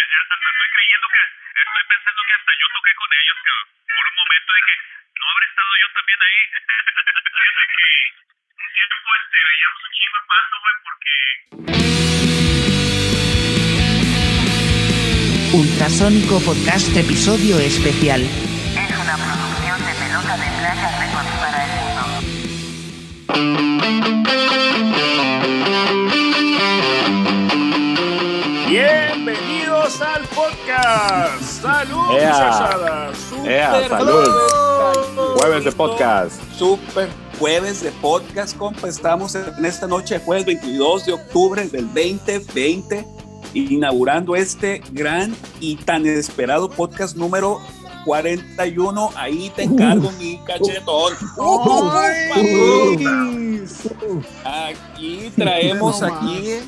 [0.00, 1.22] hasta estoy creyendo que,
[1.60, 3.52] estoy pensando que hasta yo toqué con ellos, que
[3.90, 4.74] por un momento dije,
[5.20, 6.40] no habré estado yo también ahí.
[7.40, 7.86] Fíjate que
[8.60, 11.14] un tiempo este, veíamos un chingo de pasto, güey, porque...
[15.50, 18.22] Ultrasónico Podcast Episodio Especial.
[18.22, 22.02] Es una producción de Pelota de Playa Records para el mundo.
[30.70, 31.62] Podcast.
[31.62, 32.32] Salud, Ea.
[32.32, 33.12] muchachada.
[33.44, 34.24] Ea, Super salud.
[34.24, 35.34] salud.
[35.36, 36.40] Jueves de podcast.
[36.56, 38.88] Super jueves de podcast, compa.
[38.88, 43.06] Estamos en esta noche de jueves 22 de octubre del 2020,
[43.54, 47.60] inaugurando este gran y tan esperado podcast número
[48.04, 49.10] 41.
[49.16, 51.14] Ahí te encargo, mi cachetón.
[54.44, 56.58] Aquí traemos aquí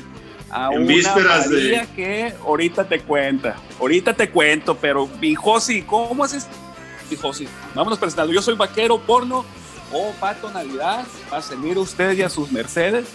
[0.53, 3.55] a En una vísperas de- que ahorita te cuenta.
[3.79, 6.47] Ahorita te cuento, pero mi Josi, ¿cómo haces?
[7.09, 8.31] Mi Josi, vámonos presentando.
[8.33, 9.43] Yo soy vaquero porno
[9.91, 11.05] o pato Navidad.
[11.31, 13.07] Va a servir a usted y a sus mercedes.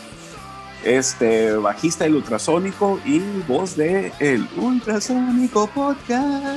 [0.84, 6.56] Este, bajista del ultrasónico y voz de el ultrasónico podcast.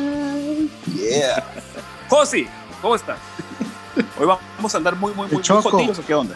[0.96, 1.44] Yeah.
[2.10, 2.48] Josi,
[2.82, 3.18] ¿cómo estás?
[4.20, 5.72] Hoy vamos a andar muy, muy, muy, muy Choco.
[5.72, 6.36] jotillos, ¿o qué onda?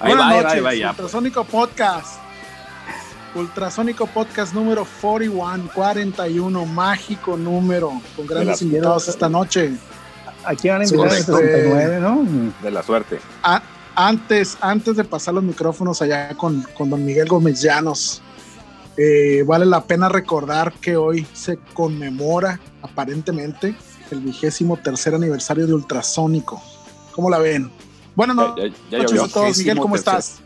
[0.00, 0.90] Ahí Buenas va, ahí va, noches, ahí va, ya.
[0.90, 2.20] Ultrasónico Podcast.
[3.34, 9.72] Ultrasónico Podcast número 41, 41, mágico número, con grandes invitados esta noche.
[10.44, 12.26] Aquí van a Sí, invitar el 69, ¿no?
[12.62, 13.18] De la suerte.
[13.42, 13.62] A-
[13.96, 18.22] antes, antes de pasar los micrófonos allá con, con don Miguel Gómez Llanos,
[18.96, 23.74] eh, vale la pena recordar que hoy se conmemora aparentemente
[24.10, 26.62] el vigésimo tercer aniversario de Ultrasónico.
[27.12, 27.70] ¿Cómo la ven?
[28.14, 29.58] Buenas Ya, no- ya- ya noches a todos.
[29.58, 30.40] Miguel, ¿cómo estás?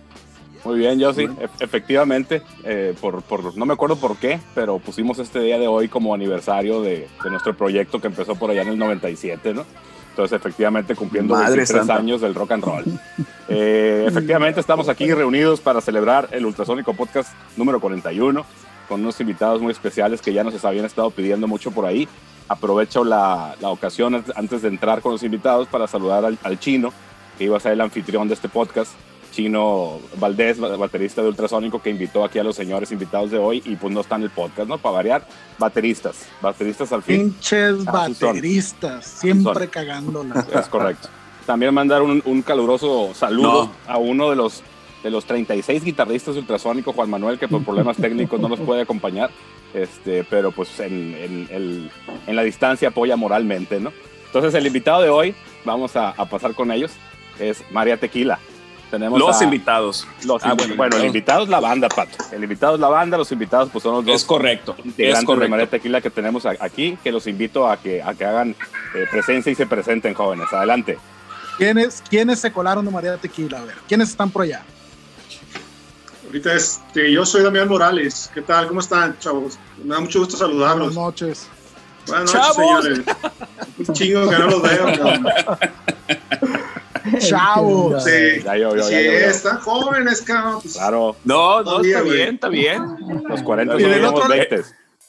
[0.65, 4.79] Muy bien, yo sí, e- efectivamente, eh, por, por, no me acuerdo por qué, pero
[4.79, 8.63] pusimos este día de hoy como aniversario de, de nuestro proyecto que empezó por allá
[8.63, 9.65] en el 97, ¿no?
[10.11, 11.95] Entonces, efectivamente, cumpliendo Madre 23 santa.
[11.97, 12.85] años del rock and roll.
[13.51, 18.45] Eh, efectivamente, estamos aquí reunidos para celebrar el Ultrasónico Podcast número 41,
[18.87, 22.07] con unos invitados muy especiales que ya nos habían estado pidiendo mucho por ahí.
[22.47, 26.59] Aprovecho la, la ocasión an- antes de entrar con los invitados para saludar al, al
[26.61, 26.93] chino,
[27.39, 28.93] que iba a ser el anfitrión de este podcast.
[29.43, 33.63] Chino Valdés, ba- baterista de Ultrasónico, que invitó aquí a los señores invitados de hoy
[33.65, 34.79] y pues no está en el podcast, ¿no?
[34.79, 35.29] Para variar,
[35.61, 37.31] bateristas, bateristas al fin.
[37.31, 40.45] Pinches A sus bateristas, siempre cagándola.
[40.59, 41.09] Es correcto.
[41.47, 43.73] También mandar un, un caluroso saludo No.
[43.87, 44.65] a uno de los,
[45.05, 48.83] de los 36 guitarristas de Ultrasónico, Juan Manuel, que por problemas técnicos no nos puede
[48.83, 49.31] acompañar,
[49.73, 51.89] este, pero pues en,
[52.27, 53.93] en la distancia apoya moralmente, ¿no?
[54.27, 55.33] Entonces el invitado de hoy,
[55.65, 56.91] vamos a, a pasar con ellos,
[57.39, 58.41] es María Tequila.
[58.91, 60.07] Tenemos Los a- invitados.
[60.25, 62.17] los Ah, bueno, el invitado es la banda, Pato.
[62.33, 64.75] El invitado es la banda, los invitados pues son los dos Es correcto.
[64.79, 65.51] Es integrantes de correcto.
[65.51, 68.57] María Tequila que tenemos aquí, que los invito a que, a que hagan
[68.95, 70.47] eh, presencia y se presenten, jóvenes.
[70.53, 70.99] Adelante.
[71.59, 73.59] ¿Quiénes, ¿Quiénes se colaron de María Tequila?
[73.59, 74.63] A ver, ¿quiénes están por allá?
[76.27, 78.31] Ahorita este, yo soy Damián Morales.
[78.33, 78.69] ¿Qué tal?
[78.69, 79.59] ¿Cómo están, chavos?
[79.83, 80.95] Me da mucho gusto Buenas saludarlos.
[80.95, 81.49] noches.
[82.07, 82.85] Buenas noches, ¡Chavos!
[82.85, 83.01] señores.
[83.87, 84.85] Un chingo que no los veo.
[84.87, 85.27] cabrón.
[87.19, 88.05] Chavos.
[88.05, 89.19] Sí, Ya yo, yo, sí, ya yo, yo.
[89.27, 90.61] están jóvenes, cabrón.
[90.63, 92.83] Pues, Claro, No, no, Todavía, está bien, está bien.
[93.29, 94.63] los 40 Y son los otro- 20.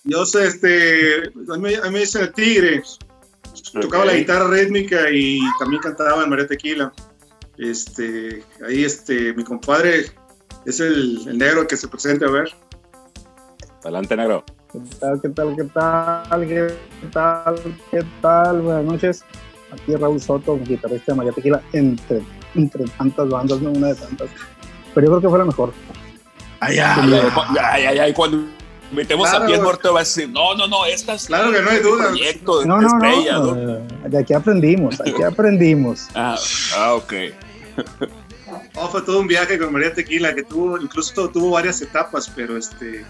[0.06, 2.82] Yo sé, este, a mí, a mí me dicen el Tigre.
[3.82, 6.92] Tocaba la guitarra rítmica y también cantaba en María Tequila.
[7.58, 10.06] Este, ahí, este, mi compadre
[10.66, 12.50] es el, el negro que se presenta a ver.
[13.84, 14.44] Adelante, negro.
[14.72, 16.74] ¿Qué tal, qué tal, qué tal, qué
[17.12, 17.56] tal,
[17.92, 18.62] qué tal?
[18.62, 19.26] Buenas noches.
[19.72, 22.22] Aquí Raúl Soto, guitarrista de María Tequila, entre,
[22.56, 24.28] entre tantas bandas, no una de tantas.
[24.96, 25.74] Pero yo creo que fue la mejor.
[26.60, 26.96] Allá.
[27.72, 28.44] Ay, ay, ay, cuando
[28.92, 29.46] metemos Claro.
[29.46, 31.80] a pie muerto va a decir, no, no, no, esta es Claro que no hay
[31.80, 32.08] duda.
[32.08, 33.56] proyecto de No, no, estrella, no.
[33.56, 34.10] ¿no?
[34.10, 36.08] De aquí aprendimos, aquí aprendimos.
[36.16, 36.36] Ah,
[36.76, 37.14] ah, ok.
[38.76, 42.58] Oh, fue todo un viaje con María Tequila que tuvo, incluso tuvo varias etapas, pero
[42.58, 43.06] este,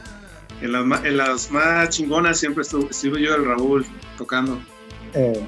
[0.61, 3.85] en las, en las más chingonas siempre estuvo, estuve yo y el Raúl
[4.17, 4.59] tocando.
[5.13, 5.41] Eh,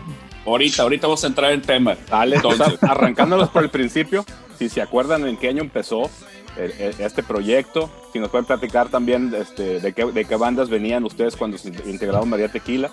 [0.45, 1.95] Ahorita, ahorita vamos a entrar en tema.
[2.09, 2.77] Dale, Entonces.
[2.81, 4.25] arrancándolos por el principio,
[4.57, 6.09] si se acuerdan en qué año empezó
[6.57, 10.69] el- el- este proyecto, si nos pueden platicar también este, de, qué, de qué bandas
[10.69, 12.91] venían ustedes cuando se integraron María Tequila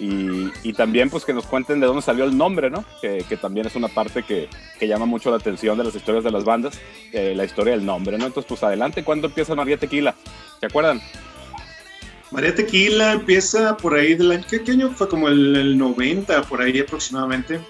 [0.00, 2.84] y, y también pues que nos cuenten de dónde salió el nombre, ¿no?
[3.00, 4.48] Que, que también es una parte que,
[4.78, 6.78] que llama mucho la atención de las historias de las bandas,
[7.12, 8.26] eh, la historia del nombre, ¿no?
[8.26, 10.14] Entonces, pues adelante, ¿cuándo empieza María Tequila?
[10.60, 11.00] ¿Se acuerdan?
[12.30, 15.08] María Tequila empieza por ahí del año, ¿qué, qué año fue?
[15.08, 17.60] Como el, el 90, por ahí aproximadamente.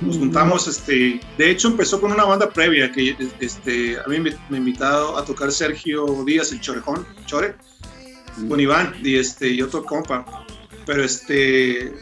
[0.00, 4.30] Nos juntamos, este, de hecho empezó con una banda previa que este, a mí me,
[4.48, 7.56] me invitado a tocar Sergio Díaz, el Chorejón, Chore,
[8.48, 10.24] con Iván y, este, y otro compa.
[10.86, 11.92] Pero este,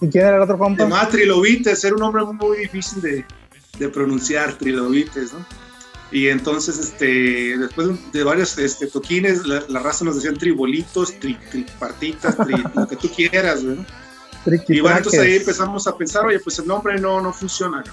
[0.00, 0.82] ¿Y quién era el otro compa?
[0.82, 3.24] llamaba Trilobites, era un nombre muy difícil de,
[3.78, 5.46] de pronunciar, Trilobites, ¿no?
[6.16, 11.36] Y entonces, este, después de varios este, toquines, la, la raza nos decían tribolitos, tri,
[11.50, 13.84] tripartitas, tri, lo que tú quieras, ¿no?
[14.66, 17.84] Y bueno, entonces ahí empezamos a pensar, oye, pues el nombre no, no funciona.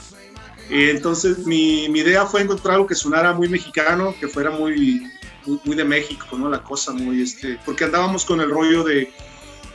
[0.69, 5.05] Y entonces mi, mi idea fue encontrar algo que sonara muy mexicano, que fuera muy,
[5.45, 6.47] muy, muy de México, ¿no?
[6.47, 9.11] La cosa muy, este, porque andábamos con el rollo de,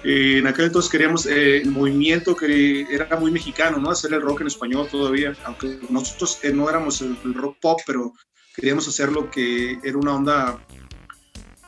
[0.04, 3.90] eh, en aquel entonces queríamos, eh, el movimiento que era muy mexicano, ¿no?
[3.90, 7.80] Hacer el rock en español todavía, aunque nosotros eh, no éramos el, el rock pop,
[7.86, 8.14] pero
[8.58, 10.58] queríamos hacer lo que era una onda,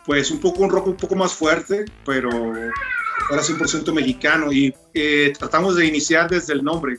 [0.04, 2.28] pues un poco, un rock un poco más fuerte, pero
[3.28, 6.98] fuera 100% mexicano y eh, tratamos de iniciar desde el nombre.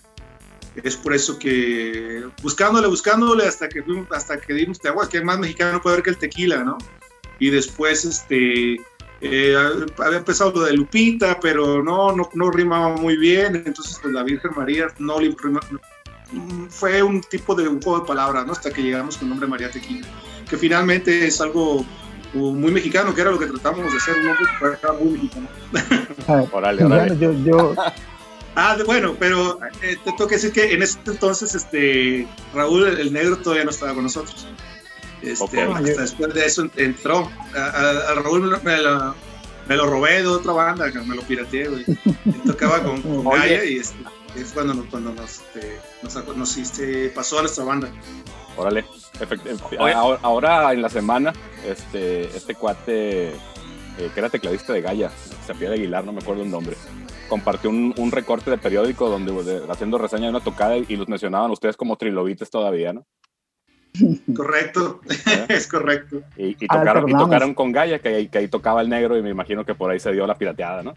[0.82, 5.38] Es por eso que buscándole, buscándole hasta que hasta que dimos de agua, que más
[5.38, 6.78] mexicano puede haber que el tequila, ¿no?
[7.40, 8.78] Y después este
[9.20, 9.56] eh,
[9.98, 14.24] había empezado lo de Lupita, pero no, no, no rimaba muy bien, entonces pues, la
[14.24, 15.28] Virgen María no le
[16.70, 18.54] fue un tipo de un juego de palabras, ¿no?
[18.54, 20.08] Hasta que llegamos con el nombre María Tequila,
[20.50, 21.86] que finalmente es algo
[22.34, 25.12] uh, muy mexicano, que era lo que tratamos de hacer, un nombre que fuera muy
[25.14, 25.48] mexicano.
[26.28, 27.18] Ah, órale.
[27.20, 27.76] yo, yo,
[28.56, 32.86] Ah, de- bueno, pero eh, te tengo que decir que en ese entonces este, Raúl
[32.86, 34.46] el negro todavía no estaba con nosotros.
[35.22, 37.32] Este, hasta después de eso entró.
[37.56, 39.14] A, a- a Raúl me lo,
[39.68, 41.86] me lo- robé de otra banda, me lo pirateé, güey.
[42.46, 43.40] Tocaba con, con Oye.
[43.40, 43.96] Gaia y este,
[44.36, 45.80] es cuando, nos- cuando nos, este,
[46.36, 47.90] nos, este, pasó a nuestra banda.
[48.58, 48.86] Órale.
[49.20, 51.34] Efect- eh, ahora, ahora en la semana,
[51.66, 55.12] este, este cuate eh, que era tecladista de Gaia,
[55.46, 56.76] se de Aguilar, no me acuerdo el nombre,
[57.30, 61.08] compartió un, un recorte de periódico donde de- haciendo reseña de una tocada y los
[61.08, 63.06] mencionaban ustedes como trilobites todavía, ¿no?
[64.36, 65.02] Correcto,
[65.50, 66.22] es correcto.
[66.38, 69.22] Y, y tocaron, y tocaron con Gaia, que, ahí- que ahí tocaba el negro y
[69.22, 70.94] me imagino que por ahí se dio la pirateada, ¿no?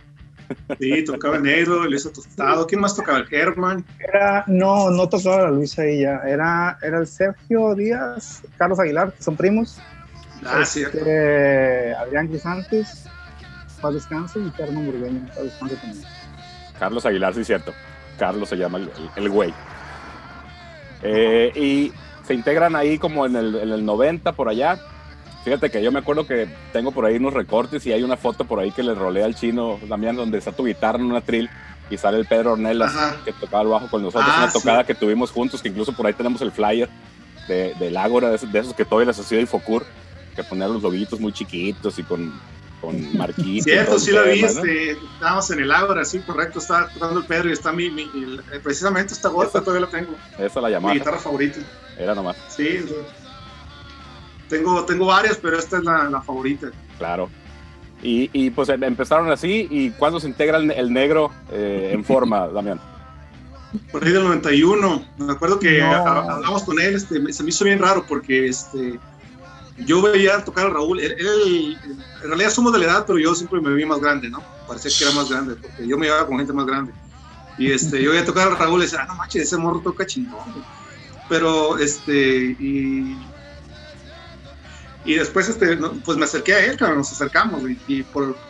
[0.79, 2.67] Sí, tocaba el negro, Luis Tostado.
[2.67, 3.19] ¿Quién más tocaba?
[3.19, 3.85] El Herman.
[3.99, 6.20] era, no, no tocaba la Luisa ahí ya.
[6.26, 9.79] Era, era el Sergio Díaz, Carlos Aguilar, que son primos.
[10.44, 10.82] Ah, sí.
[10.82, 13.05] Este, Adrián Crisantes,
[13.81, 16.05] paz descanse, y Carmen Burgueño, paz descanse también.
[16.79, 17.73] Carlos Aguilar, sí, cierto.
[18.19, 19.55] Carlos se llama el, el- el güey.
[21.02, 21.93] Eh, y
[22.26, 24.79] se integran ahí como en el, en el 90 por allá.
[25.44, 28.44] Fíjate que yo me acuerdo que tengo por ahí unos recortes y hay una foto
[28.44, 31.50] por ahí que le rolea al chino también donde está tu guitarra en una trill
[31.91, 33.17] y sale el Pedro Ornelas Ajá.
[33.26, 34.31] que tocaba el bajo con nosotros.
[34.35, 34.58] Ah, una sí.
[34.58, 36.88] tocada que tuvimos juntos, que incluso por ahí tenemos el flyer
[37.46, 39.85] de, del Ágora, de esos, de esos que todavía les hacía Infocur,
[40.35, 42.32] que ponían los loguitos muy chiquitos y con,
[42.81, 43.64] con marquitos.
[43.64, 44.58] Cierto, sí lo vi, tema, ¿no?
[44.64, 48.08] este, estábamos en el Ágora, sí, correcto, estaba tocando el Pedro y está mi, mi-
[48.62, 51.61] precisamente esta golfa todavía la tengo, Esa la mi llamada, guitarra favorita,
[51.99, 52.35] era nomás.
[52.49, 52.96] sí, sea,
[54.59, 56.69] tengo, tengo varias, pero esta es la, la favorita.
[56.99, 57.29] Claro.
[58.03, 59.67] Y, y, pues em- empezaron así.
[59.71, 62.81] ¿Y cuándo se integra el, el negro eh, en forma, Damián?
[63.91, 65.87] Por ahí del 91, me acuerdo que No.
[65.93, 69.01] a- hablamos con él, este, se me hizo bien raro porque este,
[69.85, 71.77] yo veía tocar a Raúl, él, él-
[72.23, 74.41] en realidad somos de la edad, pero yo siempre me vi más grande, ¿no?
[74.69, 76.93] Parecía que era más grande, porque yo me llevaba con gente más grande.
[77.59, 80.06] Y este, yo veía tocar a Raúl y decía, ah, no manches, ese morro toca
[80.06, 80.41] chingón.
[80.53, 80.65] güey".
[81.29, 83.17] Pero, este, y,
[85.05, 88.43] y después, este, pues me acerqué a él, cabrón, nos acercamos, y, por,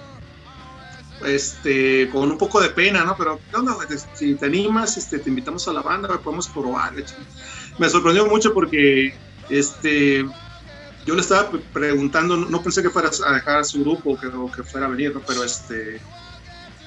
[1.20, 3.16] este, con un poco de pena, ¿no?
[3.16, 3.88] Pero, ¿qué onda, güey?
[3.88, 6.92] Te- Si te animas, este, te invitamos a la banda, podemos probar.
[6.92, 7.04] güey".
[7.78, 9.10] Me sorprendió mucho porque,
[9.48, 10.24] este,
[11.04, 14.64] yo le estaba pre- preguntando, no, pensé que fuera a dejar su grupo que, que
[14.64, 15.24] fuera a venir, ¿no?
[15.26, 16.04] Pero, este,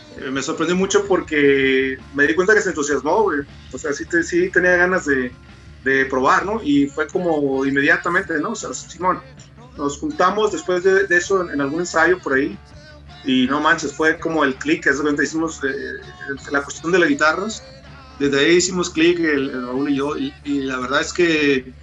[0.10, 3.40] eh, me sorprendió mucho porque me di cuenta que se entusiasmó, güey.
[3.72, 5.38] O sea, sí, te- sí tenía ganas de,
[5.80, 6.60] de probar, ¿no?
[6.64, 8.52] Y fue como inmediatamente, ¿no?
[8.52, 9.24] O sea, Simón,
[9.78, 12.62] nos juntamos después de, de eso en, en algún ensayo por ahí
[13.24, 15.70] y no manches, fue como el click, es donde hicimos eh,
[16.52, 17.68] la cuestión de las guitarras,
[18.20, 21.74] desde ahí hicimos click el, el Raúl y yo, y, y la verdad es que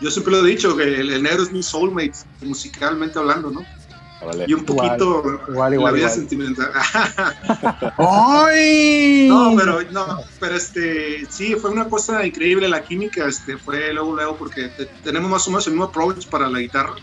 [0.00, 3.70] yo siempre lo he dicho, que el, el negro es mi soulmate, musicalmente hablando, ¿no?
[4.20, 4.44] Órale.
[4.46, 6.10] Y un Igual, poquito igual, la igual, vida igual.
[6.10, 6.72] sentimental.
[7.98, 9.28] ¡Ay!
[9.28, 10.06] No, pero no,
[10.38, 14.86] pero este, sí, fue una cosa increíble la química, este, fue luego, luego, porque te-
[15.02, 16.94] tenemos más o menos el mismo approach para la guitarra,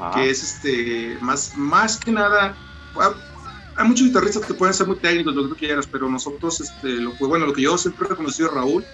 [0.00, 0.20] Ajá.
[0.20, 2.56] que es este, más, más que nada,
[2.96, 3.12] ah,
[3.76, 6.88] hay muchos guitarristas que pueden ser muy técnicos, lo que tú quieras, pero nosotros, este,
[6.88, 8.84] lo que, bueno, lo que yo siempre he reconocido a Raúl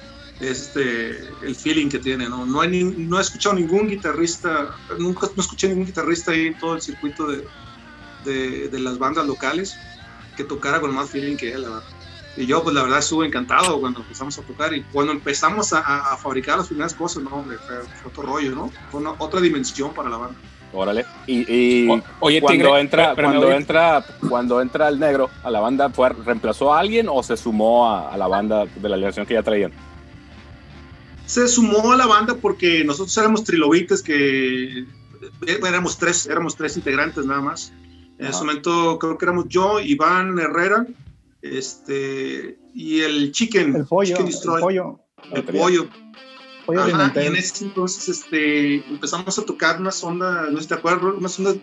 [0.40, 1.11] es este,
[1.42, 2.44] el feeling que tiene, ¿no?
[2.44, 6.58] No, hay ni- no he escuchado ningún guitarrista, nunca no escuché ningún guitarrista ahí en
[6.58, 7.46] todo el circuito de,
[8.25, 9.76] de, de las bandas locales
[10.37, 11.84] que tocara con más feeling que él, la verdad.
[12.37, 15.78] Y yo, pues la verdad, estuve encantado cuando empezamos a tocar y cuando empezamos a,
[15.78, 18.73] a- a fabricar las primeras cosas, no, hombre, fue, fue otro rollo, ¿no?
[18.90, 20.37] Fue una, otra dimensión para la banda.
[20.74, 21.06] Órale.
[21.26, 23.56] Y, y O- oye, cuando Tigre, entra, cuando oye.
[23.56, 27.88] entra, cuando entra el negro a la banda, ¿fue, ¿reemplazó a alguien o se sumó
[27.88, 29.72] a, a la banda de la alineación que ya traían?
[31.26, 36.76] Se sumó a la banda porque nosotros éramos trilobites que eh, éramos tres, éramos tres
[36.76, 37.72] integrantes nada más.
[38.18, 40.86] En ese momento creo que éramos yo, Iván Herrera,
[41.42, 45.00] este y el Chicken, El pollo, Chicken el pollo,
[45.32, 45.88] el pollo.
[46.66, 50.75] Ajá, y en ese entonces este, empezamos a tocar una sonda, no sé si te
[50.75, 51.54] acuerdas, una sonda.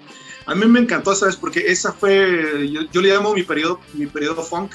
[0.45, 1.35] A mí me encantó, ¿sabes?
[1.35, 4.71] Porque esa fue, yo, yo le llamo mi periodo, mi periodo funk,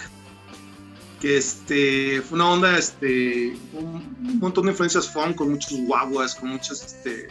[1.20, 6.34] que este, fue una onda, este, un, un montón de influencias funk, con muchos guaguas,
[6.34, 7.28] con muchas este,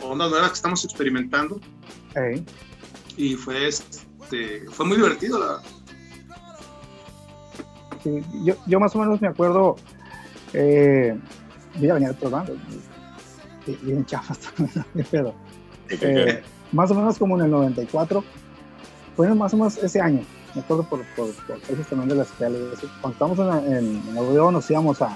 [0.00, 1.60] ondas nuevas que estamos experimentando,
[2.14, 2.44] Ey.
[3.16, 5.62] y fue, este, fue muy divertido, la
[8.02, 9.76] Sí, yo, yo más o menos me acuerdo,
[10.52, 11.18] eh,
[11.80, 12.56] yo ya venía bandas,
[13.66, 14.38] y- y chafas
[15.10, 15.34] pero
[15.88, 16.42] eh,
[16.72, 18.22] más o menos como en el 94,
[19.16, 20.20] fue más o menos ese año,
[20.54, 22.58] me acuerdo por, por, por también de las escuela.
[23.00, 24.18] Cuando estábamos en, en, en
[24.52, 25.06] nos íbamos a,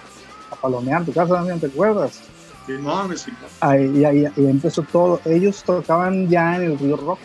[0.50, 2.20] a palomear, tu casa también, ¿te acuerdas?
[2.66, 3.32] que no, me sí.
[3.60, 7.18] Ahí, y ahí, ahí empezó todo, ellos tocaban ya en el Río Rock,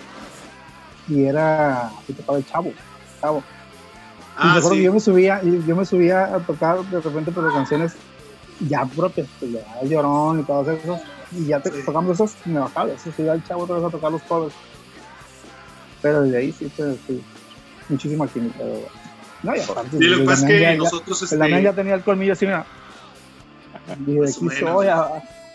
[1.07, 2.71] y era, y tocaba el Chavo,
[3.21, 3.43] Chavo.
[4.37, 4.81] Ah, sí.
[4.83, 7.93] yo me subía, yo me subía a tocar de repente por las canciones
[8.61, 12.59] ya propias, pues ya el llorón y todas esas, y ya te, tocamos esas, me
[12.59, 14.53] bajaba, eso sí, el chavo otra vez a tocar los covers.
[16.01, 17.21] Pero desde ahí sí, pues, sí,
[17.89, 18.87] muchísima química, de verdad.
[19.43, 21.39] No, y aparte, Sí, lo que el pasa es Damián que ya- ya- nosotros, el
[21.39, 22.65] Damián este, ya tenía el colmillo así, mira.
[24.07, 24.99] Y de aquí soy a,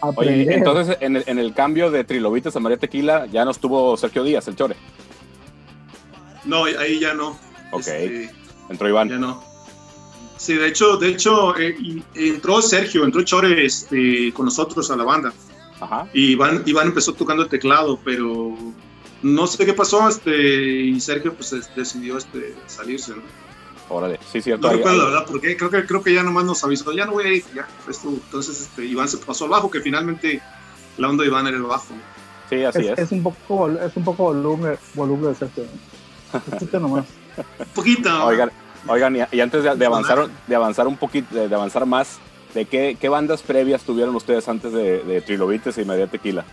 [0.03, 3.51] a Oye, entonces en el, en el cambio de Trilobites a María Tequila ya no
[3.51, 4.77] estuvo Sergio Díaz, el Chore.
[6.45, 7.31] no, ahí ya no.
[7.73, 7.81] Ok.
[7.81, 8.31] Este,
[8.69, 9.09] Entró Iván.
[9.09, 9.43] Ya no.
[10.41, 11.77] Sí, de hecho, de hecho eh,
[12.15, 15.35] entró Sergio, entró Chore este, con nosotros a la banda.
[15.79, 16.09] Ajá.
[16.15, 18.57] Y Iván, Iván empezó tocando el teclado, pero
[19.23, 23.13] no sé qué pasó, este, y Sergio pues es- decidió este, salirse.
[23.13, 23.23] ¿no?
[23.91, 24.19] Órale.
[24.33, 24.67] Sí, cierto.
[24.69, 27.05] No recuerdo la verdad por qué, creo que, creo que ya nomás nos avisó, ya
[27.05, 27.69] no voy a ir, ya.
[27.87, 30.41] Esto, entonces este, Iván se pasó al bajo, que finalmente
[30.97, 31.85] la onda de Iván era el bajo.
[32.49, 32.99] Sí, así es, es.
[32.99, 35.65] es un poco, es un poco volumen, volumen de Sergio.
[36.33, 36.41] ¿no?
[36.41, 37.05] Poquito nomás.
[37.59, 38.25] Un poquito.
[38.25, 38.51] Oigan,
[38.87, 42.19] oigan y, y antes de, de avanzar, de avanzar un poquito, de, de avanzar más,
[42.55, 46.45] ¿de qué, qué bandas previas tuvieron ustedes antes de, de Trilobites y Tequila?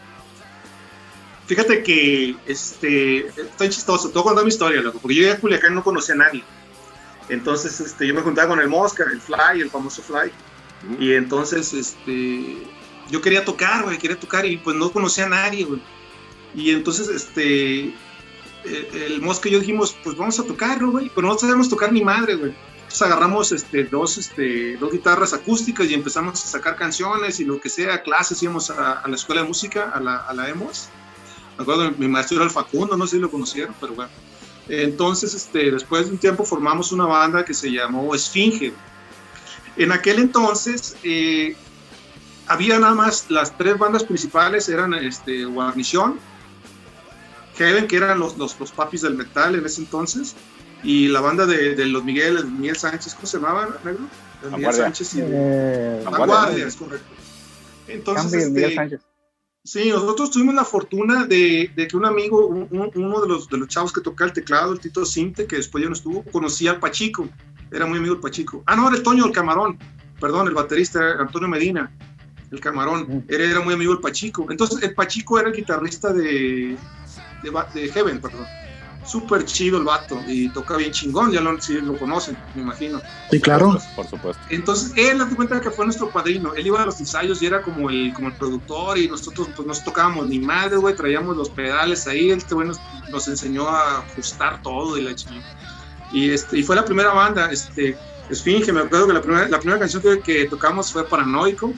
[1.48, 5.32] Fíjate que este, estoy chistoso, te voy a contar mi historia, loco, porque yo ya
[5.32, 6.44] en Culiacán no conocía a nadie.
[7.30, 10.32] Entonces este, yo me juntaba con el Mosca, el Fly, el famoso Fly.
[11.00, 12.58] Y entonces este,
[13.10, 15.82] yo quería tocar, güey, quería tocar y pues no conocía a nadie, güey.
[16.54, 17.94] Y entonces este,
[18.68, 21.70] el, el Mosca y yo dijimos, pues vamos a tocar, ¿no, güey, pero no sabemos
[21.70, 22.54] tocar ni madre, güey.
[22.76, 27.60] Entonces agarramos este, dos, este, dos guitarras acústicas y empezamos a sacar canciones y lo
[27.60, 30.90] que sea, clases, íbamos a, a la escuela de música, a la, a la EMOS.
[31.58, 34.12] Me acuerdo, mi maestro era el Facundo, no sé si lo conocieron, pero bueno.
[34.70, 38.74] Entonces, este, después de un tiempo formamos una banda que se llamó Esfinge.
[39.76, 41.56] En aquel entonces eh,
[42.48, 46.20] había nada más las tres bandas principales, eran este, Guarnición,
[47.58, 50.36] Heaven, que eran los, los, los papis del metal en ese entonces,
[50.84, 54.06] y la banda de, de los Miguel, Miguel Sánchez, ¿cómo se llamaba, negro?
[54.44, 54.74] De Miguel.
[54.74, 56.68] Sánchez y de Eh, Vanguardia.
[56.68, 57.08] Es correcto.
[57.88, 59.00] Entonces, este.
[59.64, 63.50] Sí, nosotros tuvimos la fortuna de, de que un amigo, un- un- uno de los,
[63.50, 66.24] de los chavos que toca el teclado, el Tito Cinte, que después ya no estuvo,
[66.32, 67.28] conocía al Pachico,
[67.70, 68.64] era muy amigo del Pachico.
[68.66, 69.78] Ah, no, era el Toño del Camarón,
[70.22, 71.92] perdón, el baterista era Antonio Medina,
[72.50, 74.48] el Camarón, era, era muy amigo del Pachico.
[74.50, 76.78] Entonces, el Pachico era el guitarrista de,
[77.44, 78.46] de, de Heaven, perdón.
[79.06, 83.02] Súper chido el vato y toca bien chingón, ya lo, sí lo conocen, me imagino.
[83.32, 83.78] Sí, claro.
[83.96, 84.42] Por supuesto.
[84.50, 86.54] Entonces, él, haz de cuenta que fue nuestro padrino.
[86.56, 89.66] Él iba a los ensayos y era como el, como el productor y nosotros pues
[89.66, 92.32] nos tocábamos ni madre, güey, traíamos los pedales ahí.
[92.32, 95.56] Este güey nos, nos enseñó a ajustar todo y la chingada.
[96.12, 97.98] Y, este, y fue la primera banda, este,
[98.30, 101.74] Esfinge, me acuerdo que la primera, la primera canción que, que tocamos fue Paranoico,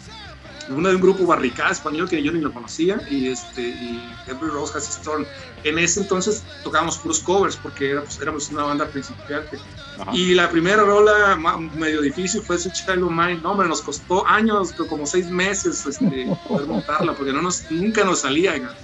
[0.70, 4.52] una de un grupo barricada español que yo ni lo conocía, y, este, y Every
[4.52, 5.26] Rose Has its Thorn.
[5.64, 9.58] En ese entonces tocábamos puros covers porque era, pues, éramos una banda principiante.
[10.00, 10.12] Ajá.
[10.14, 11.38] Y la primera rola
[11.76, 13.40] medio difícil fue ese Child of Mine.
[13.44, 18.04] No, hombre, nos costó años, como seis meses, este, poder montarla, porque no nos, nunca
[18.04, 18.54] nos salía.
[18.54, 18.76] oiga.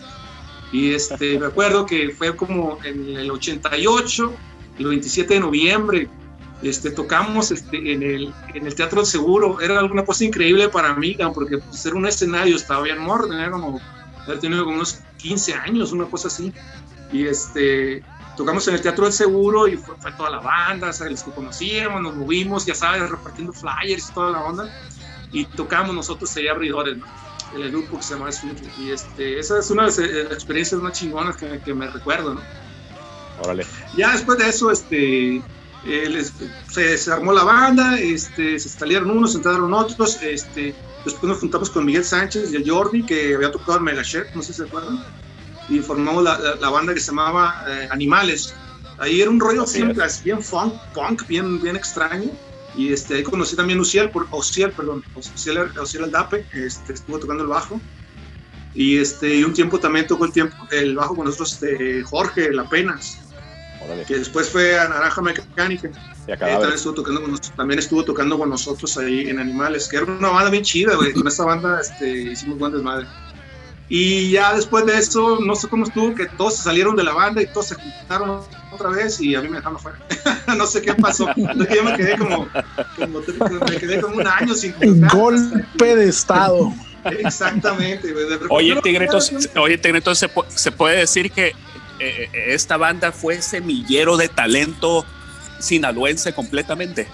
[0.72, 4.34] Y este, me acuerdo que fue como en el 88,
[4.80, 6.10] el 27 de noviembre,
[6.62, 9.60] este, tocamos este, en, el, en el Teatro del Seguro.
[9.62, 13.52] Era alguna cosa increíble para mí, porque pues, era un escenario, estaba bien morro, tenía
[13.52, 13.80] como,
[14.24, 16.54] haber tenido como unos 15 años, una cosa así.
[17.12, 18.04] Y este,
[18.36, 22.02] tocamos en el Teatro del Seguro y fue, fue toda la banda, los que conocíamos,
[22.02, 24.70] nos movimos, ya sabes, repartiendo flyers y toda la onda.
[25.32, 27.06] Y tocamos nosotros ahí abridores, ¿no?
[27.56, 28.80] el grupo que se llama Swingers.
[28.80, 32.36] Y este, esa es una de las eh, experiencias más chingonas que, que me recuerdo,
[32.36, 32.42] ¿no?
[33.42, 33.66] Órale.
[33.98, 35.42] Ya después de eso, este,
[35.86, 36.34] eh, les-
[36.70, 41.40] se, se armó la banda, este, se salieron unos, se entraron otros, este, después nos
[41.40, 44.58] juntamos con Miguel Sánchez y el Jordi, que había tocado en Megashare, no sé si
[44.60, 45.06] se acuerdan,
[45.68, 48.62] y formamos la, la- la banda que se llamaba eh, Animales.
[48.98, 50.24] Ahí era un rollo Así bien, es.
[50.24, 52.40] bien funk, punk, bien, bien extraño.
[52.74, 57.44] Y este, ahí conocí también Uciel, por, Ociel, perdón, Ociel, Ociel Aldape, este, estuvo tocando
[57.44, 57.82] el bajo.
[58.74, 62.52] Y, este, y un tiempo también tocó el, tiempo, el bajo con nosotros este, Jorge
[62.52, 63.25] Lapenas,
[63.86, 64.06] Órale.
[64.06, 65.90] que después fue a Naranja Mecánica.
[66.28, 69.40] Y a Eh, también, estuvo tocando con nosotros, también estuvo tocando con nosotros ahí en
[69.40, 71.14] Animales, que era una banda bien chida, güey.
[71.14, 73.06] Con esa banda este, hicimos buen desmadre.
[73.88, 77.14] Y ya después de eso, no sé cómo estuvo, que todos se salieron de la
[77.14, 80.00] banda y todos se juntaron otra vez y a mí me dejaron fuera.
[80.58, 81.30] no sé qué pasó.
[81.30, 82.48] Es que yo me quedé como,
[82.98, 83.22] como-
[83.70, 85.16] me quedé como un año sin tocar.
[85.16, 86.74] golpe de estado.
[87.30, 88.26] Exactamente, güey.
[88.50, 89.20] Oye, Tigreto,
[89.54, 91.54] no, oye, Tigreto, ¿se, pu- se puede decir que
[92.00, 95.06] eh, eh, esta banda fue semillero de talento
[95.60, 97.08] sinaloense completamente?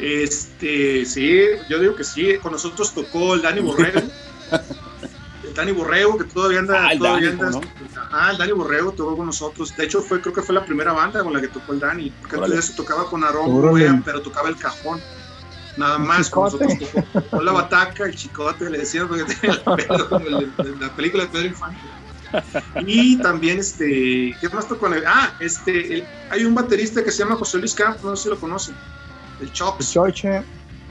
[0.00, 2.36] Este, sí, yo digo que sí.
[2.38, 4.00] Con nosotros tocó el Dani Borrego.
[5.44, 6.86] el Dani Borrego, que todavía anda.
[6.86, 7.72] Ah, el todavía Dani, anda ¿cómo
[8.10, 9.76] Ah, el Dani Borrego tocó con nosotros.
[9.76, 12.10] De hecho, fue, creo que fue la primera banda con la que tocó el Dani.
[12.10, 12.54] Porque antes Órale.
[12.54, 15.00] de eso tocaba con Aarón pero tocaba el cajón.
[15.76, 19.86] Nada más con nosotros tocó, tocó la bataca, el chicote, le decían porque tenía el
[19.86, 21.80] pelo como el la película de Pedro Infante.
[22.86, 24.88] Y también, este, ¿qué más tocó?
[25.06, 28.28] Ah, este, el- hay un baterista que se llama José Luis Campos, no sé si
[28.28, 28.76] lo conocen.
[29.40, 29.90] El Chops.
[29.92, 30.42] Choche,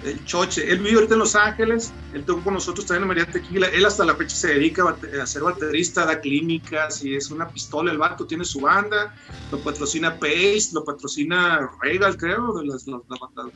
[0.01, 3.25] El Choche, él vive ahorita en Los Ángeles, él tocó con nosotros también en María
[3.25, 7.51] Tequila, él hasta la fecha se dedica a ser baterista, da clínicas y es una
[7.51, 9.13] pistola, el vato tiene su banda,
[9.50, 13.53] lo patrocina Pace, lo patrocina Regal, creo, de las, las- las.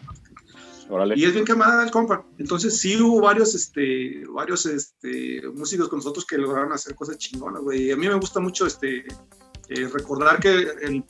[0.92, 1.16] Órale.
[1.18, 6.00] y es bien camarada el compa, entonces sí hubo varios, este, varios este, músicos con
[6.00, 9.06] nosotros que lograron hacer cosas chingonas, güey, y a mí me gusta mucho este,
[9.70, 10.50] eh, recordar que
[10.82, 11.04] él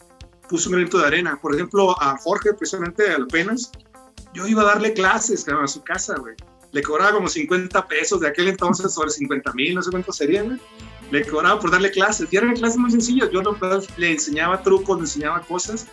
[0.48, 3.72] puso un granito de arena, por ejemplo, a Jorge, precisamente, apenas,
[4.34, 6.36] yo iba a darle clases a su casa, güey.
[6.72, 10.46] Le cobraba como 50 pesos de aquel entonces, sobre 50 mil, no sé cuánto serían,
[10.46, 10.60] güey.
[11.12, 12.32] Le cobraba por darle clases.
[12.32, 13.30] Y eran clases muy sencillas.
[13.32, 13.58] Yo no,
[13.98, 15.88] le enseñaba trucos, le enseñaba cosas.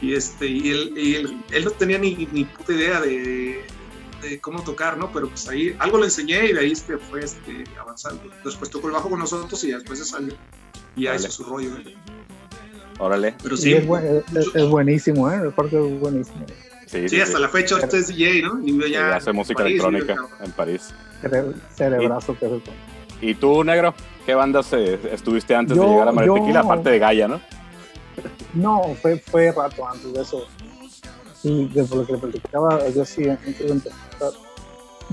[0.00, 3.64] Y, este, y, él, y él, él no tenía ni, ni puta idea de,
[4.22, 5.10] de cómo tocar, ¿no?
[5.12, 8.22] Pero pues ahí algo le enseñé y de ahí este, fue este, avanzando.
[8.44, 10.34] Después tocó el bajo con nosotros y después se salió.
[10.96, 11.96] Y ya hizo su rollo, güey.
[12.98, 13.34] Órale.
[13.42, 15.40] Pero sí, sí, es, buen- es- es buenísimo, ¿eh?
[15.42, 16.44] El parque es buenísimo.
[16.86, 18.60] Sí, sí, hasta la fecha ahorita es DJ, ¿no?
[18.64, 20.44] Y yo Sí, ya hace música París, electrónica acá.
[20.44, 20.94] en París.
[21.22, 22.60] Cere- cerebrazo que
[23.20, 23.94] ¿Y tú, negro?
[24.26, 26.60] ¿Qué bandas eh, estuviste antes de Yo- llegar a yo- Tequila?
[26.60, 27.40] Aparte de Gaia, ¿no?
[28.54, 30.46] No, fue, fue rato antes de eso.
[31.42, 33.90] Y de por lo que le platicaba, yo sí, antes de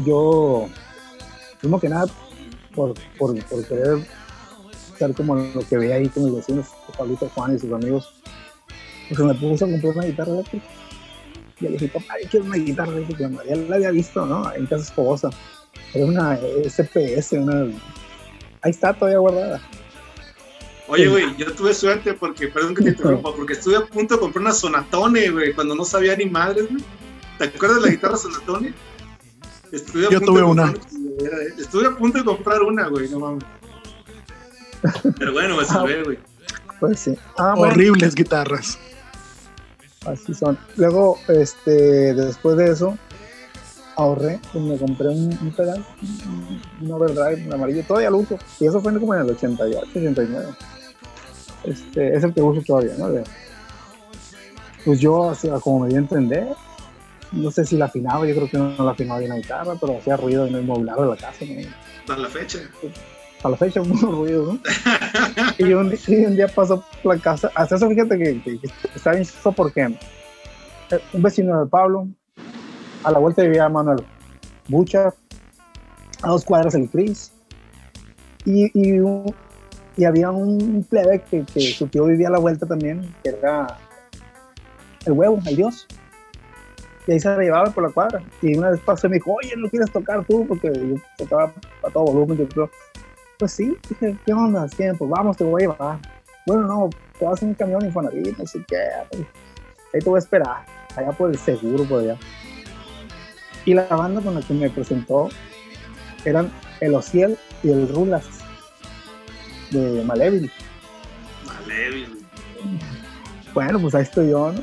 [0.05, 0.69] yo,
[1.59, 2.05] primero que nada,
[2.73, 3.99] por, por, por querer
[4.97, 8.13] ser como lo que veía ahí con mis vecinos, Pablito Juan y sus amigos,
[9.09, 10.65] pues me puse a comprar una guitarra eléctrica.
[11.59, 13.29] Y le dije, papá, yo quiero una guitarra eléctrica.
[13.47, 14.51] Ya la había visto, ¿no?
[14.53, 15.29] En casa esposa.
[15.93, 17.65] Era una SPS, una...
[18.61, 19.61] Ahí está todavía guardada.
[20.87, 24.19] Oye, güey, yo tuve suerte porque, perdón que te interrumpa, porque estuve a punto de
[24.19, 26.83] comprar una Sonatone, güey, cuando no sabía ni madres, güey.
[27.37, 28.73] ¿Te acuerdas de la guitarra Sonatone?
[29.71, 30.73] Estuve a Yo punto tuve de una.
[30.73, 33.43] comprar- Estuve a punto de comprar una, güey, no mames.
[35.17, 36.19] Pero bueno, me salvé, güey.
[36.79, 37.15] Pues sí.
[37.37, 37.73] Ah, bueno.
[37.73, 38.77] Horribles guitarras.
[40.05, 40.57] Así son.
[40.77, 42.97] Luego, este, después de eso,
[44.01, 45.83] ahorré y me compré un, un pedal,
[46.81, 48.37] un- overdrive, un amarillo, todavía lo uso.
[48.59, 50.47] Y eso fue como en el 88, 89.
[51.63, 53.09] Este, es el que uso todavía, ¿no?
[53.09, 53.23] De-
[54.83, 56.47] pues yo, o sea, como me dio a entender,
[57.31, 59.97] no sé si la afinaba, yo creo que no la afinaba bien la guitarra, pero
[59.97, 62.17] hacía ruido en el mobiliario de la casa, ¿no?
[62.17, 62.59] La fecha.
[63.43, 64.59] a la fecha mucho ruido, ¿no?
[65.59, 68.69] y, un, y un día pasó por la casa, hasta eso fíjate que, que, que
[68.95, 72.07] está bien chistoso porque eh, un vecino de Pablo,
[73.03, 74.03] a la vuelta vivía Manuel
[74.67, 75.13] Bucha,
[76.21, 77.31] a dos cuadras el Cris,
[78.45, 79.01] y, y,
[79.97, 83.77] y había un plebe que, su tío vivía a la vuelta también, que era
[85.05, 85.87] el huevo, el dios.
[87.07, 88.21] Y ahí se llevaba por la cuadra.
[88.41, 90.45] Y una vez pasó y me dijo, oye, ¿no quieres tocar tú?
[90.47, 91.51] Porque yo tocaba
[91.83, 92.47] a todo volumen.
[92.55, 92.69] Yo
[93.41, 94.67] pues sí, dije, ¿qué onda?
[94.67, 95.99] Tiempo, vamos, te voy a llevar.
[96.45, 98.77] Bueno, no, te vas en un camión Infonavit, no sé qué.
[99.93, 102.17] Ahí te voy a esperar, allá por el seguro, por allá.
[103.65, 105.29] Y la banda con la que me presentó
[106.25, 108.25] eran el Ociel y el Rulas
[109.71, 110.51] de Malevil.
[111.45, 112.07] Vale,
[113.53, 114.61] Bueno, pues ahí estoy yo, ¿no?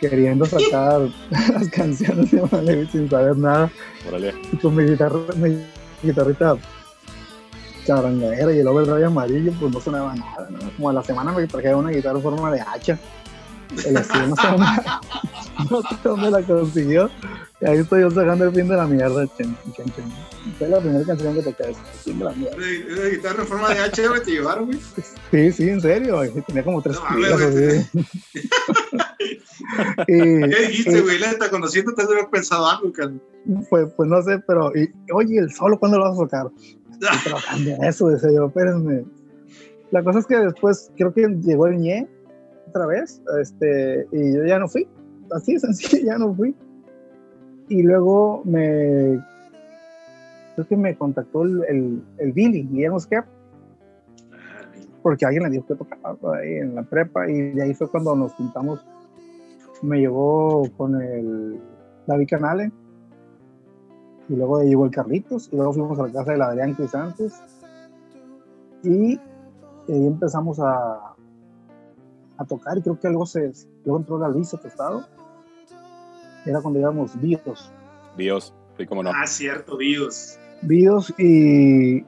[0.00, 3.70] Queriendo sacar las canciones de Malevil sin saber nada.
[4.08, 4.34] Órale.
[4.52, 5.64] Y con mi guitarra, mi
[6.02, 6.56] guitarrita
[7.84, 10.70] charangadera y el overdrive amarillo, pues no sonaba nada, ¿no?
[10.76, 12.98] Como a la semana me trajeron una guitarra en forma de hacha.
[13.84, 14.66] El estilo, no sé dónde,
[15.70, 17.10] no sé dónde la consiguió.
[17.66, 19.26] Ahí estoy yo sacando el fin de la mierda.
[19.38, 20.04] Chen, chen, chen.
[20.58, 22.56] Fue la primera canción que toqué, el fin de la mierda.
[22.56, 24.78] Una guitarra en forma de H, güey, te llevaron, güey.
[25.30, 26.30] Sí, sí, en serio, güey.
[26.46, 27.78] tenía como tres No pilas güey.
[27.78, 27.90] así.
[30.08, 31.18] y, ¿Qué dijiste, güey?
[31.18, 33.22] La neta, conociendo te has pensado algo, cabrón.
[33.70, 36.50] pues, pues no sé, pero, y, oye, el solo, ¿cuándo lo vas a tocar?
[37.24, 39.04] Trabajando en eso, decía yo, espérenme.
[39.90, 42.06] La cosa es que después creo que llegó el ñe
[42.68, 44.86] otra vez, este, y yo ya no fui,
[45.32, 46.54] así sencillo, ya no fui.
[47.68, 49.20] Y luego me,
[50.54, 53.24] creo que me contactó el, el, el Billy, Guillermo Skep,
[55.02, 58.14] porque alguien le dijo que tocaba ahí en la prepa, y de ahí fue cuando
[58.16, 58.84] nos juntamos.
[59.82, 61.60] Me llevó con el
[62.06, 62.72] David Canale,
[64.28, 67.34] y luego llegó el Carlitos, y luego fuimos a la casa del Adrián Crisantes,
[68.82, 69.18] y
[69.88, 71.14] ahí empezamos a,
[72.36, 73.52] a tocar, y creo que luego, se,
[73.84, 75.04] luego entró la Luisa Tostado,
[76.46, 77.72] era cuando íbamos Bios,
[78.16, 79.10] Dios, sí, como no.
[79.14, 80.38] Ah, cierto, Dios.
[80.62, 82.04] Bios, y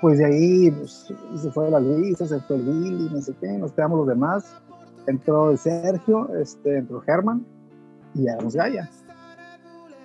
[0.00, 3.48] pues de ahí pues, se fue la Luisa, se fue el Billy, no sé qué,
[3.58, 4.56] nos quedamos los demás,
[5.06, 7.44] entró el Sergio, este, entró Germán,
[8.14, 8.88] y ya éramos Gaia.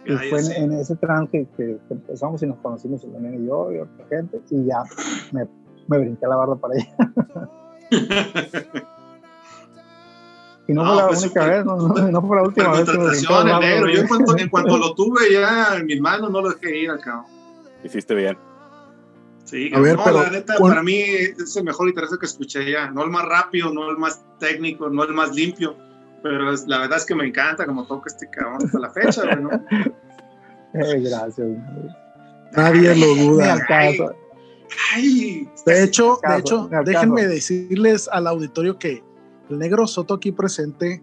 [0.06, 3.80] Y fue en, ese trance que, empezamos y nos conocimos el nene y yo y
[3.80, 4.84] otra gente y ya
[5.32, 5.48] me,
[5.88, 7.54] me brinqué la barda para allá.
[10.68, 12.86] y no, No, fue la pues, única vez, no, no, no fue la última vez
[13.28, 13.60] barda.
[13.60, 13.90] negro.
[13.90, 14.44] Yo en cuanto, güey.
[14.44, 17.24] en cuanto lo tuve ya en mis manos, no lo dejé ir acá.
[17.84, 18.38] Hiciste bien.
[19.44, 22.26] Sí, A ver, no, pero, la neta, ¿cuál- para mí es el mejor guitarrista que
[22.26, 22.90] escuché ya.
[22.90, 25.76] No el más rápido, no el más técnico, no el más limpio.
[26.24, 29.22] Pero es- la verdad es que me encanta como toca este cabrón hasta la fecha,
[29.24, 29.50] güey, ¿no?
[30.76, 31.48] Eh, gracias.
[32.54, 33.54] Nadie lo Ni duda.
[33.54, 34.16] al caso.
[34.96, 39.04] Ay, De hecho, Caso, de hecho, al déjenme decirles al auditorio que
[39.50, 41.02] el negro Soto aquí presente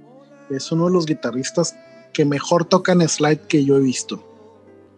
[0.51, 1.75] es uno de los guitarristas
[2.13, 4.27] que mejor tocan slide que yo he visto.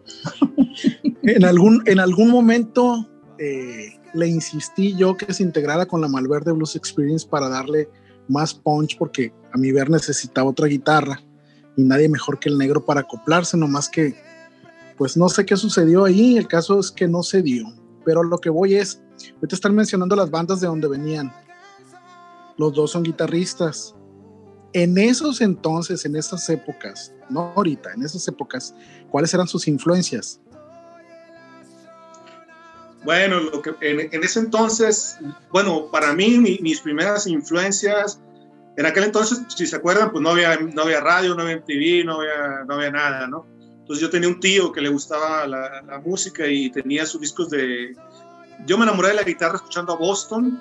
[1.23, 6.51] en, algún, en algún momento eh, le insistí yo que se integrara con la Malverde
[6.51, 7.89] Blues Experience para darle
[8.27, 11.21] más punch porque a mi ver necesitaba otra guitarra
[11.75, 14.15] y nadie mejor que el negro para acoplarse, nomás que
[14.97, 17.65] pues no sé qué sucedió ahí, el caso es que no se dio,
[18.05, 19.01] pero lo que voy es,
[19.35, 21.33] ahorita están mencionando las bandas de donde venían,
[22.57, 23.95] los dos son guitarristas,
[24.73, 28.73] en esos entonces, en esas épocas, no ahorita, en esas épocas,
[29.09, 30.39] ¿cuáles eran sus influencias?
[33.03, 35.17] Bueno, lo que, en, en ese entonces,
[35.51, 38.19] bueno, para mí mi- mis primeras influencias,
[38.77, 42.05] en aquel entonces, si se acuerdan, pues no había, no había radio, no había MTV,
[42.05, 43.45] no había, no había nada, ¿no?
[43.81, 47.93] Entonces yo tenía un tío que le gustaba la música y tenía sus discos de...
[48.65, 50.59] Yo me enamoré de la guitarra escuchando a Boston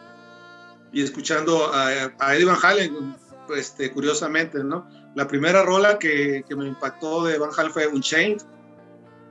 [0.92, 3.16] y escuchando a, a Eddie Van Halen,
[3.56, 4.88] este, curiosamente, ¿no?
[5.14, 8.42] La primera rola que, que me impactó de Van Halen fue Unchained,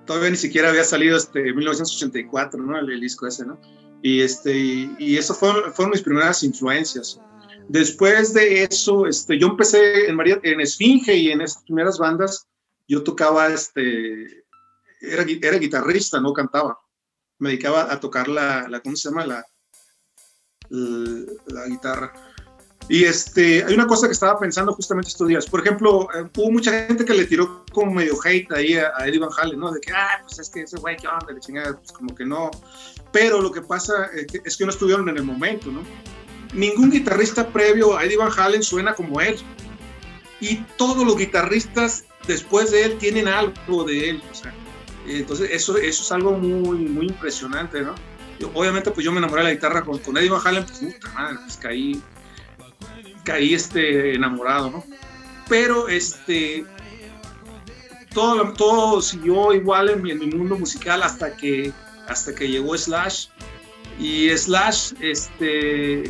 [0.05, 2.77] todavía ni siquiera había salido este 1984, ¿no?
[2.77, 3.59] El, el disco ese, ¿no?
[4.01, 7.19] Y este y, y eso fueron, fueron mis primeras influencias.
[7.67, 12.47] Después de eso, este, yo empecé en, María, en Esfinge y en esas primeras bandas,
[12.87, 14.43] yo tocaba, este,
[14.99, 16.79] era, era guitarrista, no cantaba.
[17.37, 19.25] Me dedicaba a tocar la, la ¿cómo se llama?
[19.25, 19.45] La,
[20.71, 22.13] la, la guitarra.
[22.89, 25.45] Y este, hay una cosa que estaba pensando justamente estos días.
[25.45, 29.07] Por ejemplo, eh, hubo mucha gente que le tiró como medio hate ahí a, a
[29.07, 29.71] Eddie Van Halen, ¿no?
[29.71, 31.31] De que, ah, pues es que ese güey, ¿qué onda?
[31.31, 32.51] La chingada, pues como que no.
[33.11, 35.83] Pero lo que pasa que, es que no estuvieron en el momento, ¿no?
[36.53, 39.37] Ningún guitarrista previo a Eddie Van Halen suena como él.
[40.41, 44.53] Y todos los guitarristas después de él tienen algo de él, o sea.
[45.07, 47.95] Entonces, eso, eso es algo muy, muy impresionante, ¿no?
[48.41, 50.79] Yo, obviamente, pues yo me enamoré de la guitarra con, con Eddie Van Halen, pues,
[50.79, 52.01] puta madre, pues caí,
[53.23, 54.83] caí este, enamorado, ¿no?
[55.47, 56.65] Pero este,
[58.15, 61.71] todo, todo siguió igual en mi, en mi mundo musical hasta que,
[62.07, 63.27] hasta que llegó Slash.
[63.99, 66.03] Y Slash, este,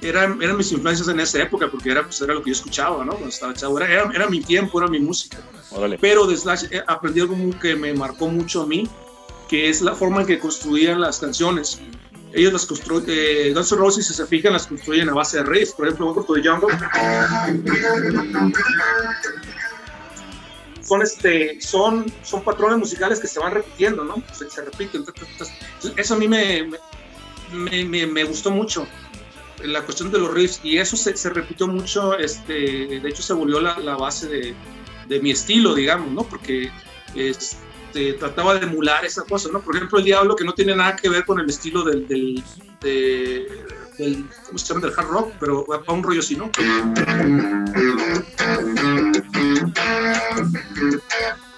[0.00, 3.04] eran, eran mis influencias en esa época, porque era, pues, era lo que yo escuchaba,
[3.04, 3.10] ¿no?
[3.10, 5.38] Cuando estaba chavo, era, era, era mi tiempo, era mi música.
[5.72, 5.98] Órale.
[6.00, 8.88] Pero de Slash eh, aprendí algo que me marcó mucho a mí,
[9.50, 11.80] que es la forma en que construían las canciones.
[12.32, 15.42] Ellos las construyen, eh, Guns N' Roses, si se fijan, las construyen a base de
[15.42, 15.72] riffs.
[15.72, 16.68] Por ejemplo, Welcome to the Jungle.
[20.82, 24.22] Son, este, son, son patrones musicales que se van repitiendo, ¿no?
[24.32, 25.04] Se, se repiten.
[25.96, 26.70] Eso a mí me,
[27.52, 28.86] me, me, me gustó mucho
[29.64, 33.34] la cuestión de los riffs y eso se, se repitió mucho, este, de hecho se
[33.34, 34.54] volvió la, la base de,
[35.08, 36.22] de mi estilo, digamos, ¿no?
[36.22, 36.70] Porque
[37.14, 37.56] es,
[37.90, 39.60] este, trataba de emular esa cosa, ¿no?
[39.60, 42.42] Por ejemplo, el Diablo, que no tiene nada que ver con el estilo del, del,
[42.80, 43.64] de-
[43.98, 44.86] del- ¿cómo se llama?
[44.86, 46.50] Del hard rock, pero va va un rollo así, ¿no?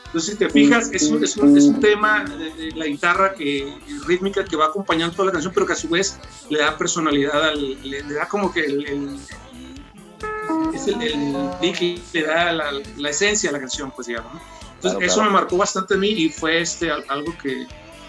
[0.07, 3.75] Entonces, si te fijas, es un, es un, es un tema de, la guitarra que,
[4.07, 6.19] rítmica que va acompañando toda la canción, pero que a su vez
[6.51, 9.19] le da personalidad, al, le, da como que el, el-
[10.75, 11.51] es el, el
[12.13, 14.35] le da la esencia a la canción, pues digamos.
[14.35, 14.62] ¿no?
[14.83, 15.31] Entonces, Claro, eso claro.
[15.31, 17.67] me marcó bastante a mí y fue este, al- algo que,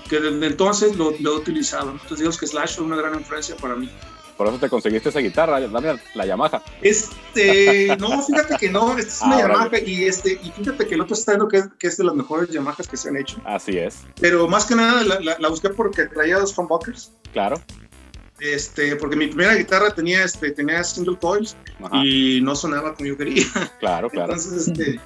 [0.09, 1.91] que desde entonces lo, lo he utilizado.
[1.91, 3.89] Entonces, digamos que Slash fue una gran influencia para mí.
[4.37, 6.63] Por eso te conseguiste esa guitarra, Damián, la Yamaha.
[6.81, 10.95] Este, no, fíjate que no, esta es una Ah, Yamaha y, este, y fíjate que
[10.95, 13.17] el otro está diciendo que es, que es de las mejores Yamahas que se han
[13.17, 13.37] hecho.
[13.45, 17.11] Así es, Pero más que nada la, la- la busqué porque traía dos humbuckers.
[17.31, 17.61] claro.
[18.39, 23.07] Este, porque mi primera guitarra tenía, este, tenía single coils Ajá, y no sonaba como
[23.07, 23.45] yo quería.
[23.79, 24.33] claro, claro.
[24.33, 24.99] Entonces, este,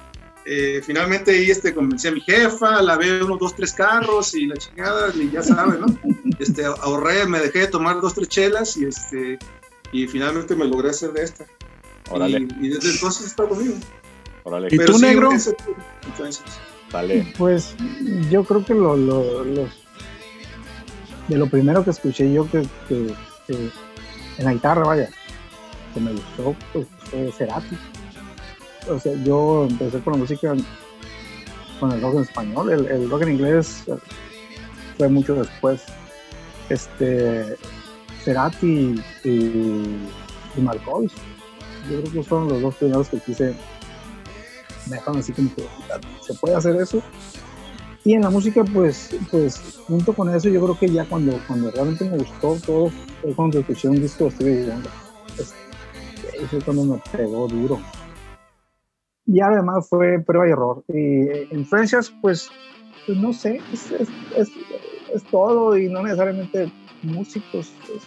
[0.50, 4.46] eh, finalmente ahí este, convencí a mi jefa, la veo unos dos, tres carros y
[4.46, 5.86] la chingada, y ya sabes, ¿no?
[6.38, 9.38] Este, ahorré, me dejé de tomar dos, tres chelas y, este,
[9.92, 11.44] y finalmente me logré hacer de esta.
[12.10, 13.74] Órale, Y, y desde entonces está conmigo.
[14.44, 14.68] órale.
[14.70, 15.32] ¿Y tú, negro?
[15.32, 15.56] ese-
[16.06, 16.42] entonces,
[16.92, 17.34] Dale.
[17.36, 17.74] Pues
[18.30, 19.68] yo creo que lo, lo- los
[21.28, 23.14] de lo primero que escuché yo que, que-
[23.46, 23.54] que
[24.38, 25.10] en la guitarra, vaya,
[25.92, 27.76] que me gustó, pues fue Cerati.
[28.90, 30.54] O sea, yo empecé con la música
[31.78, 33.84] con el rock en español, el, rock en inglés
[34.96, 35.82] fue mucho después.
[36.68, 37.56] Este
[38.24, 41.12] Cerati y, y Markovic,
[41.90, 43.54] yo creo que fueron los dos primeros que quise
[44.86, 45.64] me dejaron así como que
[46.20, 47.02] se puede hacer eso
[48.04, 51.70] y en la música pues pues junto con eso yo creo que ya cuando cuando
[51.70, 52.90] realmente me gustó todo
[53.22, 54.92] fue cuando escuché un disco de Stevie Wonder.
[55.38, 55.54] Es-
[56.32, 57.80] ahí fue cuando me pegó duro
[59.30, 62.48] y además fue prueba y error y eh, influencias pues,
[63.06, 64.52] pues no sé es, es, es-
[65.14, 66.70] es todo y no necesariamente
[67.02, 68.02] músicos es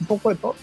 [0.00, 0.54] un poco de todo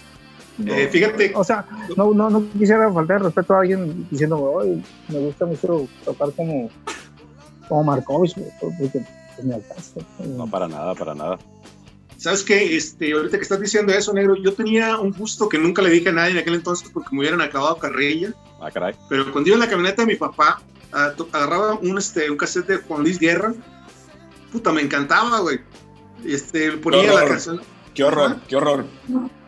[0.66, 5.20] eh, fíjate, o sea, no, no, no quisiera faltar respeto a alguien diciendo, "Oye, me
[5.20, 6.70] gusta mucho tocar como,
[7.70, 10.02] como Markovich, porque pues, me alcanza.
[10.36, 11.40] No, para nada, para nada.
[12.18, 12.76] ¿sabes qué?
[12.76, 16.10] Este, ahorita que estás diciendo eso, negro, yo tenía un gusto que nunca le dije
[16.10, 18.34] a nadie en aquel entonces porque me hubieran acabado carrilla.
[18.62, 18.94] Ah, caray.
[19.10, 22.68] Pero cuando iba en la camioneta de mi papá, ah, agarraba un, este, un cassette
[22.68, 23.54] de Juan Luis Guerra.
[24.52, 25.60] Puta, me encantaba, güey.
[26.26, 27.62] Este, ponía la canción.
[27.94, 28.86] Qué horror, qué horror.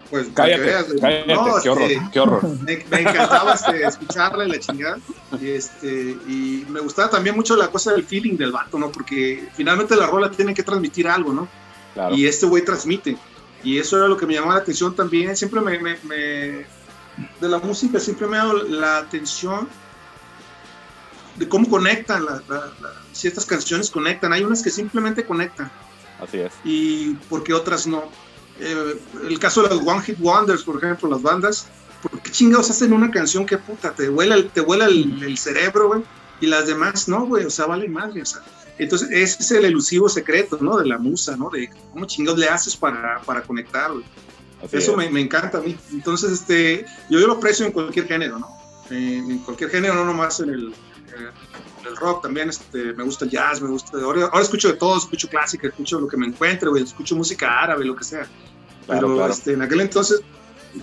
[0.09, 2.59] Pues, Cállate, veas, cállate, No, qué este, horror, qué horror.
[2.59, 4.97] Me, me encantaba este, escucharla y la chingada.
[5.41, 8.91] Y, este, y me gustaba también mucho la cosa del feeling del vato, ¿no?
[8.91, 11.47] Porque finalmente la rola tiene que transmitir algo, ¿no?
[11.93, 12.13] Claro.
[12.15, 13.17] Y este güey transmite.
[13.63, 15.35] Y eso era lo que me llamaba la atención también.
[15.37, 16.65] Siempre me, me- me-
[17.39, 19.67] de la música, siempre me ha dado la atención
[21.35, 24.33] de cómo conectan, la- la- la- ciertas canciones conectan.
[24.33, 25.71] Hay unas que simplemente conectan
[26.21, 26.51] Así es.
[26.63, 28.03] y porque otras no.
[28.59, 31.67] Eh, el caso de los One Hit Wonders, por ejemplo, las bandas,
[32.01, 35.37] ¿por qué chingados hacen una canción que puta, te vuela, el- te vuela el, el
[35.37, 36.03] cerebro, güey?
[36.41, 38.41] Y las demás no, güey, o sea, vale madre, o sea.
[38.77, 40.77] Entonces, ese es el elusivo secreto, ¿no?
[40.77, 41.49] De la musa, ¿no?
[41.49, 44.03] De cómo chingados le haces para, para conectar, güey.
[44.63, 44.97] Así Eso es.
[44.97, 45.77] me, me encanta a mí.
[45.91, 48.47] Entonces, este, yo, yo lo aprecio en cualquier género, ¿no?
[48.89, 50.73] Eh, en cualquier género, no nomás en el,
[51.79, 53.97] en el rock, también este, me gusta el jazz, me gusta...
[53.97, 57.61] Ahora, ahora escucho de todo, escucho clásica, escucho lo que me encuentre, güey, escucho música
[57.61, 58.27] árabe, lo que sea.
[58.85, 59.33] Claro, Pero claro.
[59.33, 60.21] Este, en aquel entonces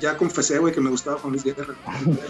[0.00, 1.74] ya confesé, güey, que me gustaba Juan Luis Guerra.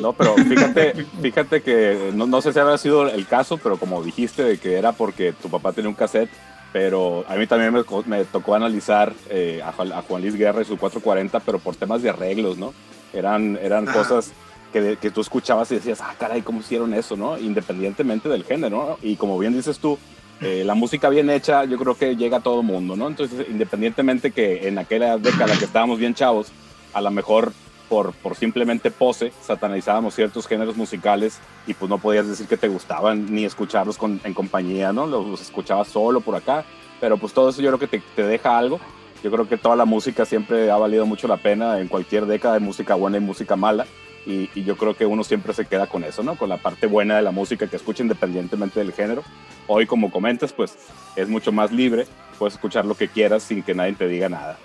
[0.00, 4.02] No, pero fíjate, fíjate que no, no sé si habrá sido el caso, pero como
[4.02, 6.30] dijiste de que era porque tu papá tenía un cassette,
[6.72, 10.62] pero a mí también me, me tocó analizar eh, a, Juan, a Juan Luis Guerra
[10.62, 12.74] y su 440, pero por temas de arreglos, ¿no?
[13.12, 13.98] Eran, eran Ajá.
[13.98, 14.32] cosas
[14.72, 17.38] que, que tú escuchabas y decías, ah, caray, ¿cómo hicieron eso, no?
[17.38, 18.98] Independientemente del género, ¿no?
[19.02, 19.98] Y como bien dices tú,
[20.40, 23.08] eh, la música bien hecha, yo creo que llega a todo mundo, ¿no?
[23.08, 26.52] Entonces, independientemente que en aquella década que estábamos bien chavos,
[26.92, 27.52] a lo mejor
[27.88, 33.32] por, simplemente pose, satanizábamos ciertos géneros musicales y pues no podías decir que te gustaban
[33.34, 35.06] ni escucharlos con- en compañía, ¿no?
[35.06, 36.64] Los, escuchabas solo por acá,
[37.00, 38.78] pero pues todo eso yo creo que te, deja algo.
[39.22, 42.54] Yo creo que toda la música siempre ha valido mucho la pena, en cualquier década
[42.54, 43.84] hay música buena y música mala,
[44.24, 46.36] y, y yo creo que uno siempre se queda con eso, ¿no?
[46.36, 49.24] Con la parte buena de la música que escucha independientemente del género.
[49.66, 50.76] Hoy, como comentas, pues
[51.16, 52.06] es mucho más libre,
[52.38, 54.56] puedes escuchar lo que quieras sin que nadie te diga nada.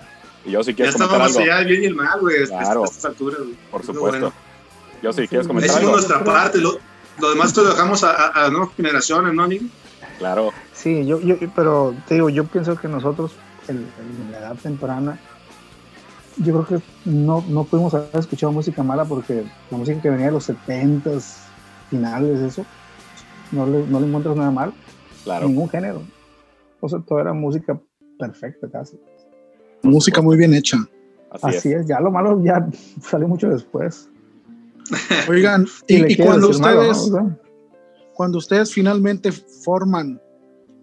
[0.45, 2.43] Y yo si Ya quieres comentar estábamos algo, allá el bien y el mal, güey,
[2.43, 2.85] a Claro.
[2.85, 3.55] estas alturas, güey.
[3.71, 4.19] por supuesto.
[4.19, 4.33] bueno,
[5.01, 6.77] Yo si quieres Sí, comentar algo, nuestra parte, lo,
[7.19, 9.63] lo demás lo dejamos a, a, a nuevas generaciones, ¿no, Nick?
[10.17, 13.31] claro, Sí, yo, yo, pero te digo, yo pienso que nosotros,
[13.69, 13.87] en
[14.31, 15.17] la edad temprana,
[16.37, 20.25] yo creo que no, no pudimos haber escuchado música mala porque la música que venía
[20.27, 21.23] de los 70s,
[21.89, 22.65] finales, eso,
[23.51, 24.73] no le, no le encuentras nada mal.
[25.23, 25.47] Claro.
[25.47, 26.01] ningún género.
[26.81, 27.79] O sea, todo era música
[28.19, 28.99] perfecta casi.
[29.83, 30.77] Música muy bien hecha.
[31.29, 31.81] Así, Así es.
[31.81, 31.87] es.
[31.87, 32.67] ya lo malo ya
[33.01, 34.09] salió mucho después.
[35.29, 36.89] Oigan, y, y quieres cuando decir malo, ¿no?
[36.91, 37.33] ustedes,
[38.13, 40.19] cuando ustedes finalmente forman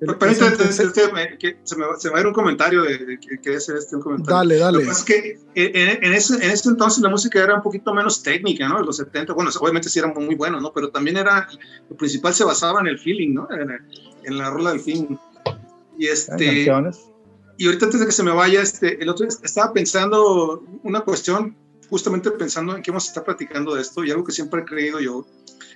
[0.01, 2.27] el- Permítame, ese- este, este, me- que se, me, va- se me va a ir
[2.27, 4.35] un comentario de, de- que, que es este un comentario.
[4.37, 4.79] Dale, Lo dale.
[4.81, 7.93] que pasa es que en, en ese, en ese entonces la música era un poquito
[7.93, 8.81] menos técnica, ¿no?
[8.81, 10.73] En los 70, bueno, obviamente sí eran muy buenos, ¿no?
[10.73, 11.47] Pero también era,
[11.91, 13.49] lo principal se basaba en el feeling, ¿no?
[13.51, 13.71] En,
[14.25, 15.17] en la rola del feeling.
[15.99, 17.10] Y este, canciones.
[17.61, 21.55] Y ahorita antes de que se me vaya, este, el otro estaba pensando una cuestión,
[21.91, 24.65] justamente pensando en qué vamos a estar platicando de esto, y algo que siempre he
[24.65, 25.27] creído yo,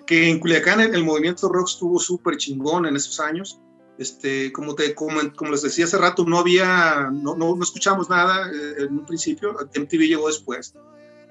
[0.06, 3.60] que en Culiacán el, el movimiento rock estuvo súper chingón en esos años.
[3.98, 8.08] Este, como, te, como, como les decía hace rato, no había, no, no, no escuchamos
[8.08, 10.72] nada eh, en un principio, MTV llegó después,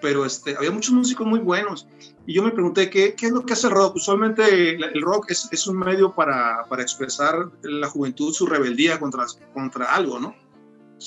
[0.04, 1.88] pero este, había muchos músicos muy buenos.
[2.28, 3.96] Y yo me pregunté, ¿qué, qué es lo que hace el rock?
[3.96, 9.00] Usualmente el, el rock es, es un medio para, para expresar la juventud, su rebeldía
[9.00, 10.43] contra, contra algo, ¿no?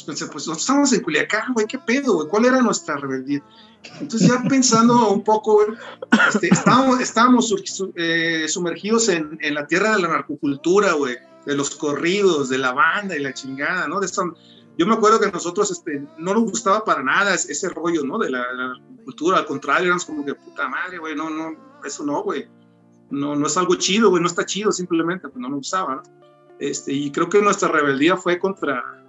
[0.04, 2.28] Pensé, pues nosotros estamos en Culiacán, güey, ¿qué pedo, güey?
[2.28, 3.42] ¿Cuál era nuestra rebeldía?
[4.00, 5.68] Entonces ya pensando un poco, güey,
[6.28, 7.54] este, estábamos, estábamos
[7.94, 12.72] eh, sumergidos en, en la tierra de la narcocultura, güey, de los corridos, de la
[12.72, 14.00] banda y la chingada, ¿no?
[14.00, 14.34] De eso,
[14.76, 18.18] yo me acuerdo que nosotros este, no nos gustaba para nada ese, rollo, ¿no?
[18.18, 22.04] De la, la narcocultura, al contrario, éramos como que puta madre, güey, no, no, eso
[22.04, 22.48] no, güey.
[23.08, 26.02] No, no es algo chido, güey, no está chido, simplemente, pues no nos gustaba, ¿no?
[26.58, 29.05] Este, y creo que nuestra rebeldía fue contra,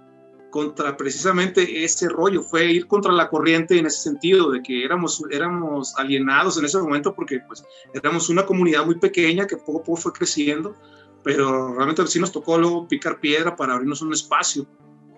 [0.50, 5.22] contra precisamente ese rollo, fue ir contra la corriente en ese sentido, de que éramos,
[5.30, 9.84] éramos alienados en ese momento porque pues éramos una comunidad muy pequeña que poco a
[9.84, 10.74] poco fue creciendo,
[11.22, 14.66] pero realmente sí nos tocó luego picar piedra para abrirnos un espacio.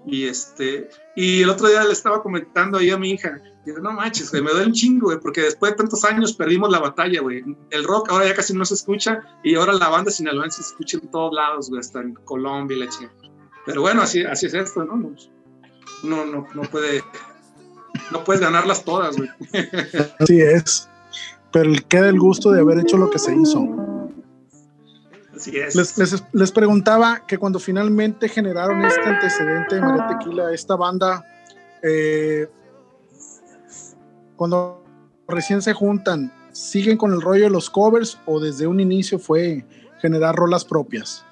[0.06, 3.92] Y, este, y el otro día le estaba comentando ahí a mi hija, y no
[3.92, 7.44] manches, me duele un chingo, porque después de tantos años perdimos la batalla, güey.
[7.70, 10.98] El rock ahora ya casi no se escucha y ahora la banda sinaloense se escucha
[10.98, 13.19] en todos lados, güey, hasta en Colombia y la chingada.
[13.66, 14.96] Pero bueno, así, así es esto, ¿no?
[14.96, 15.14] No,
[16.02, 17.02] no, no, no puede,
[18.10, 19.28] no puedes ganarlas todas, güey.
[20.18, 20.88] Así es.
[21.52, 23.66] Pero queda el gusto de haber hecho lo que se hizo.
[25.36, 25.74] Así es.
[25.74, 31.24] Les, les- les preguntaba que cuando finalmente generaron este antecedente de María Tequila, esta banda,
[31.82, 32.48] eh,
[34.36, 34.82] cuando
[35.28, 39.64] recién se juntan, ¿siguen con el rollo de los covers o desde un inicio fue
[40.00, 41.24] generar rolas propias?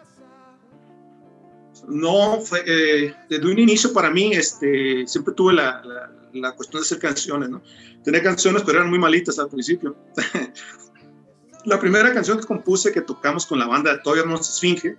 [1.88, 6.82] No, fue, eh, desde un inicio para mí, este, siempre tuve la, la, la cuestión
[6.82, 7.62] de hacer canciones, ¿no?
[8.04, 9.96] Tenía canciones, pero eran muy malitas al principio.
[11.64, 14.96] la primera canción que compuse, que tocamos con la banda Todavía No se Esfinge,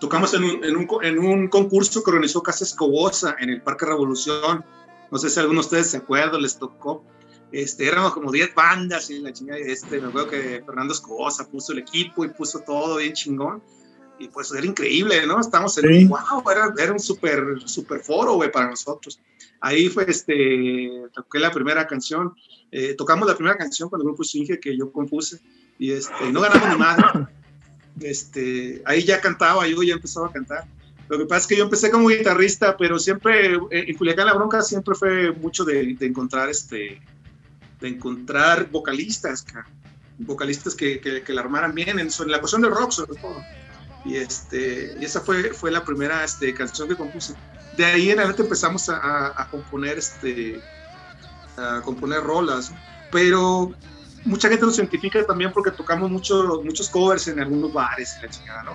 [0.00, 3.86] tocamos en un, en, un, en un concurso que organizó Casa Escobosa en el Parque
[3.86, 4.64] Revolución.
[5.10, 7.04] No sé si alguno de ustedes se acuerdan, les tocó.
[7.52, 9.58] Este, éramos como 10 bandas y la chingada.
[9.60, 13.62] Este, me acuerdo que Fernando Escobosa puso el equipo y puso todo bien chingón
[14.18, 15.40] y pues era increíble, ¿no?
[15.40, 16.04] Estamos en Sí.
[16.06, 19.20] wow, era, era un super, super foro, güey, para nosotros.
[19.60, 22.34] Ahí fue, este, toqué la primera canción,
[22.70, 25.40] eh, tocamos la primera canción con el grupo Swinge que yo compuse,
[25.78, 27.04] y este, no ganamos ni madre.
[28.00, 30.64] Este, ahí ya cantaba, yo ya empezaba a cantar.
[31.08, 34.34] Lo que pasa es que yo empecé como guitarrista, pero siempre, eh, en Culiacán la
[34.34, 37.00] bronca siempre fue mucho de, de encontrar, este,
[37.80, 39.68] de encontrar vocalistas, ca-
[40.18, 43.36] vocalistas que, que, que la armaran bien, en, en la cuestión del rock sobre todo
[44.04, 47.34] y este y esa fue fue la primera este, canción que compuse.
[47.72, 50.66] De ahí en adelante empezamos a, a- a componer este
[51.56, 52.74] a componer rolas
[53.10, 53.78] pero
[54.24, 58.28] mucha gente nos identifica también porque tocamos muchos muchos covers en algunos bares y la
[58.30, 58.72] chingada no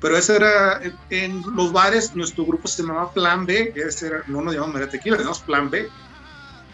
[0.00, 4.24] pero ese era en, en los bares nuestro grupo se llamaba Plan B ese era,
[4.26, 5.94] no nos llamamos María Tequila llamamos Plan B.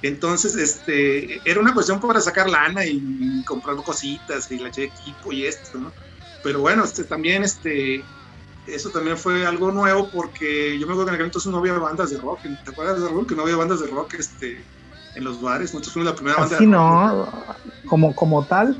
[0.02, 5.32] Entonces, este, era una cuestión para sacar lana y comprar cositas y la de equipo
[5.32, 5.94] y esto, ¿no?
[6.42, 8.04] Pero bueno, este, también, este,
[8.66, 11.74] eso también fue algo nuevo porque yo me acuerdo que en aquel entonces no había
[11.74, 12.40] bandas de rock.
[12.64, 13.26] ¿Te acuerdas de Raúl?
[13.26, 14.62] Que no había bandas de rock, este,
[15.14, 15.72] en los bares.
[15.72, 16.80] Nosotros fuimos la primera banda Así de rock.
[16.80, 17.28] no,
[17.86, 18.76] como, como tal,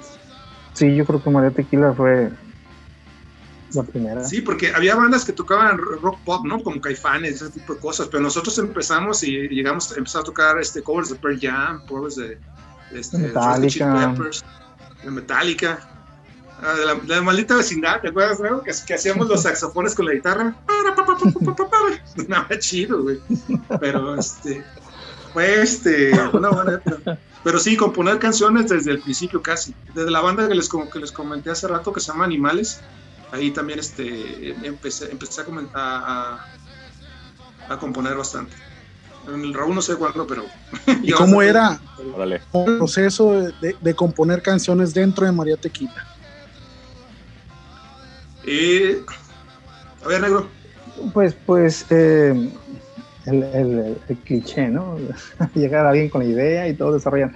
[0.75, 2.31] sí, yo creo que María Tequila fue
[3.75, 4.25] la primera.
[4.25, 6.63] Sí, porque había bandas que tocaban rock pop, ¿no?
[6.63, 8.09] Como Caifanes, ese tipo de cosas.
[8.09, 12.17] Pero nosotros empezamos y llegamos a empezar a tocar este, covers de Pearl Jam, covers
[12.17, 12.39] de,
[12.93, 14.15] este, Metallica.
[15.03, 15.89] De Metallica.
[16.63, 18.63] Ah, de, la, de la maldita vecindad, ¿te acuerdas, no?
[18.63, 20.55] Que, que hacíamos los saxofones con la guitarra.
[22.29, 23.21] Nada chido, güey.
[23.81, 24.65] Pero este.
[25.33, 26.13] Fue este.
[26.33, 27.19] Una buena época.
[27.43, 29.75] Pero sí, componer canciones desde el principio casi.
[29.95, 32.81] Desde la banda que les, que les comenté hace rato que se llama Animales.
[33.33, 36.47] Ahí también este, empecé, empecé a, comentar, a,
[37.69, 38.55] a componer bastante.
[39.27, 40.45] En el Raúl no sé cuándo, pero.
[41.03, 41.81] ¿Y cómo era
[42.53, 46.07] el proceso de, de- de componer canciones dentro de María Tequila?
[48.47, 49.03] Eh,
[50.05, 50.47] A ver, negro.
[51.13, 52.51] Pues, pues, eh,
[53.27, 54.97] el, cliché, ¿no?
[55.55, 57.35] Llegar a alguien con la idea y todos desarrollan.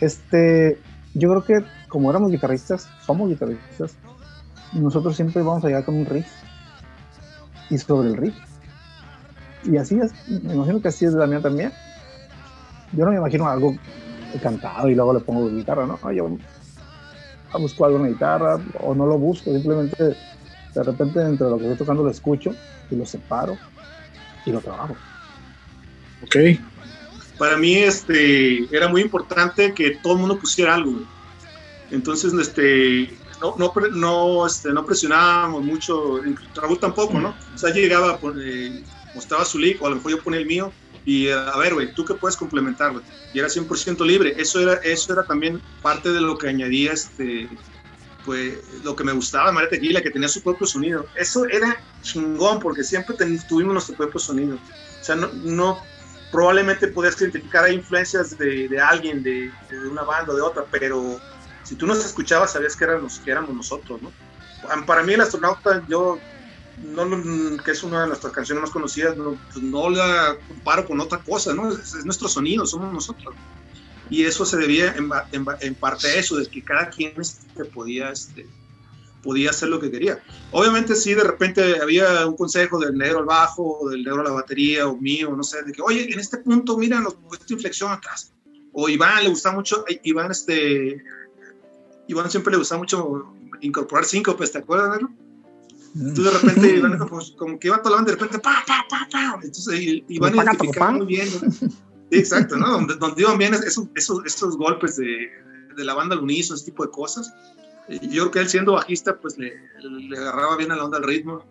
[0.00, 0.78] Este,
[1.14, 3.96] yo creo que como éramos guitarristas, somos guitarristas,
[4.72, 6.26] nosotros siempre vamos a llegar con un riff
[7.70, 8.34] y sobre el riff.
[9.64, 11.72] Y así es, me imagino que así es la mía también.
[12.92, 13.74] Yo no me imagino algo
[14.42, 16.12] cantado y luego le pongo guitarra, ¿no?
[16.12, 16.28] Yo
[17.58, 20.16] busco algo en la guitarra o no lo busco, simplemente
[20.76, 22.54] de repente entre lo que estoy tocando lo escucho
[22.90, 23.56] y lo separo
[24.44, 24.94] y lo trabajo.
[26.22, 26.36] Ok.
[27.38, 31.00] Para mí este, era muy importante que todo el mundo pusiera algo.
[31.90, 33.10] Entonces, este,
[33.40, 36.20] no, no, no, este, no presionábamos mucho,
[36.54, 37.34] Raúl tampoco, ¿no?
[37.54, 38.82] O sea, llegaba, eh,
[39.14, 40.72] mostraba su lick, o a lo mejor yo ponía el mío,
[41.04, 42.92] y a ver, güey, ¿tú qué puedes complementar?
[43.32, 44.34] Y era 100% libre.
[44.36, 47.48] Eso era, eso era también parte de lo que añadía, este,
[48.26, 51.06] pues, lo que me gustaba de María Tequila, que tenía su propio sonido.
[51.14, 53.16] Eso era chingón, porque siempre
[53.48, 54.56] tuvimos nuestro propio sonido.
[54.56, 55.78] O sea, no, no
[56.30, 61.20] probablemente podías identificar influencias de, de alguien, de, de una banda o de otra, pero
[61.62, 64.12] si tú nos escuchabas sabías que éramos, que éramos nosotros, ¿no?
[64.84, 66.18] Para mí el astronauta, yo,
[66.78, 71.00] no, que es una de nuestras canciones más conocidas, no, pues no la comparo con
[71.00, 71.70] otra cosa, ¿no?
[71.70, 73.34] Es, es nuestro sonido, somos nosotros.
[74.10, 77.64] Y eso se debía en, en en parte a eso, de que cada quien este,
[77.64, 78.46] podía, este,
[79.22, 80.22] podía hacer lo que quería.
[80.52, 84.24] Obviamente sí, de repente había un consejo del negro al bajo, o del negro a
[84.24, 87.52] la batería, o mío, no sé, de que, oye, en este punto, mira, nos- esta
[87.52, 88.32] inflexión atrás.
[88.72, 91.02] O Iván le gusta mucho, eh, Iván, este,
[92.08, 95.10] Iván siempre le gusta mucho incorporar síncopes, ¿te acuerdas, negro?
[95.96, 98.84] Entonces de repente Iván, pues, como que iba toda la banda, de repente, pa, pa,
[98.88, 99.40] pa, pa.
[99.42, 101.28] Entonces Iván identificaba muy bien.
[101.42, 101.68] ¿no?
[102.10, 102.70] Sí, exacto, ¿no?
[102.70, 105.28] Donde, donde iban bien esos, esos, esos golpes de,
[105.76, 107.32] de la banda al unísono, ese tipo de cosas.
[107.88, 109.52] Y yo creo que él siendo bajista, pues le,
[109.82, 111.44] le agarraba bien a la onda al ritmo.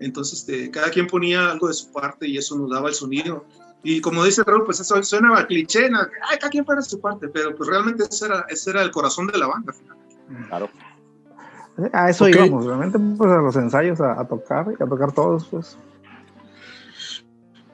[0.00, 3.44] Entonces, este, cada quien ponía algo de su parte y eso nos daba el sonido.
[3.84, 5.98] Y como dice Raúl, pues eso suena a cliché, ¿no?
[6.28, 9.26] Ay, cada quien pone su parte, pero pues realmente ese era, ese era el corazón
[9.28, 9.72] de la banda.
[10.48, 10.68] Claro.
[11.92, 12.30] A eso Ok.
[12.34, 15.76] íbamos, realmente pues a los ensayos a, a tocar y a tocar todos, pues.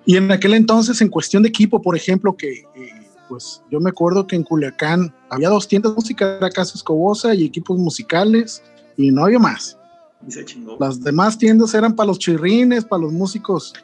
[0.08, 3.90] Y en aquel entonces, en cuestión de equipo, por ejemplo, que eh, pues yo me
[3.90, 8.62] acuerdo que en Culiacán había dos tiendas música, era Casa Escobosa y equipos musicales,
[8.96, 9.76] y no había más.
[10.26, 10.78] Y se chingó.
[10.80, 13.74] Las demás tiendas eran para los chirrines, para los músicos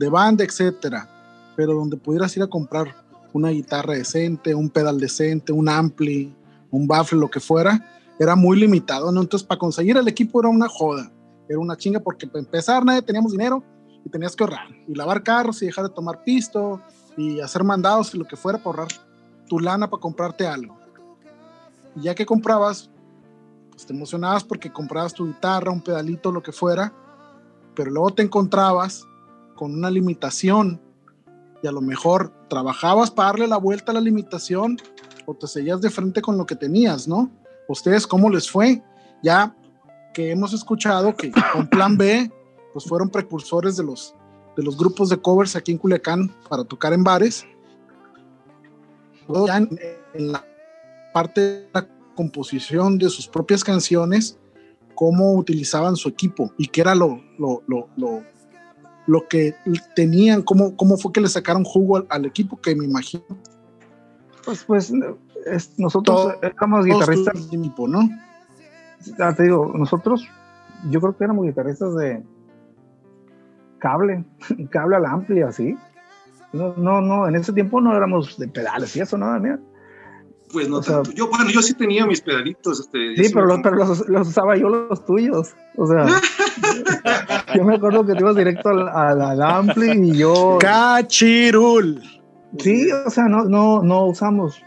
[0.00, 1.08] de banda, etcétera.
[1.54, 2.96] Pero donde pudieras ir a comprar
[3.32, 6.34] una guitarra decente, un pedal decente, un ampli,
[6.72, 9.20] un baffle, lo que fuera, era muy limitado, ¿no?
[9.20, 11.08] Entonces, para conseguir el equipo era una joda,
[11.48, 13.62] era una chinga, porque para empezar, nadie teníamos dinero
[14.08, 16.80] y tenías que ahorrar, y lavar carros y dejar de tomar pisto
[17.16, 18.88] y hacer mandados y lo que fuera para ahorrar
[19.46, 20.78] tu lana para comprarte algo.
[21.94, 22.90] Y ya que comprabas,
[23.70, 26.90] pues te emocionabas porque comprabas tu guitarra, un pedalito, lo que fuera,
[27.74, 29.06] pero luego te encontrabas
[29.54, 30.80] con una limitación
[31.62, 34.78] y a lo mejor trabajabas para darle la vuelta a la limitación
[35.26, 37.30] o te seguías de frente con lo que tenías, ¿no?
[37.68, 38.82] ¿Ustedes cómo les fue?
[39.22, 39.54] Ya
[40.14, 42.32] que hemos escuchado que con Plan B,
[42.78, 44.14] pues fueron precursores de los,
[44.56, 47.44] de los grupos de covers aquí en Culiacán para tocar en bares.
[49.46, 49.68] Ya en,
[50.14, 50.44] en la
[51.12, 54.38] parte de la composición de sus propias canciones,
[54.94, 58.22] cómo utilizaban su equipo y qué era lo, lo, lo, lo,
[59.08, 59.56] lo que
[59.96, 63.24] tenían, cómo, cómo fue que le sacaron jugo al, al equipo, que me imagino
[64.44, 64.92] Pues, pues
[65.46, 68.08] es- nosotros Todo- éramos todos guitarristas, equipo, ¿no?
[69.18, 70.26] ya te digo, nosotros,
[70.90, 72.22] yo creo que éramos guitarristas de
[73.78, 74.24] cable,
[74.70, 75.76] cable al ampli, así.
[76.52, 79.58] No, no, no, en ese tiempo no éramos de pedales y eso, nada, mira.
[80.50, 81.12] Pues no O sea- tanto.
[81.12, 82.80] Yo, bueno, yo sí tenía mis pedalitos.
[82.80, 85.54] Este, Sí, sí pero, los, pero los, los usaba yo los tuyos.
[85.76, 86.06] O sea,
[87.54, 90.56] yo me acuerdo que te ibas directo al, al, al ampli y yo.
[90.58, 92.02] Cachirul.
[92.58, 94.62] Sí, o sea, no, no, no usamos.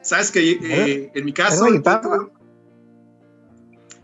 [0.00, 1.66] Sabes que eh, en mi caso,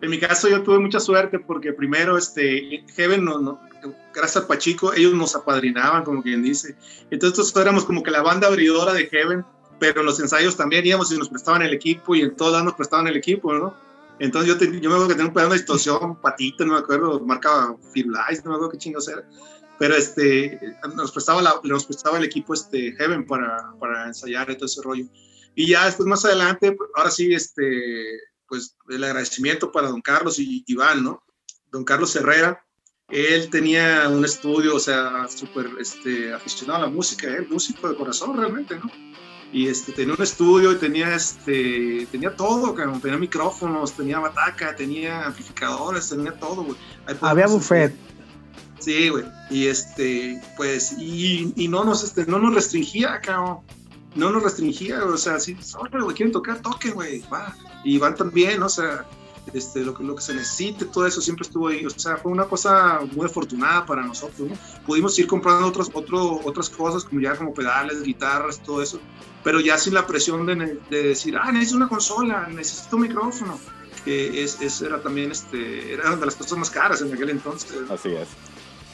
[0.03, 3.61] en mi caso yo tuve mucha suerte porque primero, este, Heaven, no, no-
[4.15, 6.77] gracias al Pachico, ellos nos apadrinaban, como quien dice.
[7.11, 9.45] Entonces nosotros éramos como que la banda abridora de Heaven,
[9.81, 12.65] pero en los ensayos también íbamos y nos prestaban el equipo y en todos lados
[12.67, 13.77] nos prestaban el equipo, ¿no?
[14.21, 16.79] Entonces yo, te- yo me acuerdo que tenía un pedazo de distorsión, patita, no me
[16.79, 19.29] acuerdo, marca Firulais, no me acuerdo qué chingos era.
[19.77, 20.61] Pero este,
[20.95, 25.05] nos prestaba, nos prestaba el equipo este, Heaven para, para ensayar y todo ese rollo.
[25.57, 30.39] Y ya después más adelante, pues, ahora sí, este, pues el agradecimiento para don Carlos
[30.39, 31.25] y Iván, ¿no?
[31.73, 32.64] Don Carlos Herrera,
[33.09, 37.97] él tenía un estudio, o sea, súper este, aficionado a la música, él músico de
[37.97, 38.91] corazón realmente, ¿no?
[39.53, 44.75] Y este, tenía un estudio y tenía, este, tenía todo, cabrón, tenía micrófonos, tenía bataca,
[44.75, 46.77] tenía amplificadores, tenía todo, güey.
[47.21, 47.95] Había buffet.
[48.81, 49.25] Sí, güey.
[49.51, 53.59] Y este, pues, y, y no nos, este, no nos restringía, cabrón.
[54.17, 55.39] No nos restringía, o sea,
[56.03, 57.55] güey, quieren tocar, toquen, güey, va.
[57.85, 59.07] Y van también, o sea,
[59.53, 61.85] este, lo, que- lo que se necesite, todo eso siempre estuvo ahí.
[61.85, 64.57] O sea, fue una cosa muy afortunada para nosotros, ¿no?
[64.87, 69.01] Pudimos ir comprando otros, otro, otras cosas, como ya como pedales, guitarras, todo eso,
[69.43, 73.59] pero ya sin la presión de, de decir, ah, necesito una consola, necesito un micrófono.
[74.05, 77.31] Que es, es- era también, este, era una de las cosas más caras en aquel
[77.31, 77.73] entonces.
[77.91, 78.29] Así es.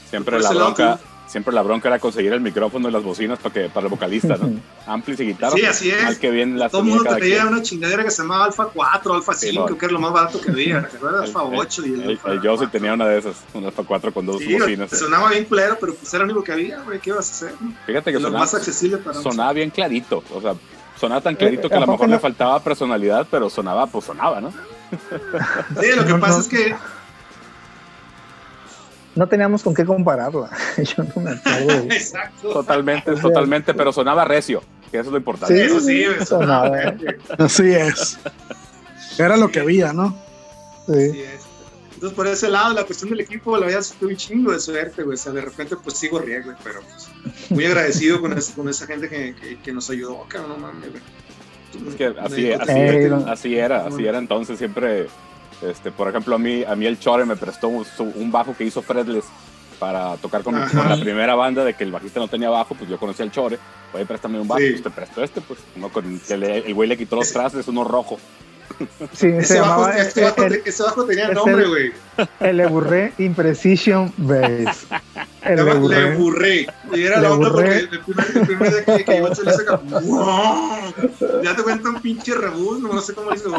[0.09, 1.01] Siempre la ese lado, bronca,
[1.31, 4.37] siempre la bronca era conseguir el micrófono y las bocinas para que para el vocalista,
[4.37, 4.51] ¿no?
[4.87, 5.55] Amplis y guitarras.
[5.55, 6.05] Sí, así es.
[6.05, 7.49] Al que bien las Todo el mundo traía quien.
[7.55, 9.79] una chingadera que se llamaba Alfa 4, Alfa 5, no.
[9.79, 10.83] que era lo más barato que había.
[10.89, 10.97] ¿Te?
[10.97, 12.71] El- Alfa 8 y el, El, Alfa el Josie 4.
[12.71, 14.91] tenía una de esas, una Alfa 4 con dos Sí, bocinas.
[14.91, 16.99] sonaba bien culero, pero pues era lo único que había, güey.
[16.99, 17.55] ¿Qué ibas a hacer?
[17.87, 20.55] Fíjate que Lo sonaba, más accesible para sonaba bien clarito, o sea,
[20.99, 24.05] sonaba tan clarito que a lo ¿a poco mejor le faltaba personalidad, pero sonaba, pues
[24.05, 24.51] sonaba, ¿no?
[25.81, 26.75] Sí, lo que pasa es que
[29.17, 30.51] No teníamos con qué compararla.
[30.79, 31.71] Yo no me acuerdo.
[31.93, 32.53] Exacto.
[32.53, 35.55] Totalmente, totalmente, pero sonaba recio, que eso es lo importante.
[35.55, 36.69] Sí, Eso sí, güey, sonaba.
[36.69, 37.17] güey.
[37.39, 38.19] Así es.
[39.19, 40.17] Era lo que había, ¿no?
[40.87, 40.93] Sí.
[40.93, 41.41] Así es.
[41.95, 45.03] Entonces, por ese lado, la cuestión del equipo, la verdad, tuve un chingo de suerte,
[45.03, 45.17] güey.
[45.17, 48.69] O sea, de repente, pues sigo riego, güey, pero pues, muy agradecido con, ese- con
[48.71, 51.03] esa gente que, que, que nos ayudó, cabrón, no mames, güey.
[51.89, 52.47] Es que así
[53.57, 55.09] era, así era entonces siempre,
[55.63, 58.55] este, por ejemplo, a mí, a mí el Chore me prestó un, su- un bajo
[58.57, 59.25] que hizo Fredless
[59.79, 62.99] para tocar con, la primera banda de que el bajista no tenía bajo, pues yo
[62.99, 63.59] conocí al Chore,
[63.95, 64.71] oye, préstame un bajo, Sí.
[64.73, 67.67] pues te presto este, pues, uno con que le- el güey le quitó los trastes,
[67.69, 68.19] uno rojo.
[69.13, 71.93] Sí, se Ese bajo, llamaba ese, bajo, el, ese bajo tenía nombre, güey.
[72.41, 74.87] el Le Bourré Imprecision Bass.
[75.43, 76.15] El Le llama Le Bourré.
[76.17, 76.67] Burré.
[76.95, 79.33] Y era Le la onda porque el primer, el primer día que, que iba a
[79.33, 79.47] hacer
[80.03, 81.43] ¡Wow!
[81.43, 83.49] Ya te cuenta un pinche rebus, no, no sé cómo dice.
[83.49, 83.59] ¡Wow!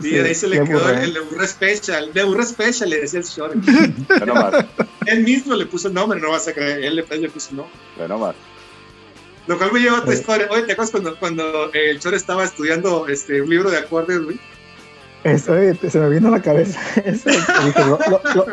[0.00, 1.04] Y Sí, de ahí se le quedó el, Burré.
[1.04, 2.10] el Le Burré Special.
[2.12, 3.54] Le Burré Special le decía el Shore.
[4.08, 4.64] Ve nomás,
[5.06, 6.82] Él mismo le puso el nombre, no vas a creer.
[6.84, 7.74] Él le, él le puso el nombre.
[7.98, 8.34] ve nomás.
[9.46, 10.20] Lo cual me lleva a otra Sí.
[10.20, 10.48] historia.
[10.50, 14.40] Oye, ¿te acuerdas cuando, cuando el Chore estaba estudiando este, un libro de acordes, güey?
[15.22, 16.80] Eso, oye, se me vino a la cabeza.
[17.04, 18.46] Eso, dije, lo- lo- lo-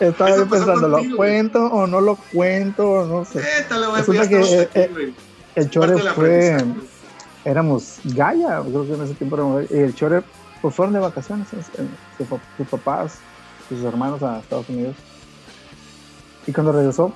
[0.00, 1.10] estaba Eso yo pensando, ¿lo güey.
[1.10, 3.06] cuento o no lo cuento?
[3.06, 3.38] No sé.
[3.40, 5.14] Eh, tal, güey, Resulta ya que, eh, aquí, güey.
[5.54, 6.56] El Chore fue,
[7.44, 10.22] éramos Gaia, creo que en ese tiempo éramos y el Chore
[10.62, 11.62] pues fueron de vacaciones, eh,
[12.16, 13.18] sus, sus papás,
[13.68, 14.96] sus hermanos a Estados Unidos.
[16.46, 17.12] Y cuando regresó,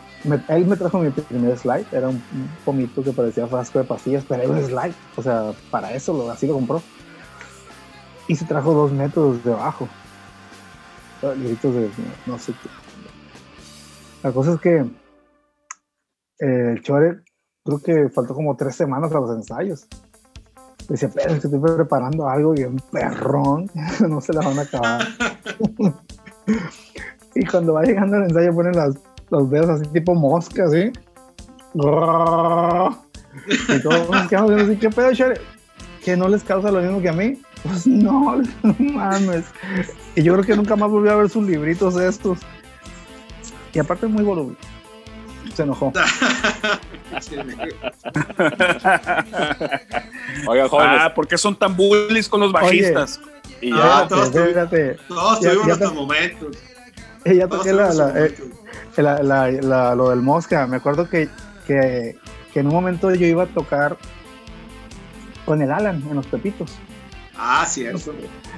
[0.49, 2.23] él me trajo mi primer slide, era un,
[2.65, 6.31] pomito que parecía frasco de pastillas, pero era un slide, o sea, para eso lo,
[6.31, 6.83] así lo compró.
[8.29, 9.89] Y se trajo dos métodos de bajo,
[11.23, 11.81] gritos de
[12.27, 12.69] no, no sé qué.
[14.23, 14.79] La cosa es que
[16.39, 17.23] eh, el Chore
[17.65, 19.87] creo que faltó como tres semanas a los ensayos.
[20.89, 23.69] Dice, pero es que estoy preparando algo y un perrón,
[24.09, 25.09] no se la van a acabar.
[27.35, 28.95] y cuando va llegando el ensayo ponen las,
[29.31, 30.93] los dedos así tipo mosca, así.
[33.69, 35.39] Y todos nos quedamos viendo así, ¿qué pedo, Chore?
[36.03, 37.39] ¿Que no les causa lo mismo que a mí?
[37.63, 39.45] Pues no, no mames.
[40.15, 42.39] Y yo creo que nunca más volví a ver sus libritos estos.
[43.75, 44.57] Y aparte es muy voluble.
[45.55, 45.93] Se enojó.
[50.45, 53.21] Jóvenes, Ah, ¿por qué son tan bullies con los bajistas?
[53.61, 54.95] y Ah, ya, todos Espérate.
[55.09, 56.57] Todos Ya- tuvimos ya nuestros te- momentos.
[57.25, 58.47] Ya Todos toqué la, la, eh, momentos.
[58.97, 60.67] la- la- la- lo del mosca.
[60.67, 61.29] Me acuerdo que,
[61.67, 62.17] que,
[62.53, 63.97] que en un momento yo iba a tocar
[65.45, 66.73] con el Alan en los Pepitos.
[67.37, 68.13] Ah, cierto.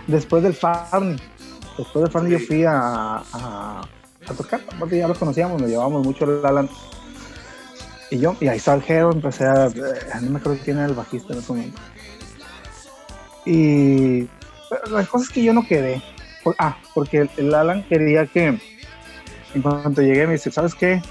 [0.06, 1.16] Después del Farney.
[1.76, 2.40] Después del Farney Sí.
[2.40, 3.80] yo fui a, a,
[4.28, 4.60] a tocar.
[4.74, 6.68] Aparte ya los conocíamos, nos llevábamos mucho el Alan.
[8.10, 9.66] Y yo, y ahí Jero, empecé a.
[9.66, 9.72] eh,
[10.22, 11.80] no me acuerdo quién era el bajista en ese momento.
[13.44, 14.28] Y.
[14.90, 16.02] La cosa es que yo no quedé.
[16.44, 18.58] Por- ah, porque el, el Alan quería que.
[19.54, 21.02] En cuanto llegué, me dice: ¿Sabes qué?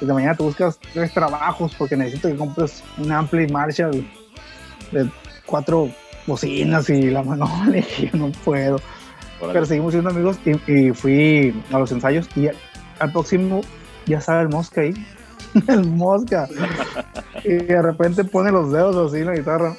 [0.00, 4.06] Desde mañana te buscas tres trabajos porque necesito que compres un Ampli Marshall
[4.92, 5.10] de
[5.46, 5.90] cuatro
[6.26, 7.50] bocinas y la mano.
[7.70, 8.76] Le dije: no puedo
[9.40, 9.52] órale.
[9.54, 12.48] pero seguimos siendo amigos y, y fui a los ensayos y
[12.98, 13.62] al próximo
[14.06, 14.94] ya estaba el mosca ahí,
[15.66, 16.48] el mosca.
[17.44, 19.76] y de repente pone los dedos así en la guitarra.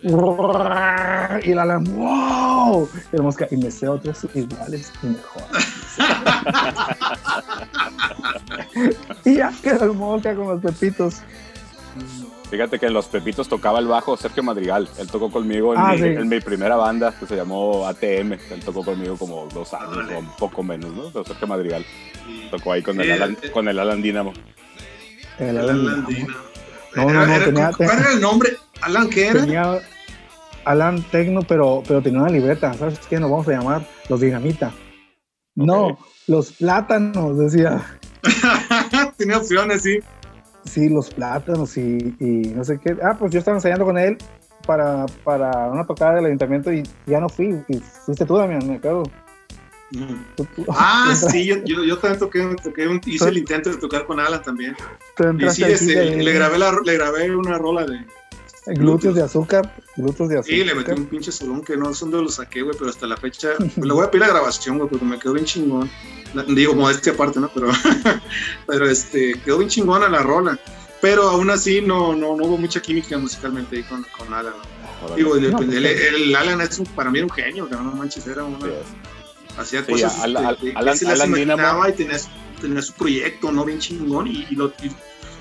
[0.00, 5.42] Y la Alan, wow, el mosca, y me sé otros iguales y mejor.
[9.24, 11.16] y ya quedó el mosca con los pepitos.
[12.50, 14.88] Fíjate que en los Pepitos tocaba el bajo Sergio Madrigal.
[14.98, 16.04] Él tocó conmigo en, Ah, mi, sí.
[16.06, 18.32] en mi primera banda, que se llamó ATM.
[18.50, 21.10] Él tocó conmigo como dos años o un poco menos, ¿no?
[21.12, 21.84] Pero Sergio Madrigal
[22.50, 24.32] tocó ahí con, Sí, el, Alan, eh, con el Alan Dínamo.
[25.38, 26.36] El Alan Alan Dina.
[26.96, 28.56] No, no, no, tenía- ¿Cuál era el nombre?
[28.80, 29.40] ¿Alan qué era?
[29.42, 29.78] tenía
[30.64, 32.72] Alan Tecno, pero, pero tenía una libreta.
[32.74, 33.20] ¿Sabes qué?
[33.20, 34.72] Nos vamos a llamar los Dinamita.
[35.54, 37.84] No, los plátanos, decía.
[39.16, 39.98] Tenía opciones, sí.
[40.68, 42.96] Sí, los plátanos y, y no sé qué.
[43.02, 44.16] Ah, pues yo estaba ensayando con él
[44.66, 47.60] para, para una tocada del ayuntamiento y ya no fui.
[47.68, 49.04] Y fuiste tú, Damián, me acuerdo.
[49.92, 50.14] Mm.
[50.68, 54.20] Ah, sí, yo, yo, yo también toqué, toqué un- hice el intento de tocar con
[54.20, 54.76] Alan también.
[55.46, 58.04] Y sí, este, le, grabé la, le grabé una rola de.
[58.74, 59.74] Glúteos de azúcar.
[59.96, 60.58] Glúteos de azúcar.
[60.58, 63.06] Sí, le metí un pinche solón que no sé dónde lo saqué, güey, pero hasta
[63.06, 63.50] la fecha.
[63.58, 65.90] Le voy a pedir la grabación, güey, porque me quedó bien chingón.
[66.34, 67.50] La- digo, modestia aparte, ¿no?
[67.54, 67.68] Pero,
[68.66, 70.58] pero este, quedó bien chingona la rola.
[71.00, 74.52] Pero aún así no, no, no hubo mucha química musicalmente ahí con, con Alan.
[75.16, 75.76] Digo, el, No, el- pues,
[76.14, 78.58] el Alan es un- para mí era un genio, cabrón, no manches, era una.
[78.58, 78.72] Sí,
[79.56, 82.18] hacía Sí, cosas Al- este, Al- que- que Alan- se las Alan imaginaba y tenía,
[82.18, 82.28] su-
[82.60, 83.64] tenía su proyecto, ¿no?
[83.64, 84.90] Bien chingón y, y lo, y,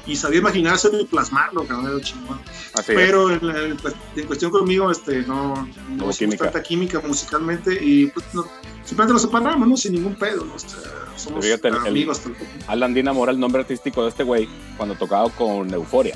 [0.08, 2.40] y sabía imaginarse y plasmarlo, cabrón, era chingón.
[2.74, 2.94] Así.
[2.96, 5.66] Pero en, la- en cuest- en cuestión conmigo, este, no, no
[6.10, 6.44] hicimos química.
[6.46, 8.46] tanta química musicalmente y pues no,
[8.84, 9.76] simplemente nos separamos, ¿no?
[9.78, 10.54] Sin ningún pedo, ¿no?
[10.56, 10.70] O sea,
[11.18, 12.22] somos Fíjate, el- el- amigos.
[12.22, 12.46] tampoco.
[12.68, 14.48] Alan Dynamo era el nombre artístico de este güey
[14.78, 16.16] cuando tocaba con Euforia,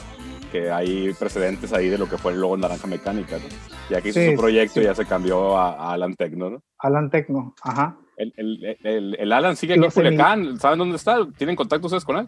[0.51, 3.45] que hay precedentes ahí de lo que fue luego Naranja Mecánica, ¿no?
[3.89, 4.79] Y aquí hizo Sí, su proyecto sí.
[4.81, 6.63] y ya se cambió a, a Alan Tecno, ¿no?
[6.79, 7.97] Alan Tecno, ajá.
[8.17, 11.17] El, el, el, el Alan sigue aquí en Culiacán, ¿saben dónde está?
[11.37, 12.27] ¿Tienen contacto ustedes con él?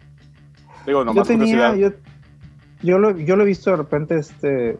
[0.85, 1.89] Digo, Yo tenía, yo,
[2.81, 4.77] yo, lo, yo lo he visto de repente, este,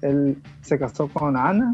[0.00, 1.72] él se casó con Ana,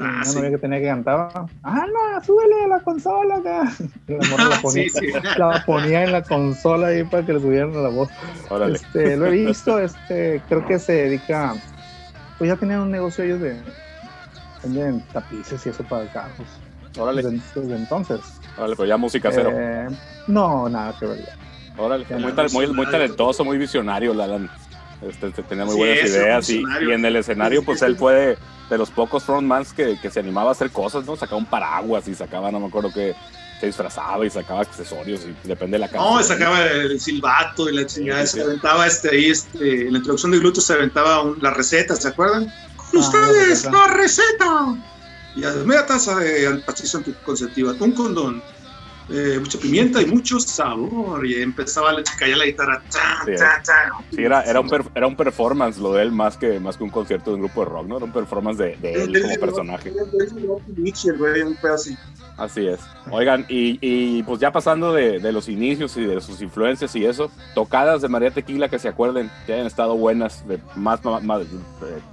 [0.00, 0.40] Ah, sí.
[0.40, 3.64] que tenía que cantaba, Ana, súbele a la consola acá.
[4.06, 5.06] La ponía, Sí, sí.
[5.36, 8.08] la ponía en la consola ahí para que le subieran la voz.
[8.48, 8.76] Órale.
[8.76, 11.54] Este, lo he visto, este, creo que se dedica,
[12.38, 13.60] pues ya tenían un negocio ellos de,
[14.62, 16.46] venden tapices y eso para carros.
[16.96, 18.20] Órale, Desde, desde entonces.
[18.56, 19.50] órale, pero ya música cero.
[19.52, 19.88] Eh,
[20.28, 21.28] no, nada que ver.
[21.78, 24.50] Órale, muy, muy, muy talentoso, muy visionario el Alan.
[25.00, 26.62] Este, este, tenía muy Sí, buenas ideas y,
[26.92, 30.48] en el escenario, pues él fue de, de los pocos frontmans que, que se animaba
[30.48, 31.14] a hacer cosas, ¿no?
[31.14, 33.14] Sacaba un paraguas y sacaba, no me acuerdo qué,
[33.60, 36.14] se disfrazaba y sacaba accesorios y depende de la canción.
[36.16, 38.38] No, sacaba el silbato y la chingada, Sí, sí.
[38.38, 41.94] se aventaba este ahí, este, en la introducción de Gluten se aventaba un- la receta,
[41.94, 42.52] ¿se acuerdan?
[42.76, 44.74] Con Ah, ustedes, la receta.
[45.36, 48.42] Y a media taza de pastillas anticonceptivas, un condón,
[49.10, 51.26] eh, mucha pimienta y mucho sabor.
[51.26, 52.82] Y empezaba a caer la guitarra.
[53.24, 53.32] Sí.
[54.10, 56.84] Sí, era, era, un per- era un performance lo de él más que, más que
[56.84, 57.96] un concierto de un grupo de rock, ¿no?
[57.96, 59.92] Era un performance de, de él como personaje.
[62.36, 62.68] Así.
[62.68, 62.78] Es.
[63.10, 67.04] Oigan, y, y pues ya pasando de, de los inicios y de sus influencias y
[67.04, 71.22] eso, tocadas de María Tequila que se acuerden, que hayan estado buenas, de más, más,
[71.24, 71.42] más-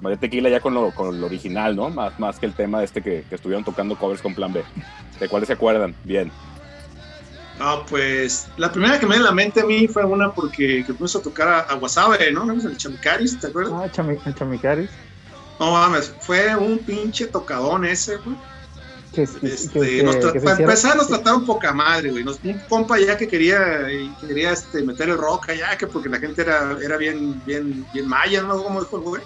[0.01, 1.89] María Tequila ya con lo, con lo original, ¿no?
[1.89, 4.63] Más, más que el tema este que, que estuvieron tocando covers con Plan B.
[5.19, 5.93] ¿De cuáles se acuerdan?
[6.03, 6.31] Bien.
[7.59, 10.83] No, pues la primera que me viene a la mente a mí fue una porque
[10.85, 12.51] que fuimos a tocar a, a Guasave, ¿no?
[12.51, 13.73] El Chamicaris, ¿te acuerdas?
[13.75, 14.89] Ah, Chami- Chamicaris.
[15.59, 18.35] No mames, fue un pinche tocadón ese, güey.
[19.13, 22.25] Que, que- Este, que- nos que para empezar nos trataron poca madre, güey.
[22.25, 23.87] Nos, un compa ya que quería,
[24.19, 28.05] quería este, meter el rock allá, que porque la gente era, era bien, bien, bien
[28.09, 28.61] maya, ¿no?
[28.61, 29.21] Como dijo el güey.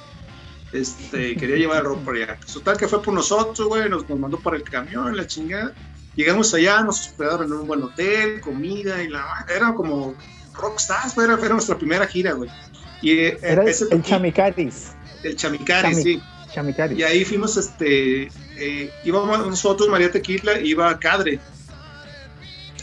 [0.72, 2.40] Este, quería llevar el rock para allá.
[2.54, 5.74] Total que fue por nosotros, güey, nos, nos mandó para el camión, la chingada.
[6.20, 9.46] Llegamos allá, nos hospedaron en un buen hotel, comida y la...
[9.56, 10.14] Era como
[10.54, 12.50] rockstars, era, era nuestra primera gira, güey.
[13.02, 14.92] Y eh, Era el, ese el Chamicaris.
[15.24, 16.22] el Chamicari, Chami- sí.
[16.54, 17.00] Chamicaris.
[17.00, 18.24] Y ahí fuimos, este,
[18.58, 21.40] eh, íbamos nosotros, María Tequila, iba Cadre.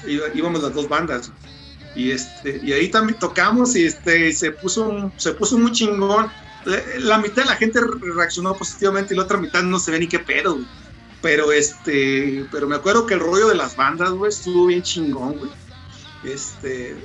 [0.07, 1.31] Iba- íbamos las dos bandas.
[1.95, 6.31] Y, este, y ahí también tocamos y este, se, puso, un- se puso muy chingón.
[6.65, 9.91] La, la mitad de la gente re- reaccionó positivamente y la otra mitad no se
[9.91, 10.55] ve ni qué pedo.
[10.55, 10.67] güey.
[11.27, 15.37] Pero, este, pero me acuerdo que el rollo de las bandas, güey, estuvo bien chingón,
[15.39, 15.51] güey.
[16.23, 16.97] Este,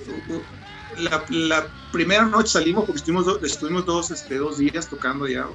[1.00, 5.48] la, primera noche salimos porque estuvimos, do- estuvimos dos, este, dos días tocando ya.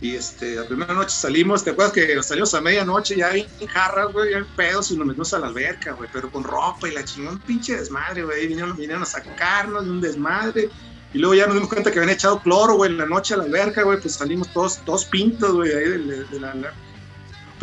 [0.00, 4.12] Y este, la primera noche salimos, ¿te acuerdas que salimos a medianoche ya en jarras,
[4.12, 6.94] güey, ya en pedos y nos metimos a la alberca, güey, pero con ropa y
[6.94, 10.68] la chingón, pinche desmadre, güey, vinieron, vinieron a sacarnos de un desmadre.
[11.12, 13.36] Y luego ya nos dimos cuenta que habían echado cloro, güey, en la noche a
[13.36, 16.74] la alberca, güey, pues salimos todos, todos pintos, güey, ahí de, la-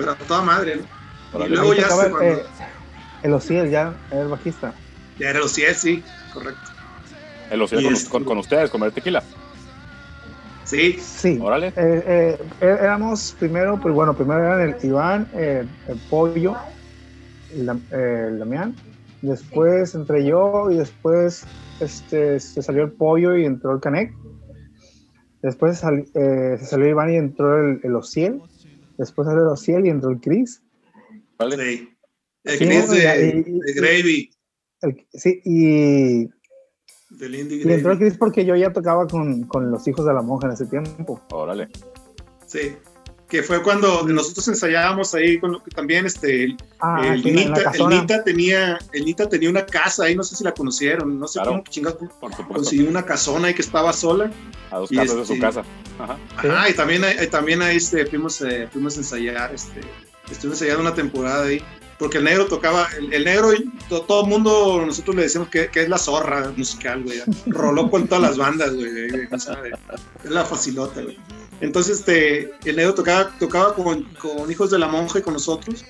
[0.02, 0.82] Pero a toda madre, ¿no?
[0.84, 1.56] Y Órale.
[1.56, 2.44] luego ya se el, cuando- eh,
[3.24, 4.74] el Ociel, ya, era el bajista.
[5.18, 6.60] ya era los 10, sí, correcto.
[7.52, 9.24] El Y con, con, con ustedes, con María Tequila.
[10.64, 11.38] Sí, Sí.
[11.42, 11.68] Órale.
[11.68, 15.68] Eh, eh, eh, éramos primero, pues bueno, primero eran el Iván, el
[16.10, 16.56] Pollo,
[17.54, 18.74] el, el Damián,
[19.22, 21.46] después entré yo y después
[21.82, 24.14] este, se salió el Pollo y entró el Canec.
[25.42, 28.42] Después sal- eh, se salió Iván y entró el, el Ociel.
[28.98, 30.62] Después salió el Ociel y entró el Chris.
[31.38, 31.78] Órale.
[31.78, 31.90] sí.
[32.44, 34.32] El Sí, Chris de, y- y- de Gravy,
[34.82, 36.26] El- sí, y,
[37.16, 38.00] del Indie y entró el.
[38.00, 41.22] Chris porque yo ya tocaba con, con los hijos de la monja en ese tiempo.
[41.32, 41.70] Órale.
[42.48, 42.74] Sí.
[43.32, 47.88] Que fue cuando nosotros ensayábamos ahí con, también este Ah, el, la Nita, el.
[47.90, 51.40] Nita tenía el Nita tenía una casa ahí no sé si la conocieron no sé
[51.40, 51.52] Claro.
[51.52, 51.98] cómo chingados
[52.48, 54.30] consiguió una casona ahí que estaba sola
[54.70, 55.64] A dos y casas de este- su casa.
[55.98, 56.18] Ajá.
[56.36, 59.80] Ajá, y también ahí- también ahí este, fuimos eh, fuimos a ensayar este
[60.30, 61.64] estuve ensayando una temporada ahí
[62.00, 63.52] porque el negro tocaba el, el negro
[63.88, 67.90] to- todo el mundo nosotros le decimos que, que es la zorra musical güey roló
[67.90, 69.30] con todas las bandas güey de- de- de-
[70.26, 71.18] es la facilota güey
[71.62, 75.86] entonces este el negro tocaba tocaba con, con hijos de la monja y con nosotros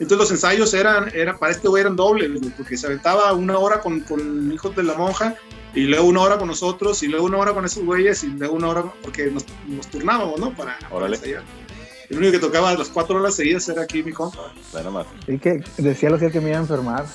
[0.00, 3.80] entonces los ensayos eran, era, para este güey eran dobles, porque se aventaba una hora
[3.80, 5.36] con, con hijos de la monja
[5.72, 8.54] y luego una hora con nosotros y luego una hora con esos güeyes y luego
[8.54, 10.52] una hora porque nos, nos turnábamos, ¿no?
[10.54, 11.42] Para, para ensayar.
[12.10, 14.52] El único que tocaba las cuatro horas seguidas era aquí mi compa.
[14.72, 15.06] Ve nomás.
[15.26, 17.06] Y que decía lo que me iba a enfermar.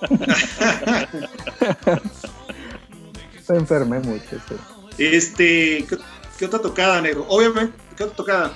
[3.48, 4.38] Me enfermé mucho.
[4.48, 4.54] sí.
[4.96, 5.86] Este,
[6.38, 7.26] ¿qué, otra tocada, negro?
[7.28, 8.52] Obviamente, ¿qué otra tocada?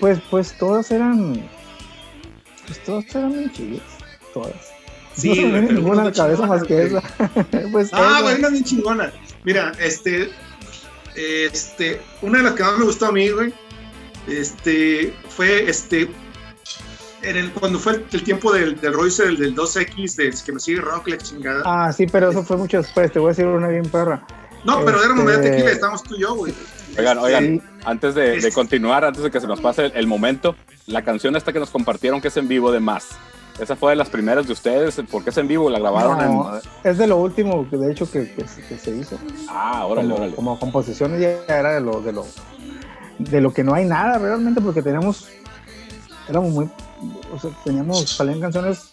[0.00, 1.48] Pues, pues todas eran.
[2.66, 3.82] Pues todas eran bien chidas.
[4.32, 4.54] Todas.
[5.14, 7.02] Sí, no se me viene ninguna a una la cabeza más que esa.
[7.72, 9.12] pues Ah, güey, una bien chingona.
[9.44, 10.30] Mira, este,
[11.14, 13.54] este, una de las que más me gustó a mí, güey,
[14.26, 16.10] este, fue, este,
[17.22, 20.52] en el, cuando fue el, el tiempo del, del Royce, del, del 2X, del que
[20.52, 21.62] me sigue rock, la chingada.
[21.64, 23.12] Ah, sí, pero eso fue mucho después.
[23.12, 24.26] Te voy a decir una bien perra.
[24.64, 26.54] no, pero este- media tequila, estábamos tú y yo, güey.
[26.98, 30.54] Oigan, oigan, antes de, de continuar, antes de que se nos pase el, el momento,
[30.86, 33.08] la canción esta que nos compartieron que es en vivo de Más.
[33.58, 36.62] Esa fue de las primeras de ustedes, porque es en vivo, la grabaron No, en...
[36.90, 39.16] es de lo último, de hecho, que, que, se- que se hizo.
[39.48, 40.34] Ah, órale, como, órale.
[40.34, 42.26] como composiciones ya era de lo, de lo
[43.18, 45.28] de lo que no hay nada realmente porque teníamos
[46.28, 46.68] éramos muy
[47.32, 48.92] o sea, teníamos salían canciones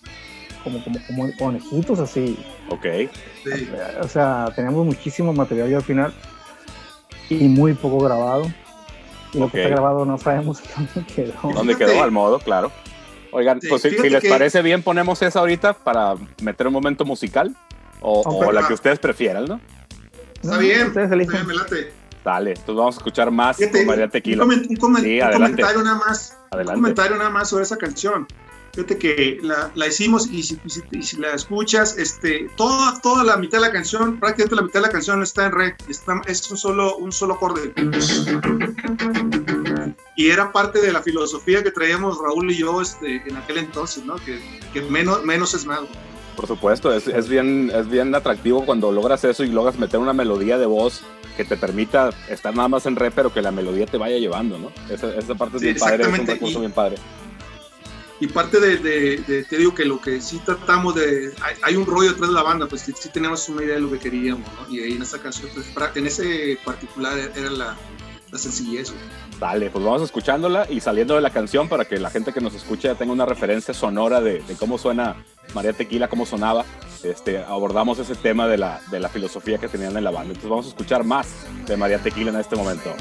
[0.64, 2.38] como como como conejitos así
[2.70, 2.86] Ok,
[3.44, 3.68] sí.
[4.00, 6.14] o sea teníamos muchísimo material ya al final
[7.36, 8.44] y muy poco grabado
[9.34, 10.62] y lo que está grabado no sabemos
[10.96, 12.40] dónde quedó ¿dónde quedó al modo?
[12.40, 12.72] Claro.
[13.34, 17.06] Oigan, Sí, pues si, les que- parece bien, ponemos esa ahorita para meter un momento
[17.06, 17.56] musical.
[18.02, 19.62] O, la que ustedes prefieran, ¿no?
[20.42, 21.34] Está bien, ustedes eligen.
[21.36, 21.94] bien, me late.
[22.26, 24.44] Dale, entonces vamos a escuchar más Fíjate, con María un, Tequila.
[24.44, 25.62] comen- un comen- Sí, un adelante.
[25.62, 26.38] comentario nada más.
[26.52, 28.28] Un comentario nada más sobre esa canción.
[28.74, 30.58] Fíjate que la, la hicimos y si,
[30.92, 34.80] y si- la escuchas, este, toda, toda la mitad de la canción, prácticamente la mitad
[34.80, 37.74] de la canción está en re, está, es un solo, un solo acorde.
[40.16, 44.06] Y era parte de la filosofía que traíamos Raúl y yo este, en aquel entonces,
[44.06, 44.16] ¿no?
[44.18, 44.40] Que,
[44.74, 45.82] que menos, menos es más.
[46.36, 50.14] Por supuesto, es, es bien, es bien atractivo cuando logras eso y logras meter una
[50.14, 51.02] melodía de voz
[51.36, 54.58] que te permita estar nada más en re, pero que la melodía te vaya llevando,
[54.58, 54.72] ¿no?
[54.94, 56.96] Esa, esa parte es Sí, bien padre, es un recurso y- bien padre.
[58.22, 61.76] Y parte de, de- de- te digo que lo que sí tratamos de, hay, hay
[61.76, 64.48] un rollo detrás de la banda, pues sí tenemos una idea de lo que queríamos,
[64.54, 64.74] ¿no?
[64.74, 65.66] Y ahí en esa canción, pues,
[65.96, 67.76] en ese particular era la,
[68.32, 69.04] la sencillez, güey.
[69.40, 72.54] Dale, pues vamos escuchándola y saliendo de la canción para que la gente que nos
[72.54, 75.16] escuche ya tenga una referencia sonora de, de cómo suena
[75.56, 76.64] María Tequila, cómo sonaba.
[77.02, 80.28] Este, abordamos ese tema de la, de la filosofía que tenían en la banda.
[80.28, 81.28] Entonces vamos a escuchar más
[81.66, 82.94] de María Tequila en este momento.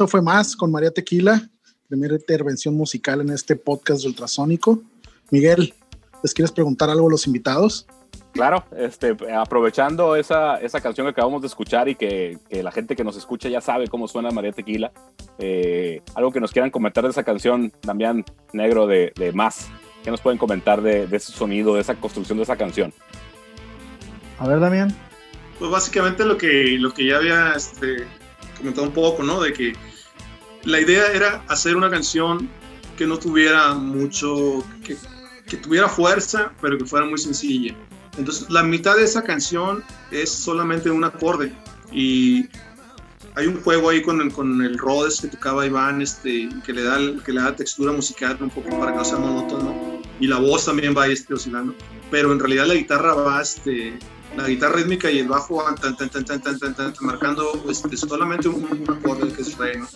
[0.00, 1.46] Eso fue más con María Tequila,
[1.86, 4.82] primera intervención musical en este podcast de Ultrasónico.
[5.30, 5.74] Miguel,
[6.22, 7.86] ¿les quieres preguntar algo a los invitados?
[8.32, 12.96] Claro, este, aprovechando esa, esa canción que acabamos de escuchar y que, que la gente
[12.96, 14.90] que nos escucha ya sabe cómo suena María Tequila,
[15.38, 18.24] eh, algo que nos quieran comentar de esa canción, Damián
[18.54, 19.68] Negro de, de Más,
[20.02, 22.94] ¿qué nos pueden comentar de, de ese sonido, de esa construcción de esa canción?
[24.38, 24.96] A ver, Damián.
[25.58, 28.06] Pues básicamente lo que, lo que ya había este,
[28.56, 29.42] comentado un poco, ¿no?
[29.42, 29.74] De que
[30.64, 32.48] la idea era hacer una canción
[32.96, 34.96] que no tuviera mucho, que,
[35.46, 37.74] que tuviera fuerza, pero que fuera muy sencilla.
[38.18, 41.52] Entonces, la mitad de esa canción es solamente un acorde
[41.92, 42.46] y
[43.36, 46.82] hay un juego ahí con el, con el Rhodes que tocaba Iván, este, que le
[46.82, 50.38] da que le da textura musical un poco para que no sea monótono y la
[50.38, 51.74] voz también va este, oscilando,
[52.10, 53.98] pero en realidad la guitarra va este,
[54.36, 57.64] la guitarra rítmica y el bajo van tan, tan, tan, tan, tan, tan, tan, marcando
[57.68, 59.88] este, solamente un, un acorde que es re, ¿no?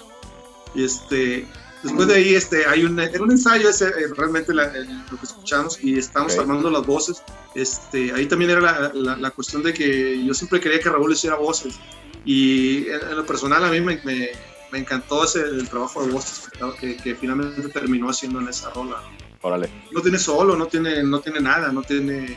[0.74, 1.46] Y este,
[1.82, 4.66] después de ahí este, hay un, era un ensayo ese, eh, realmente la-
[5.10, 6.40] lo que escuchamos y estábamos Ok.
[6.40, 7.22] armando las voces.
[7.54, 11.12] Este, ahí también era la, la, la cuestión de que yo siempre quería que Raúl
[11.12, 11.76] hiciera voces
[12.24, 14.30] y en, en lo personal a mí me, me,
[14.72, 16.48] me encantó ese, el trabajo de voces
[16.80, 18.96] que, que finalmente terminó haciendo en esa rola.
[19.42, 19.68] Órale.
[19.92, 22.36] No tiene solo, no tiene, no tiene nada, no tiene,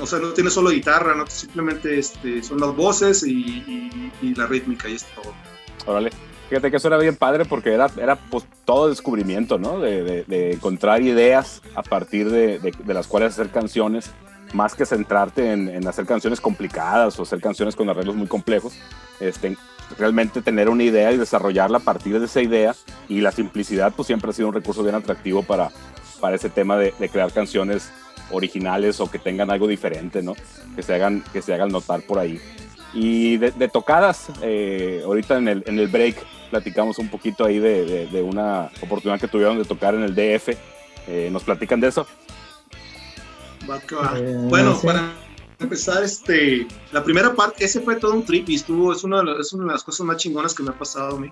[0.00, 4.34] o sea, no tiene solo guitarra, no, simplemente este, son las voces y, y- y
[4.36, 5.34] la rítmica y es todo.
[5.84, 6.10] Órale.
[6.52, 9.80] Fíjate que eso era bien padre porque era, era pues, todo descubrimiento, ¿no?
[9.80, 14.10] De, de- de encontrar ideas a partir de, de- las cuales hacer canciones,
[14.52, 18.74] más que centrarte en, en hacer canciones complicadas o hacer canciones con arreglos muy complejos.
[19.18, 19.56] Este,
[19.98, 22.74] realmente tener una idea y desarrollarla a partir de esa idea
[23.08, 25.70] y la simplicidad pues siempre ha sido un recurso bien atractivo para,
[26.20, 27.90] para ese tema de, de crear canciones
[28.30, 30.34] originales o que tengan algo diferente, ¿no?
[30.76, 32.38] Que se hagan, que se hagan notar por ahí.
[32.94, 36.16] Y de, de tocadas, eh, ahorita en el, en el break
[36.50, 40.14] platicamos un poquito ahí de, de- de una oportunidad que tuvieron de tocar en el
[40.14, 40.50] DF.
[41.08, 42.06] Eh, ¿Nos platican de eso?
[43.68, 44.12] Va que va.
[44.18, 44.86] Eh, bueno, sí.
[44.86, 45.12] para
[45.58, 49.24] empezar, este, la primera parte, ese fue todo un trip y estuvo, es una, de
[49.24, 51.30] las, es una de las cosas más chingonas que me ha pasado a mí.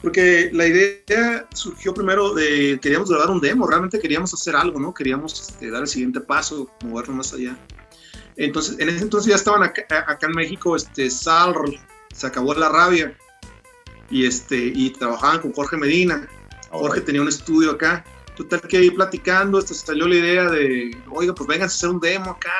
[0.00, 4.92] Porque la idea surgió primero de, queríamos grabar un demo, realmente queríamos hacer algo, ¿no?
[4.92, 7.56] Queríamos este, dar el siguiente paso, movernos más allá.
[8.36, 11.54] Entonces, en ese entonces ya estaban acá, acá en México, este, Sal,
[12.12, 13.16] se acabó la rabia,
[14.12, 16.28] y, este, y trabajaban con Jorge Medina.
[16.70, 18.04] Jorge tenía un estudio acá.
[18.36, 22.00] Total que ahí platicando, este, salió la idea de, oiga, pues vengan a hacer un
[22.00, 22.52] demo acá.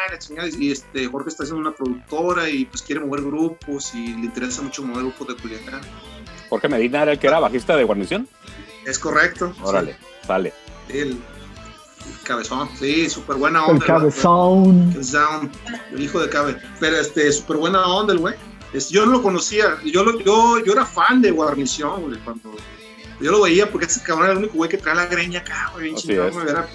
[0.59, 4.63] Y este, Jorge está haciendo una productora y pues quiere mover grupos y le interesa
[4.63, 5.81] mucho mover grupos de Culiacán.
[6.49, 8.29] Jorge Medina era el que era bajista de guarnición.
[8.87, 9.55] Es correcto.
[9.63, 9.97] Órale,
[10.27, 10.53] sale.
[10.89, 11.19] Sí, el, el
[12.25, 13.87] cabezón, sí, súper buena El onda.
[13.87, 14.93] cabezón.
[14.97, 15.51] El Sound,
[15.93, 16.57] el hijo de Cabe.
[16.81, 18.35] Pero este, súper buena onda el güey.
[18.73, 22.55] Es- yo no lo conocía, yo, lo- yo, yo era fan de Guarnición, güey, cuando
[23.21, 25.69] yo lo veía porque ese cabrón era el único güey que traía la greña acá,
[25.73, 26.35] güey, bien Así chingón, es.
[26.35, 26.69] güey, era-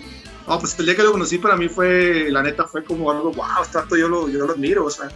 [0.47, 3.31] No, pues el día que lo conocí para mí fue, la neta, fue como algo,
[3.33, 5.09] wow, tanto yo lo, yo lo admiro, o sea,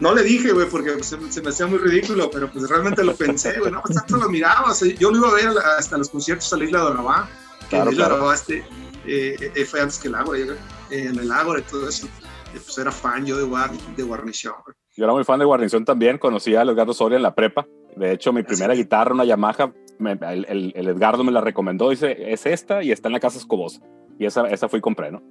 [0.00, 3.02] no le dije, güey, porque se, me- se me hacía muy ridículo, pero pues realmente
[3.04, 5.48] lo pensé, güey, no, pues tanto lo miraba, o sea, yo lo iba a ver
[5.78, 7.28] hasta los conciertos a la Isla de Orabá,
[7.60, 8.14] que Claro, en la Isla de claro.
[8.16, 8.64] Orabá este,
[9.10, 12.08] eh, eh, fue antes que el Ágora, yo eh, en el Ágora y todo eso,
[12.52, 14.54] pues era fan yo de, guar, de Guarnición.
[14.96, 16.18] Yo era muy fan de guarnición también.
[16.18, 17.66] Conocí a Edgardo Soria en la prepa.
[17.96, 21.90] De hecho, mi primera guitarra, una Yamaha, me- el, el- el Edgardo me la recomendó.
[21.90, 23.80] Dice, es esta y está en la casa Escobosa.
[24.18, 25.22] Y esa, esa fui y compré, ¿no?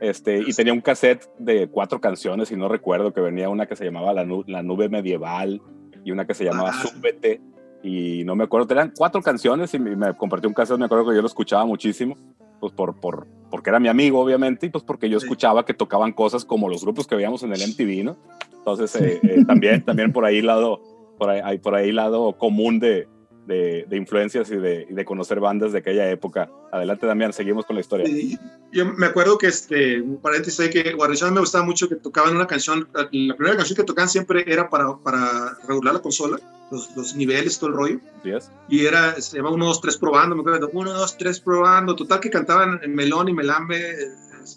[0.00, 3.74] Este, y tenía un cassette de cuatro canciones, y no recuerdo, que venía una que
[3.74, 5.60] se llamaba La, Nu- La Nube Medieval
[6.04, 6.82] y una que se llamaba Ah.
[6.86, 7.40] Súbete.
[7.82, 10.78] Y no me acuerdo, tenían cuatro canciones y me, me compartió un cassette.
[10.78, 12.16] Me acuerdo que yo lo escuchaba muchísimo,
[12.60, 16.12] pues por, por, porque era mi amigo, obviamente, y pues porque yo escuchaba que tocaban
[16.12, 18.16] cosas como los grupos que veíamos en el MTV, ¿no?
[18.52, 20.80] Entonces, eh, eh, también, también por ahí lado,
[21.18, 23.08] por ahí, por ahí lado común de,
[23.48, 26.50] de, de influencias y de, y de conocer bandas de aquella época.
[26.70, 28.06] Adelante, Damián, seguimos con la historia.
[28.06, 28.38] Y
[28.72, 32.36] yo me acuerdo que, este, un paréntesis ahí, que Guarnición me gustaba mucho que tocaban
[32.36, 36.38] una canción, la primera canción que tocaban siempre era para, para regular la consola,
[36.70, 38.50] los, los niveles, todo el rollo, ¿Sí es?
[38.68, 42.20] y era, se llama 1, 2, 3 probando, me acuerdo, 1, 2, 3 probando, total
[42.20, 43.96] que cantaban en Melón y Melambe,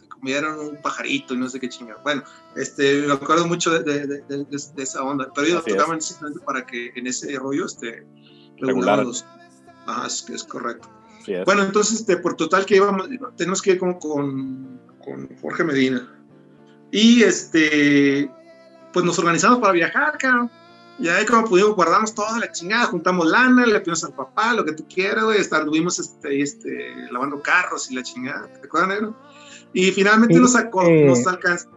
[0.09, 1.99] comieron un pajarito y no sé qué chingada.
[2.03, 2.23] Bueno,
[2.55, 5.73] este, me acuerdo mucho de, de, de, de- esa onda, pero ellos es.
[5.73, 8.05] tocaban simplemente para que en ese rollo, este,
[8.61, 9.25] Regularan los...
[9.85, 10.87] Ajá, es, es correcto.
[11.25, 11.45] Sí es.
[11.45, 16.07] Bueno, entonces, este, por total que íbamos, tenemos que ir como con, con Jorge Medina.
[16.91, 18.29] Y este,
[18.91, 20.49] pues nos organizamos para viajar, cabrón.
[20.99, 24.63] Y ahí como pudimos, guardamos toda la chingada, juntamos lana, le pedimos al papá, lo
[24.63, 25.39] que tú quieras, güey.
[25.39, 29.15] hasta Anduvimos este, este, lavando carros y la chingada, ¿te acuerdas, negro?
[29.73, 31.69] Y finalmente Sí, nos, eh, nos, alcanzó,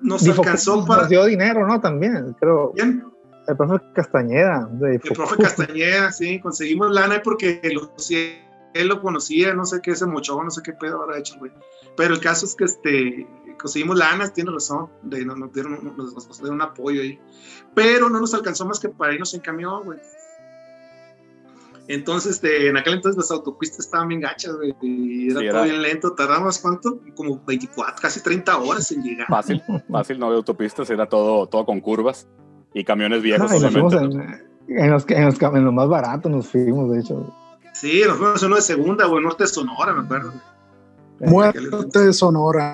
[0.00, 1.06] nos alcanzó nos para...
[1.06, 1.80] dio dinero, ¿no?
[1.80, 2.72] También, creo.
[2.74, 3.04] ¿Quién?
[3.48, 4.68] El profe Castañeda.
[4.72, 7.92] De El profe Castañeda, sí, conseguimos lana porque lo,
[8.74, 11.52] él lo conocía, no sé qué se mochó, no sé qué pedo habrá hecho, güey.
[11.96, 13.26] Pero el caso es que este,
[13.60, 17.18] conseguimos lanas, tiene razón, de, nos, nos dieron, nos, nos dieron un apoyo ahí.
[17.74, 19.98] Pero no nos alcanzó más que para irnos en camión, güey.
[21.88, 25.58] Entonces, este, en aquel entonces las autopistas estaban bien gachas, güey, y era Sí, todo
[25.58, 26.12] era- bien lento.
[26.14, 27.00] Tardamos, ¿cuánto?
[27.16, 29.26] Como 24, casi 30 horas en llegar.
[29.26, 29.60] Fácil,
[29.90, 32.28] fácil, no había autopistas, era todo, todo con curvas
[32.74, 33.76] y camiones viejos, No, y en,
[34.68, 37.34] en los, en, los, cam- en los más baratos, nos fuimos, de hecho.
[37.74, 40.32] Sí, nos fuimos uno de segunda, güey, norte de Sonora, me acuerdo.
[41.20, 42.72] Muerte de Sonora.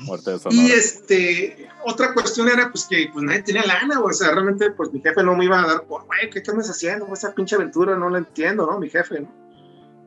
[0.00, 0.74] Muerte de Y Sonora.
[0.74, 4.10] este, otra cuestión era pues que pues nadie tenía lana, güey.
[4.10, 6.68] O sea, realmente pues mi jefe no me iba a dar por, güey, ¿qué, andas
[6.68, 7.06] haciendo?
[7.12, 8.78] Esa pinche aventura no la entiendo, ¿no?
[8.78, 9.28] Mi jefe, ¿no?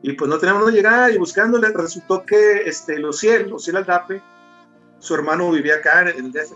[0.02, 4.22] Y pues no teníamos dónde llegar y buscándole, resultó que este, Luciel, Luciel Aldape,
[4.98, 6.52] su hermano vivía acá en el DF.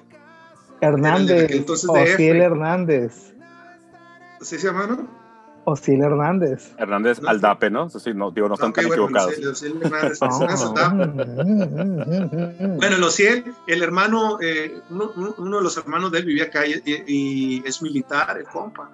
[0.80, 2.20] Hernández, entonces DF.
[2.20, 3.34] Hernández.
[4.40, 5.24] ¿Sí se llama, no?
[5.64, 6.72] Osiel Hernández.
[6.76, 7.88] Hernández no, Aldape, ¿no?
[7.88, 9.62] Sí, no, digo, no están Ok, tan bueno, equivocados.
[9.62, 10.20] Hernández.
[10.22, 12.76] Hernández.
[12.76, 17.82] Bueno, Luciel, el hermano, eh, uno, de los hermanos de él vivía acá y, es
[17.82, 18.90] militar, el compa.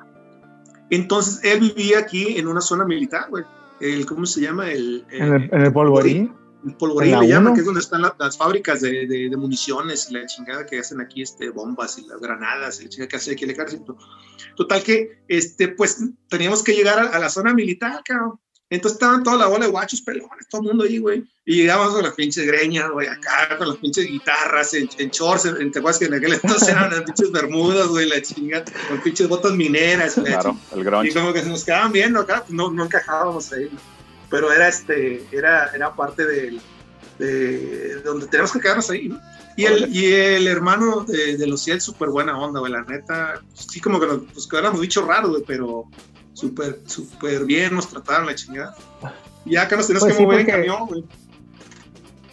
[0.91, 3.45] Entonces, él vivía aquí en una zona militar, güey.
[3.81, 4.71] El, ¿Cómo se llama?
[4.71, 6.33] El, En el, en el polvorín.
[6.79, 10.15] Polvorín le llaman, que es donde están la- las fábricas de, de- de municiones y
[10.15, 13.33] la chingada que hacen aquí, este, bombas y las granadas y la chingada que hace
[13.33, 13.97] aquí el ejército.
[14.57, 15.99] Total que, este, pues,
[16.29, 18.39] teníamos que llegar a, a la zona militar, cabrón.
[18.73, 21.25] Entonces estaban toda la bola de guachos pelones, todo el mundo ahí, güey.
[21.45, 25.47] Y llegábamos con las pinches greñas, güey, acá, con las pinches guitarras, en, en shorts,
[25.47, 28.65] en, en, ¿te acuerdas que en aquel entonces eran las pinches bermudas, güey, la chingada,
[28.89, 31.13] con pinches botas mineras, güey, Claro, el y grunge.
[31.15, 33.69] como que se nos quedaban viendo acá, pues, no, no encajábamos ahí.
[33.73, 33.81] ¿no?
[34.31, 36.61] Pero era este, era, era parte del-
[37.19, 39.21] de, donde teníamos que quedarnos ahí, ¿no?
[39.57, 43.81] Y el, y el hermano de, de Luciel, súper buena onda, güey, la neta, sí
[43.81, 45.85] como que nos, pues que éramos bichos raros, güey, pero
[46.33, 48.75] súper, súper bien nos trataron la chingada.
[49.45, 51.05] Y acá nos teníamos Pues que sí, mover en camión, güey.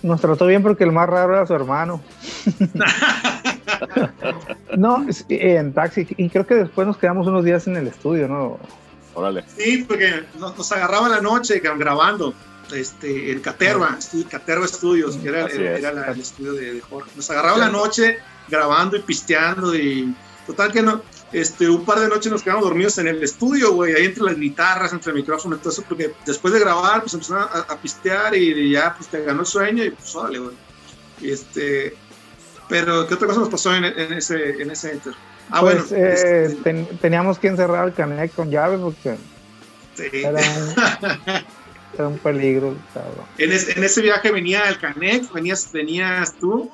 [0.03, 2.01] Nos trató bien porque el más raro era su hermano.
[4.77, 6.07] no, en taxi.
[6.17, 8.59] Y creo que después nos quedamos unos días en el estudio, ¿no?
[9.17, 9.43] Órale.
[9.57, 12.33] Sí, porque nos, nos agarraba la noche grabando
[12.71, 16.81] este, en Caterva, estu- Caterva Studios, que era, era, era la- el estudio de, de
[16.81, 17.09] Jorge.
[17.15, 20.13] Nos agarraba la noche grabando y pisteando y
[20.45, 21.01] total que no,
[21.33, 24.37] este, un par de noches nos quedamos dormidos en el estudio, güey, ahí entre las
[24.37, 28.71] guitarras, entre el micrófono, entonces porque después de grabar, pues empezaron a, a pistear y,
[28.71, 30.55] ya pues te ganó el sueño y pues órale, güey.
[31.21, 31.95] Y este,
[32.69, 35.13] pero ¿qué otra cosa nos pasó en, en ese, en ese enter?
[35.49, 39.15] Ah, pues bueno, eh, ten- teníamos que encerrar el Canek con llave porque
[39.95, 40.03] sí.
[40.13, 40.75] era un,
[41.97, 43.25] era un peligro, cabrón.
[43.37, 46.69] En, es- en ese viaje venía el Canek, venías, venías tú,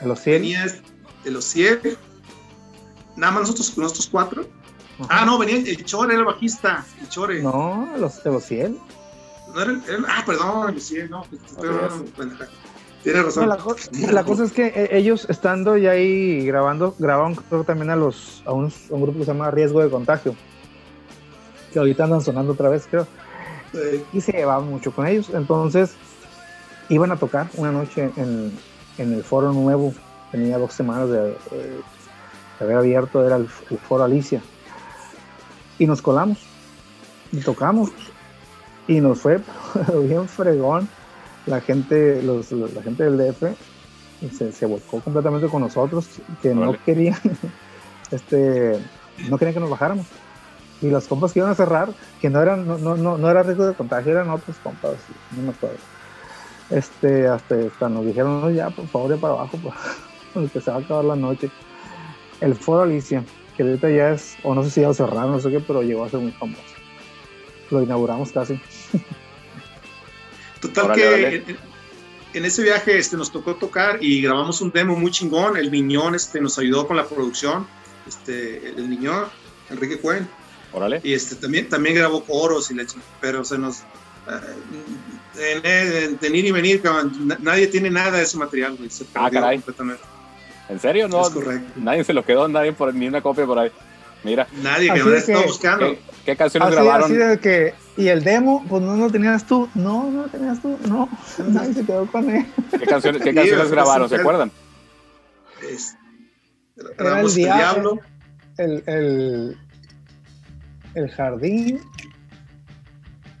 [0.00, 0.42] El Osiel.
[0.42, 0.76] venías
[1.24, 1.80] de los 100,
[3.16, 4.46] nada más nosotros, nosotros cuatro.
[5.00, 5.22] Ajá.
[5.22, 7.42] Ah, no, venía el Chore, era el bajista, el Chore.
[7.42, 8.78] No, el, Os- el Osiel.
[9.54, 11.68] No era el- era- ah, perdón, el 100, no, pues, estoy
[13.02, 13.48] Tienes No, razón.
[13.48, 13.76] la, co-
[14.12, 18.42] la cosa es que eh, ellos estando ya ahí grabando, grabaron creo también a los
[18.46, 20.34] a, unos- a un grupo que se llama Riesgo de Contagio,
[21.72, 23.06] que ahorita andan sonando otra vez, creo,
[24.12, 25.30] y se llevaban mucho con ellos.
[25.34, 25.94] Entonces
[26.88, 28.52] iban a tocar una noche en,
[28.98, 29.94] en el Foro Nuevo,
[30.30, 31.80] tenía dos semanas de, eh,
[32.58, 34.40] de haber abierto, era el, el Foro Alicia,
[35.78, 36.38] y nos colamos,
[37.32, 37.90] y tocamos,
[38.86, 39.40] y nos fue
[40.08, 40.88] bien fregón
[41.46, 43.54] la gente, los, los- la gente del DF
[44.32, 46.08] se, se volcó completamente con nosotros,
[46.40, 47.16] que no querían,
[48.10, 48.78] este,
[49.28, 50.06] no querían que nos bajáramos.
[50.80, 51.90] Y los compas que iban a cerrar,
[52.20, 54.94] que no eran, no, no, no, no era riesgo de contagio, eran otros compas,
[55.36, 55.76] no me acuerdo.
[56.70, 59.74] Este, hasta, hasta nos dijeron, "No, ya, por favor, ya para abajo, pues,
[60.34, 61.50] porque se va a acabar la noche.
[62.40, 63.24] El Foro Alicia,
[63.56, 65.82] que ahorita ya es, o no sé si ya lo cerraron, no sé qué, pero
[65.82, 66.62] llegó a ser muy famoso.
[67.70, 68.60] Lo inauguramos casi.
[70.62, 71.02] Total Órale,
[71.44, 71.50] que.
[71.52, 71.58] En,
[72.34, 75.58] en ese viaje este, nos tocó tocar y grabamos un demo muy chingón.
[75.58, 77.66] El Miñón este, nos ayudó con la producción,
[78.08, 79.26] este, el Miñón,
[79.68, 80.26] Enrique Cuen.
[80.72, 81.00] Órale.
[81.04, 83.80] Y este, también, también grabó coros, y ching- pero se nos...
[85.36, 88.76] eh, en, en, en ir y venir, cabrón, na- nadie tiene nada de ese material,
[88.76, 88.88] güey.
[88.88, 89.58] Se Ah, caray.
[89.58, 90.02] completamente.
[90.70, 91.08] ¿En serio?
[91.08, 91.72] No, Es correcto.
[91.76, 93.70] nadie se lo quedó, nadie por ni una copia por ahí.
[94.24, 95.86] Mira, Nadie Así que me que- buscando.
[95.90, 97.04] ¿qué, qué canciones Así, grabaron?
[97.06, 99.68] así de que, y el demo, pues no lo tenías tú.
[99.74, 100.78] No, no lo tenías tú.
[100.88, 101.08] No,
[101.48, 102.46] nadie se quedó con él.
[102.70, 104.08] ¿Qué canciones, qué canciones es- grabaron?
[104.08, 104.50] ¿Se acuerdan?
[105.68, 105.96] Es-
[106.98, 107.92] Era el diablo.
[107.94, 108.00] Diablo.
[108.58, 109.58] El, el,
[110.94, 111.80] el jardín.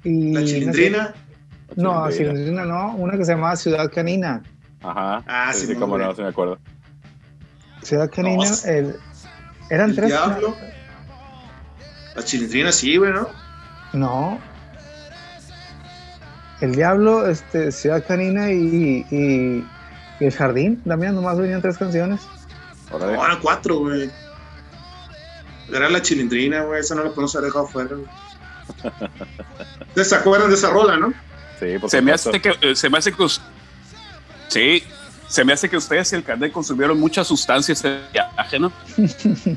[0.04, 1.14] Y La chilindrina.
[1.76, 2.34] No, sé- no, Chilindrina.
[2.34, 4.42] Chilindrina no, una que se llamaba Ciudad Canina.
[4.82, 5.22] Ajá.
[5.28, 6.58] Ah, sí, sí, cómo no, sí me acuerdo.
[7.82, 8.96] Ciudad Canina, No, el,
[9.72, 10.08] eran el tres.
[10.10, 10.54] Diablo.
[12.14, 13.28] La chilindrina sí, güey, ¿no?
[13.94, 14.38] No.
[16.60, 19.66] El Diablo, este, Ciudad Canina y, y,
[20.20, 22.20] y El Jardín, también nomás venían tres canciones.
[22.90, 24.10] No, eran cuatro, güey.
[25.72, 26.80] Era la chilindrina, güey.
[26.80, 28.08] Esa no la podemos haber dejado fuera, güey.
[29.88, 31.14] ¿Ustedes se acuerdan de esa rola, no?
[31.58, 33.26] Sí, por Se me, hace que, eh, se me hace que.
[34.48, 34.84] Sí,
[35.32, 38.70] se me hace que ustedes y el carnet consumieron muchas sustancias en viaje, ¿no?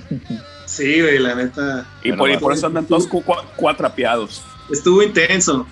[0.66, 1.86] Sí, güey, la neta.
[2.04, 2.40] Y por, y va.
[2.40, 4.42] por eso andan todos cu- cua- cuatrapeados.
[4.72, 5.68] Estuvo intenso.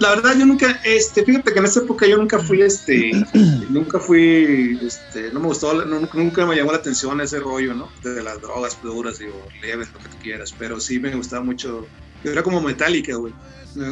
[0.00, 3.10] La verdad, yo nunca, este, fíjate que en esa época yo nunca fui, este,
[3.68, 7.88] nunca fui, este, no me gustó, no- nunca, me llamó la atención ese rollo, ¿no?
[8.02, 11.86] De las drogas duras, digo, leves, lo que tú quieras, pero sí me gustaba mucho.
[12.24, 13.32] Yo era como metálica, güey.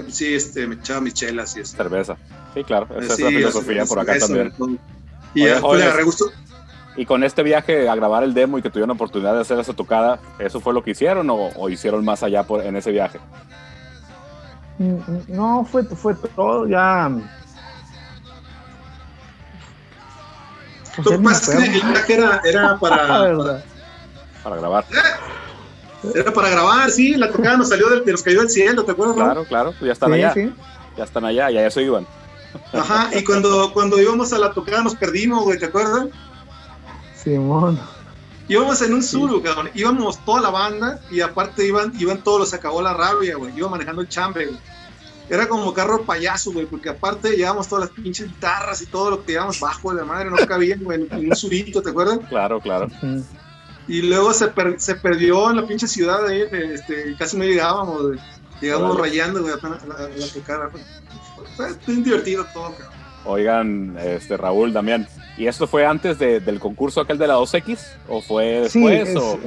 [0.08, 1.76] Sí, este, me echaba mis chelas y eso.
[1.76, 2.16] Cerveza.
[2.54, 2.88] Sí, claro.
[3.00, 4.52] Esa Sí, es la filosofía por acá eso, también.
[4.56, 4.70] todo.
[5.36, 5.86] Y Oye, ya después le jóvenes.
[5.86, 6.24] agarré gusto.
[6.96, 9.74] Y con este viaje a grabar el demo y que tuvieron oportunidad de hacer esa
[9.74, 13.20] tocada, ¿eso fue lo que hicieron o, o hicieron más allá por, en ese viaje?
[14.78, 14.96] Mm,
[15.28, 17.10] No, fue, fue todo ya.
[20.96, 21.86] Pues Lo ya que ni me pasa es que acuerdo.
[21.86, 23.06] el viaje era, para,
[24.56, 24.84] grabar.
[26.14, 28.92] era para grabar, sí, la tocada nos salió del, de nos cayó del cielo, ¿te
[28.92, 29.16] acuerdas?
[29.16, 29.22] no?
[29.24, 29.70] Claro, claro.
[29.78, 30.32] pues ya están Sí, allá.
[30.32, 30.52] sí.
[30.96, 32.06] Ya están allá y a eso iban.
[32.72, 36.06] Ajá, y cuando, cuando íbamos a la tocada nos perdimos, güey, ¿te acuerdas?
[37.22, 37.78] Simón.
[38.48, 39.70] Íbamos en un suru, cabrón.
[39.74, 43.56] Íbamos toda la banda y aparte iban, iban todos los acabó la rabia, güey.
[43.56, 44.58] Iba manejando el chambre, güey.
[45.28, 49.24] Era como carro payaso, güey, porque aparte llevábamos todas las pinches guitarras y todo lo
[49.24, 52.20] que llevábamos bajo de la madre, no cabían, güey, en, un surito, ¿te acuerdas?
[52.28, 52.86] Claro, claro.
[53.88, 57.42] Y luego se, per- se perdió en la pinche ciudad ahí, de- este, casi no
[57.44, 58.18] llegábamos, güey.
[58.60, 60.70] Llegamos rayando, güey, apenas a la, a la tocada.
[60.70, 60.80] Fue,
[61.56, 62.96] fue bien divertido todo, cabrón.
[63.24, 67.78] Oigan, este Raúl, Damián, ¿y esto fue antes de- del concurso aquel de la 2X?
[68.08, 69.08] ¿O fue Sí, después?
[69.08, 69.38] es- o...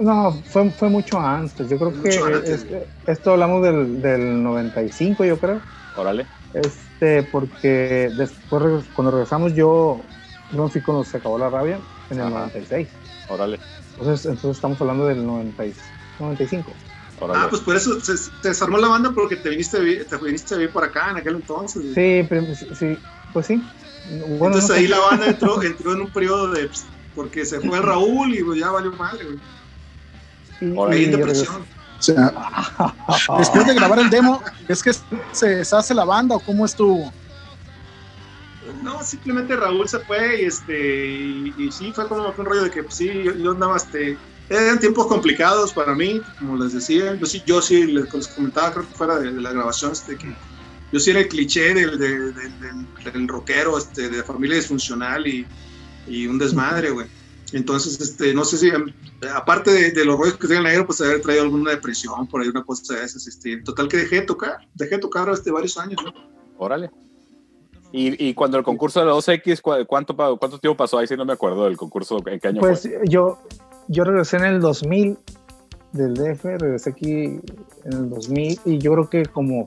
[0.00, 1.68] no, fue, fue mucho antes.
[1.68, 2.48] Yo creo que antes.
[2.50, 2.66] es-
[3.06, 5.60] esto hablamos del, del 95, yo creo.
[5.96, 6.26] Órale.
[6.52, 10.00] Este, porque después, cuando regresamos, yo
[10.50, 11.78] no fui cuando se acabó la rabia
[12.10, 12.30] en el Ajá.
[12.40, 12.88] 96.
[13.28, 13.60] Órale.
[13.98, 15.74] Entonces, entonces estamos hablando del 90 y-
[16.18, 16.72] 95.
[17.20, 17.40] Órale.
[17.44, 20.58] Ah, pues por eso se, se desarmó la banda porque te viniste, te viniste a
[20.58, 21.82] vivir por acá en aquel entonces.
[21.94, 22.98] Sí, prim- sí,
[23.32, 23.62] pues sí.
[24.04, 24.80] Bueno, Entonces no sé.
[24.80, 26.66] ahí la banda entró, entró en un periodo de.
[26.66, 29.38] pues, Porque se fue Raúl y pues, ya valió madre, güey.
[30.92, 31.66] Ahí en depresión.
[31.98, 32.32] O sea,
[33.38, 34.92] después de grabar el demo, ¿es que
[35.32, 37.12] se deshace la banda o cómo estuvo?
[38.82, 41.06] No, simplemente Raúl se fue y este.
[41.08, 44.18] Y, y sí, fue como un rollo de que pues, sí, yo, yo andaba este.
[44.50, 47.14] Eran tiempos complicados para mí, como les decía.
[47.16, 50.34] Yo sí, yo sí les, comentaba, creo que fuera de, de la grabación, este, que
[50.90, 55.26] yo sí era el cliché del, del, del- del- del rockero, este, de familia disfuncional
[55.26, 55.46] y,
[56.06, 57.06] y un desmadre, güey.
[57.52, 58.86] Entonces, este, no sé si, em,
[59.34, 62.48] aparte de, de los rollos que tenía negro, pues haber traído alguna depresión, por ahí
[62.48, 63.26] una cosa de esas.
[63.26, 66.12] Este, total que dejé de tocar, dejé de tocar este, varios años, ¿no?
[66.58, 66.90] Órale.
[67.92, 70.98] Y, y cuando el concurso de la 2X, ¿cu- ¿cuánto, ¿cuánto tiempo pasó?
[70.98, 73.00] Ahí sí no me acuerdo del concurso, ¿en qué año Pues fue?
[73.08, 73.38] yo,
[73.88, 75.18] yo regresé en el 2000
[75.92, 77.12] del DF, regresé aquí
[77.84, 79.66] en el 2000 y yo creo que como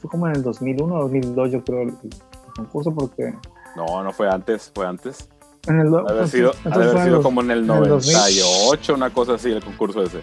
[0.00, 2.10] fue como en el 2001 o 2002 yo creo el, el
[2.56, 3.34] concurso porque
[3.76, 5.28] No, no fue antes, fue antes.
[5.66, 7.58] en el do- Ha de haber sido, ha de haber sido los- como en el
[7.64, 8.12] en el 2000.
[8.14, 10.22] 98, una cosa así, el concurso ese.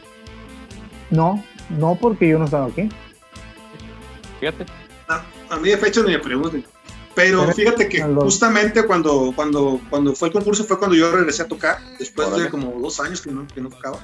[1.12, 2.90] no no porque yo no estaba aquí
[4.40, 4.66] Fíjate.
[5.50, 6.66] A mí de fecha ni me pregunten.
[7.16, 11.48] Pero fíjate que justamente cuando, cuando, cuando fue el concurso fue cuando yo regresé a
[11.48, 12.44] tocar, después Órale.
[12.46, 14.00] de como dos años que no, que no tocaba.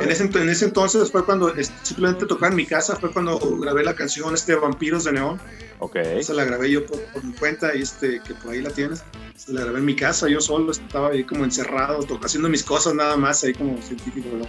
[0.00, 3.84] En ese, en ese entonces fue cuando simplemente tocaba en mi casa, fue cuando grabé
[3.84, 5.40] la canción este Vampiros de Neón.
[5.78, 5.94] Ok.
[5.96, 9.04] Esa la grabé yo por, por mi cuenta y este, que por ahí la tienes.
[9.36, 12.64] Se la grabé en mi casa, yo solo estaba ahí como encerrado, to- haciendo mis
[12.64, 14.28] cosas nada más, ahí como científico.
[14.36, 14.44] ¿no?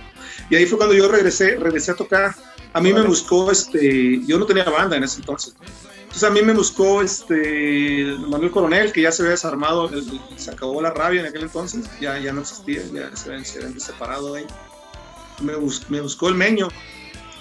[0.49, 2.35] Y ahí fue cuando yo regresé, regresé a tocar.
[2.73, 3.09] A mí me Órale.
[3.09, 5.53] buscó, este, yo no tenía banda en ese entonces.
[6.09, 10.49] Entonces a mí me buscó este Manuel Coronel, que ya se había desarmado, el- se
[10.49, 13.79] acabó la rabia en aquel entonces, ya, ya no existía, ya se habían, se habían
[13.79, 14.45] separado ahí.
[15.41, 16.67] Me, bus- me buscó el Meño,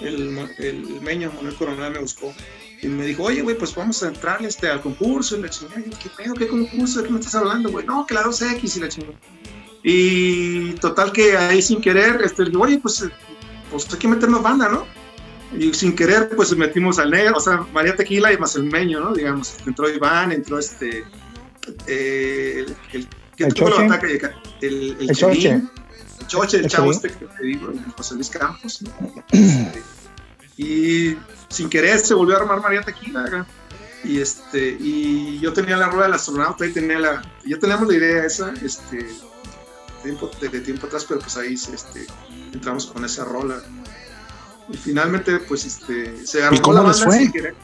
[0.01, 2.31] el, el Meño, Manuel Coronel me buscó.
[2.81, 5.35] Y me dijo, oye, güey, pues vamos a entrar este, al concurso.
[5.35, 6.33] Y la chingada, ¿qué pedo?
[6.35, 6.99] ¿Qué concurso?
[7.01, 7.85] ¿De qué me estás hablando, güey?
[7.85, 9.15] No, que la 2X y la chingada.
[9.83, 13.09] Y total que ahí sin querer, este, oye, pues, eh,
[13.71, 14.85] pues hay que meternos banda, ¿no?
[15.57, 18.99] Y sin querer, pues metimos al negro, o sea, María Tequila y más el Meño,
[18.99, 19.13] ¿no?
[19.13, 21.03] Digamos, entró Iván, entró este.
[21.87, 23.87] eh, el, el, que El tuvo la Choche.
[23.87, 24.31] bataca, el,
[24.61, 25.49] el, el El Choche.
[26.19, 28.81] El Choche, el El chavo este que te digo, el José Luis Campos.
[28.83, 28.91] ¿no?
[29.31, 29.83] Este,
[30.57, 31.17] y
[31.49, 33.47] sin querer se volvió a armar María Tequila, acá.
[34.03, 37.95] y este y yo tenía la rueda del astronauta y tenía la ya teníamos la
[37.95, 39.07] idea esa este
[40.03, 42.05] tiempo de, de tiempo atrás pero pues ahí este
[42.53, 43.61] entramos con esa rola
[44.71, 47.17] Y finalmente, pues, este, se ¿Y armó cómo la les banda fue?
[47.19, 47.55] sin querer.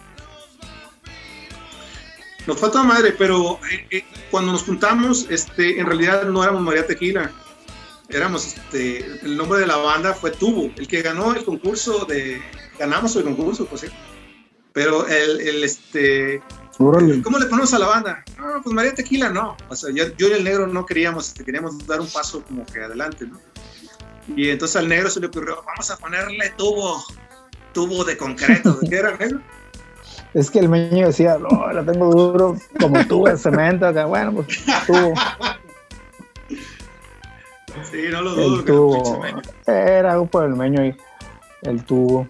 [2.48, 6.86] Nos falta madre, pero eh, eh, cuando nos juntamos, este, en realidad no éramos María
[6.86, 7.32] Tequila.
[8.10, 12.40] Éramos, este, el nombre de la banda fue Tubo, el que ganó el concurso de,
[12.78, 13.88] ganamos el concurso, pues sí.
[14.74, 16.42] Pero el, el este,
[16.78, 17.22] Órale.
[17.22, 18.24] ¿Cómo le ponemos a la banda?
[18.38, 19.56] No, pues María Tequila no.
[19.70, 22.66] O sea, yo, yo y el negro no queríamos, este, queríamos dar un paso como
[22.66, 23.40] que adelante, ¿no?
[24.36, 27.04] Y entonces al negro se le ocurrió, vamos a ponerle tubo,
[27.74, 28.74] tubo de concreto.
[28.74, 29.42] ¿De qué era negro?
[30.34, 33.88] Es que el meño decía, no, la tengo duro como tú de cemento.
[33.88, 34.06] acá.
[34.06, 34.48] Bueno, pues
[34.86, 35.14] tubo,
[37.92, 38.56] Sí, no lo dudo.
[38.60, 39.26] el que tubo.
[39.66, 40.96] Era algo por el meño ahí.
[41.64, 42.28] El tubo.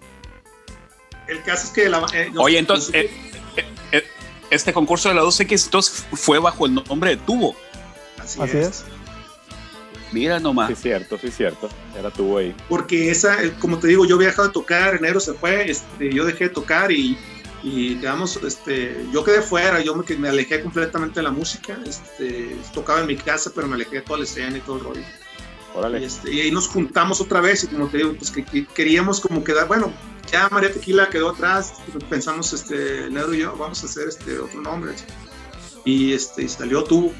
[1.26, 3.10] El caso es que la, eh, Oye, entonces, eh,
[3.56, 4.04] eh, eh,
[4.50, 7.56] este concurso de la 2X entonces fue bajo el nombre de Tubo.
[8.22, 8.66] así, Así es.
[8.68, 8.84] es.
[10.12, 10.68] Mira nomás.
[10.68, 11.68] Sí, es cierto, sí, es cierto.
[11.98, 12.54] Era tú ahí.
[12.68, 16.12] Porque esa, eh, como te digo, yo había dejado de tocar, enero se fue, este,
[16.12, 17.18] yo dejé de tocar y,
[17.62, 21.76] y quedamos, este, yo quedé fuera, yo me, que- me alejé completamente de la música,
[21.86, 24.84] este, tocaba en mi casa, pero me alejé de toda la escena y todo el
[24.84, 25.00] rollo.
[25.00, 26.04] Y, Órale.
[26.06, 29.20] este, y ahí nos juntamos otra vez y como te digo, pues que, que queríamos
[29.20, 29.92] como quedar, bueno,
[30.30, 31.74] ya María Tequila quedó atrás,
[32.08, 34.92] pensamos, este, Negro y yo, vamos a hacer este otro nombre.
[35.84, 37.12] Y este, y salió tú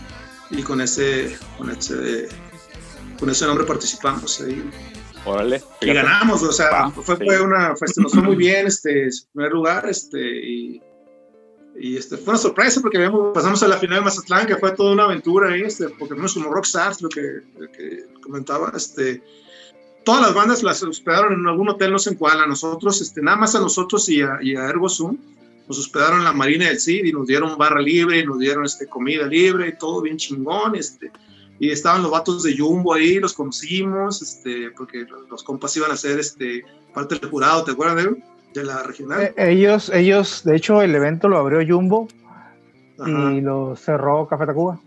[0.51, 2.29] y con ese, con ese,
[3.19, 4.69] con ese nombre participamos ahí.
[5.25, 5.57] Órale.
[5.57, 5.95] Y Fíjate.
[6.03, 7.25] ganamos, o sea, Va, fue, sí.
[7.25, 10.81] fue una, fue, nos fue muy bien, este, en primer lugar, este, y,
[11.79, 14.93] y este, fue una sorpresa porque pasamos a la final de Mazatlán, que fue toda
[14.93, 19.23] una aventura ahí, este, porque fuimos como rockstars, lo que, lo que comentaba, este,
[20.05, 23.21] todas las bandas las hospedaron en algún hotel, no sé en cuál, a nosotros, este,
[23.21, 25.19] nada más a nosotros y a, y a Ergo Zoom,
[25.67, 28.65] nos hospedaron en la Marina del Cid y nos dieron barra libre, y nos dieron
[28.65, 31.11] este, comida libre y todo bien chingón, este,
[31.59, 35.97] y estaban los vatos de Jumbo ahí, los conocimos, este, porque los, compas iban a
[35.97, 38.23] ser este, parte del jurado, ¿te acuerdas de,
[38.55, 39.23] de la regional?
[39.23, 42.09] Eh, ellos, ellos, de hecho, el evento lo abrió Jumbo
[42.99, 44.81] Ajá, y lo cerró Café Tacuba.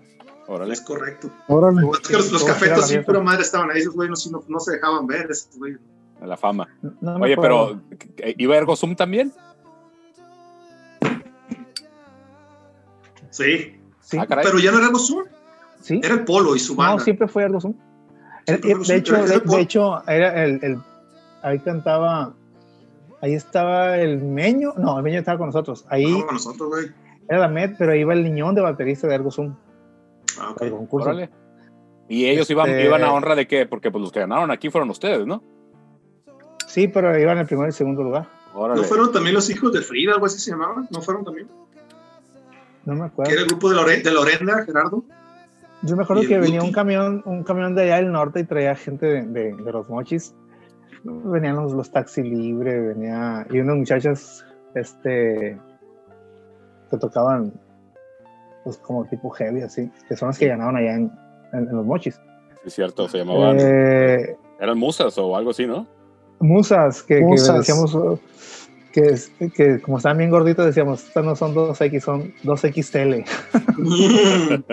[0.48, 0.74] Órale.
[0.74, 1.30] es correcto.
[1.48, 1.88] Órale.
[1.92, 4.60] Es que los, los cafetos sí, pero madre estaban ahí, esos güeyes no, no, no
[4.60, 5.80] se dejaban ver, esos güeyes.
[6.22, 6.68] A la fama.
[7.02, 7.80] No Oye, pero
[8.38, 9.32] ¿iba Ergo Zoom también?
[13.30, 13.80] Sí,
[14.10, 15.26] Sí, Ah, pero ya no era Ergo Zoom,
[15.80, 16.00] sí.
[16.04, 17.04] era el Polo y su No, banda.
[17.04, 17.74] siempre fue Ergo Zoom.
[18.46, 20.80] De, hecho, de, era el de hecho, era el, el-
[21.44, 22.34] ahí cantaba,
[23.22, 25.86] ahí estaba el Meño, no, el Meño estaba con nosotros.
[25.90, 26.88] Ahí No, con nosotros, güey.
[27.28, 29.56] era la Met, pero ahí iba el niñón de baterista de Ergo Zoom
[30.40, 30.70] Ah, ok.
[30.70, 31.12] concurso.
[32.08, 33.66] ¿Y ellos iban, Este- iban a honra de qué?
[33.68, 35.44] Porque pues los que ganaron aquí fueron ustedes, ¿no?
[36.66, 38.28] Sí, pero iban en el primer y segundo lugar.
[38.56, 38.82] Órale.
[38.82, 40.88] ¿No fueron también los hijos de Frida, algo así se llamaban?
[40.90, 41.48] ¿No fueron también?
[42.86, 43.32] No me Que acuerdo.
[43.32, 45.04] era el grupo de, Lore- de Lorenda, Gerardo.
[45.84, 48.76] Yo me acuerdo que venía un camión, un camión de allá del norte y traía
[48.76, 50.36] gente de, de- de los mochis.
[51.04, 54.46] Venían los, los taxi libre, venía, y unas muchachas,
[54.76, 55.58] este,
[56.92, 57.54] que tocaban,
[58.66, 61.12] pues como tipo heavy, así, que son las que ganaron allá en,
[61.54, 62.16] en- en los mochis.
[62.16, 62.22] Sí,
[62.66, 63.58] es cierto, se llamaban.
[63.62, 65.88] Eh, Eran musas o algo así, ¿no?
[66.42, 67.58] musas, que, que Musas.
[67.60, 68.18] decíamos, uh,
[68.94, 69.16] que,
[69.56, 73.26] que como estaban bien gorditos, decíamos, estas no son 2X, son 2XL.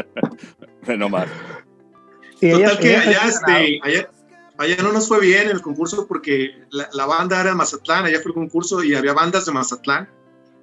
[0.99, 1.29] no más.
[2.41, 4.11] Y Total que ellas allá, este, allá,
[4.59, 8.21] allá no nos fue bien el concurso porque la, la banda era de Mazatlán, allá
[8.21, 10.09] fue el concurso y había bandas de Mazatlán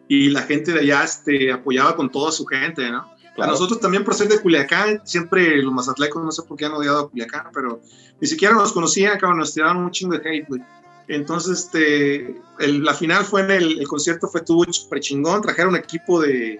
[0.07, 2.99] y la gente de allá este, apoyaba con toda su gente, ¿no?
[2.99, 3.53] A Claro.
[3.53, 6.99] nosotros también por ser de Culiacán, siempre los mazatlecos, no sé por qué han odiado
[6.99, 7.81] a Culiacán, pero
[8.21, 10.61] ni siquiera nos conocían, cabrón, nos tiraron un chingo de hate, güey.
[11.07, 15.73] Entonces, este, el- la final fue en el, el concierto, fue tuvo súper chingón, trajeron
[15.73, 16.59] un equipo de,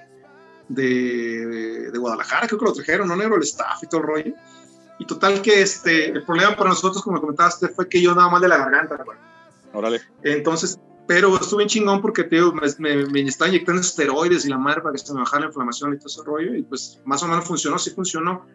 [0.70, 3.36] de, de Guadalajara, creo que lo trajeron, ¿no, negro?
[3.36, 4.34] El staff y todo el rollo.
[5.00, 8.42] Y total que este, el problema para nosotros, como comentaste, fue que yo andaba mal
[8.42, 9.18] de la garganta, güey.
[9.74, 10.02] Órale.
[10.22, 14.50] Entonces, pero estuve en chingón porque te digo, me, me, me estaba inyectando esteroides y
[14.50, 16.56] la madre para que se me bajara la inflamación y todo ese rollo.
[16.56, 18.46] Y pues más o menos funcionó, sí funcionó.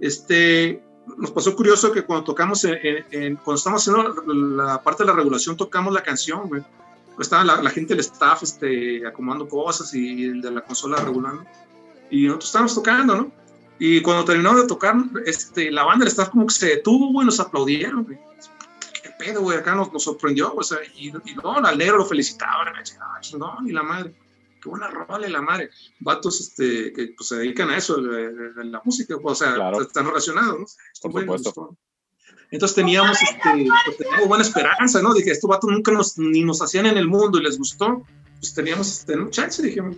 [0.00, 0.82] Este,
[1.18, 4.22] nos pasó curioso que cuando tocamos, en, en- en- cuando estábamos haciendo
[4.56, 6.62] la parte de la regulación, tocamos la canción, güey.
[7.20, 10.96] Pues Estaba la, la gente del staff este, acomodando cosas y el de la consola
[11.04, 11.44] regulando.
[12.10, 13.32] Y nosotros estábamos tocando, ¿no?
[13.78, 14.94] Y cuando terminamos de tocar,
[15.26, 18.18] este, la banda del staff como que se detuvo, güey, nos aplaudieron, güey
[19.02, 22.06] qué pedo, güey, acá nos, nos sorprendió, o sea, y, y no, al negro lo
[22.06, 24.14] felicitaban, ah, chingón, y la madre,
[24.62, 25.68] qué buena rola, la madre,
[25.98, 29.56] vatos, este, que pues, se dedican a eso, de, de- de la música, o sea,
[29.56, 29.82] Claro.
[29.82, 31.10] están relacionados, ¿no?
[31.10, 31.76] Por supuesto.
[32.50, 35.14] Entonces teníamos, este, pues, teníamos buena esperanza, ¿no?
[35.14, 38.04] Dije, estos vatos nunca nos, ni nos hacían en el mundo y les gustó,
[38.38, 39.96] pues teníamos, este, no, chance, dijimos.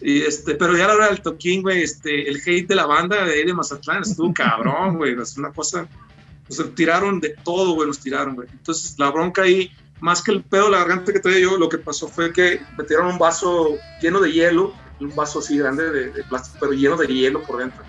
[0.00, 2.86] Y este, pero ya a la hora del toquín, güey, este, el hate de la
[2.86, 5.88] banda de ahí de Mazatlán estuvo cabrón, güey, es una cosa,
[6.48, 8.48] sea, tiraron de todo, güey, nos tiraron, güey.
[8.50, 11.78] Entonces, la bronca ahí más que el pedo la garganta que traía yo, lo que
[11.78, 16.10] pasó fue que me tiraron un vaso lleno de hielo, un vaso así grande de,
[16.10, 17.84] de plástico, pero lleno de hielo por dentro.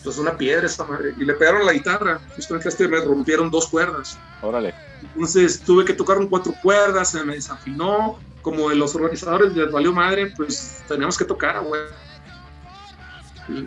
[0.00, 1.14] Entonces una piedra esa madre.
[1.18, 2.18] Y le pegaron la guitarra.
[2.34, 4.18] Justamente a este me rompieron dos cuerdas.
[4.40, 4.74] Órale.
[5.02, 8.18] Entonces tuve que tocar un cuatro cuerdas, se me desafinó.
[8.40, 11.82] Como de los organizadores les valió madre, pues teníamos que tocar, güey.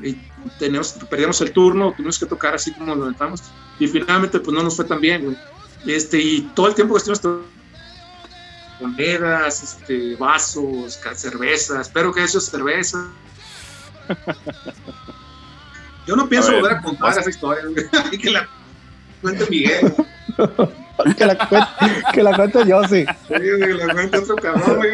[0.02, 0.20] Y,
[0.58, 3.44] teníamos, perdíamos el turno, tuvimos que tocar así como lo intentamos.
[3.78, 5.38] Y finalmente, pues no nos fue tan bien, güey.
[5.86, 7.46] Este, y todo el tiempo que estuvimos
[8.82, 13.08] monedas, este, vasos, cervezas, espero que eso es cerveza.
[16.08, 18.20] Yo no pienso A ver, volver a contar vas- esa historia, güey.
[18.22, 18.48] que la
[19.22, 19.94] cuente Miguel.
[21.18, 21.68] que, la cuente,
[22.14, 23.06] que la cuente yo, sí.
[23.28, 24.94] Sí, güey, la cuente otro cabrón, güey.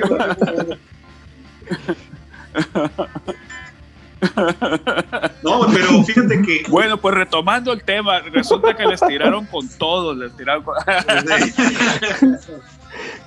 [5.43, 10.13] No, pero fíjate que Bueno, pues retomando el tema, resulta que les tiraron con todo,
[10.13, 10.75] les tiraron con...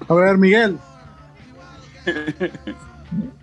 [0.09, 0.78] A ver, Miguel,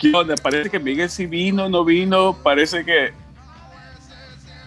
[0.00, 0.34] ¿Qué onda?
[0.36, 3.12] Parece que Miguel sí vino, no vino, parece que...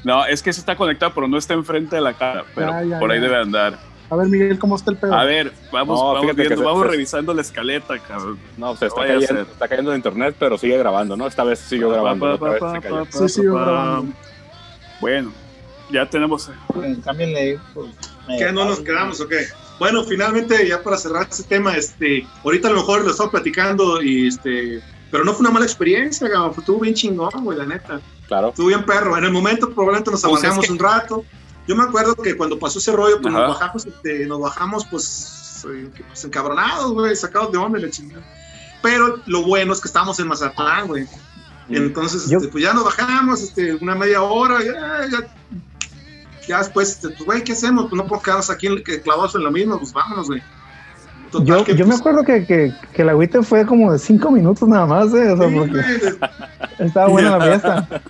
[0.04, 2.84] No, es que se está conectado, pero no está enfrente de la cara, pero Ya,
[2.84, 3.24] ya, por ahí ya.
[3.28, 3.80] debe andar.
[4.10, 5.14] a ver, Miguel, ¿cómo está el pedo?
[5.14, 8.38] A ver, vamos, No, vamos viendo, se- vamos se- revisando la escaleta, cabrón.
[8.58, 11.26] No, se está cayendo, está cayendo de internet, pero sigue grabando, ¿no?
[11.26, 12.28] Esta vez siguió grabando.
[12.28, 13.28] la otra vez se cayó.
[13.30, 14.14] Sí, grabando.
[15.00, 15.32] Bueno,
[15.90, 16.52] ya tenemos...
[17.06, 17.60] Cámbienle.
[17.74, 17.88] pues,
[18.38, 19.46] ¿Qué no nos quedamos o qué?
[19.80, 24.02] Bueno, finalmente, ya para cerrar este tema, este, ahorita a lo mejor lo estamos platicando
[24.04, 24.82] y este,
[25.14, 28.02] pero no fue una mala experiencia, cabrón, estuvo bien chingón, güey, la neta.
[28.28, 28.50] Claro.
[28.50, 29.16] Estuvo bien perro.
[29.16, 31.26] En el momento probablemente nos Pues es amargamos que- un rato.
[31.68, 33.46] Yo me acuerdo que cuando pasó ese rollo, pues Ajá.
[33.48, 37.90] nos bajamos, este, nos bajamos, pues, eh, pues, encabronados, güey, sacados de onda y la
[37.92, 38.24] chingada.
[38.82, 41.06] Pero lo bueno es que estábamos en Mazatlán, güey.
[41.70, 45.36] Entonces, Yo- este, pues ya nos bajamos, este, una media hora, ya, ya,
[46.48, 47.84] ya después, este, pues, güey, ¿qué hacemos?
[47.84, 48.68] Pues no podemos quedarnos aquí
[49.04, 50.42] clavados en lo mismo, pues vámonos, güey.
[51.34, 53.98] Total Yo, que, yo me pues, acuerdo que, que, que la agüita fue como de
[54.00, 55.32] cinco minutos nada más, ¿eh?
[55.32, 58.02] O sea, sí, estaba buena la fiesta.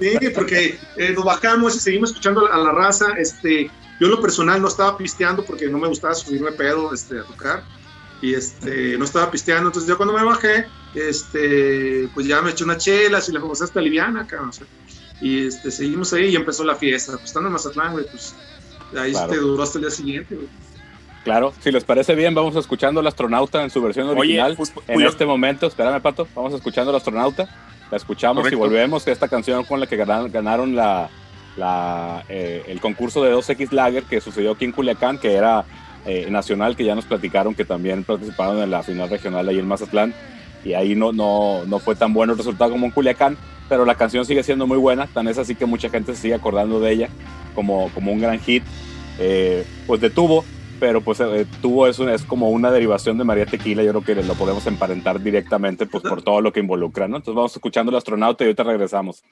[0.00, 3.06] Sí, porque eh, nos bajamos y seguimos escuchando a la raza.
[3.16, 3.70] Este,
[4.00, 7.22] yo en lo personal no estaba pisteando porque no me gustaba subirme pedo este, a
[7.22, 7.62] tocar.
[8.20, 9.68] Y este, no estaba pisteando.
[9.68, 13.62] Entonces yo cuando me bajé, este, pues ya me eché unas chelas y la fuimos
[13.62, 14.48] hasta liviana, cabrón.
[14.48, 14.66] o sea,
[15.20, 17.12] Y este, seguimos ahí y empezó la fiesta.
[17.12, 18.34] Pues estando en Mazatlán, güey, pues
[18.98, 19.30] ahí Claro.
[19.32, 20.48] este, duró hasta el día siguiente, güey.
[21.24, 24.54] Claro, si les parece bien, vamos escuchando al astronauta en su versión Oye, original.
[24.56, 27.48] pues, en yo- este momento, espérame, Pato, vamos escuchando al astronauta.
[27.90, 28.56] La escuchamos Correcto.
[28.56, 29.06] y volvemos.
[29.08, 31.08] Esta canción con la que ganaron, ganaron la,
[31.56, 35.64] la, eh, el concurso de 2X Lager que sucedió aquí en Culiacán, que era
[36.06, 39.66] eh, nacional, que ya nos platicaron que también participaron en la final regional ahí en
[39.66, 40.12] Mazatlán.
[40.64, 43.38] Y ahí no, no, no fue tan bueno el resultado como en Culiacán,
[43.68, 45.06] pero la canción sigue siendo muy buena.
[45.06, 47.08] Tan es así que mucha gente se sigue acordando de ella
[47.54, 48.62] como, como un gran hit.
[49.18, 50.44] Eh, pues detuvo
[50.80, 54.04] pero pues eh, tuvo es, un- es como una derivación de María Tequila, yo creo
[54.04, 57.16] que lo podemos emparentar directamente pues por todo lo que involucra, ¿no?
[57.16, 59.22] Entonces vamos escuchando al astronauta y ahorita regresamos.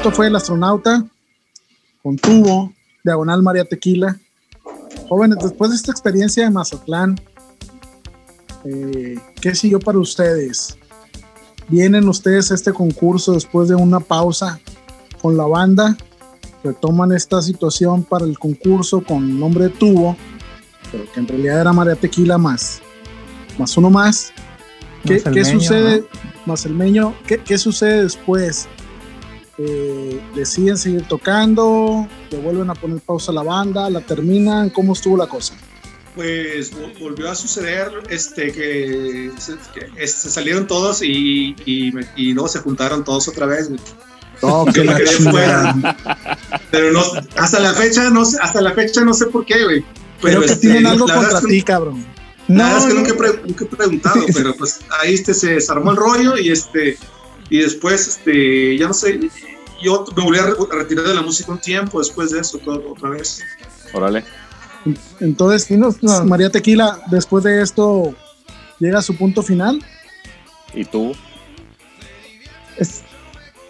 [0.00, 1.04] Esto fue El Astronauta
[2.02, 2.72] con tubo,
[3.04, 4.18] diagonal María Tequila.
[5.10, 7.20] Jóvenes, después de esta experiencia de Mazatlán,
[8.64, 10.78] eh, ¿qué siguió para ustedes?
[11.68, 14.58] Vienen ustedes a este concurso después de una pausa
[15.20, 15.98] con la banda,
[16.64, 20.16] retoman esta situación para el concurso con nombre de tubo,
[20.90, 22.80] pero que en realidad era María Tequila más,
[23.58, 24.32] más uno más.
[25.04, 26.06] ¿Qué, el qué sucede?
[26.64, 28.66] El meño, ¿qué, qué sucede después?
[29.62, 34.94] Eh, deciden seguir tocando, le vuelven a poner pausa a la banda, la terminan, ¿cómo
[34.94, 35.54] estuvo la cosa?
[36.14, 42.32] Pues vol- volvió a suceder este, que, se, que, este, salieron todos y, y, y
[42.32, 43.68] luego se juntaron todos otra vez.
[44.42, 44.96] No, que la
[45.30, 45.96] fuera.
[46.70, 47.02] Pero no,
[47.36, 49.82] hasta la fecha no sé, hasta la fecha no sé por qué, güey.
[49.82, 49.86] Creo
[50.22, 52.06] Pero que este, tienen algo contra ti, cabrón.
[52.48, 53.00] Verdad es que no,
[53.46, 56.96] nunca he preguntado, pero pues ahí este, se desarmó el rollo y este
[57.50, 59.20] y después este ya no sé,
[59.82, 62.58] yo me volví a re- a retirar de la música un tiempo después de eso
[62.58, 63.42] todo, otra vez.
[63.92, 64.24] Órale.
[65.20, 65.70] Entonces,
[66.02, 68.14] nos- María Tequila, después de esto,
[68.78, 69.84] llega a su punto final.
[70.74, 71.12] ¿Y tú?
[72.78, 73.02] Es,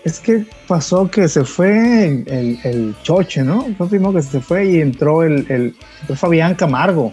[0.04, 3.62] es que pasó que se fue el, el, choche, ¿no?
[3.76, 7.10] Fue el primero que se fue y entró el, el entró Fabián Camargo.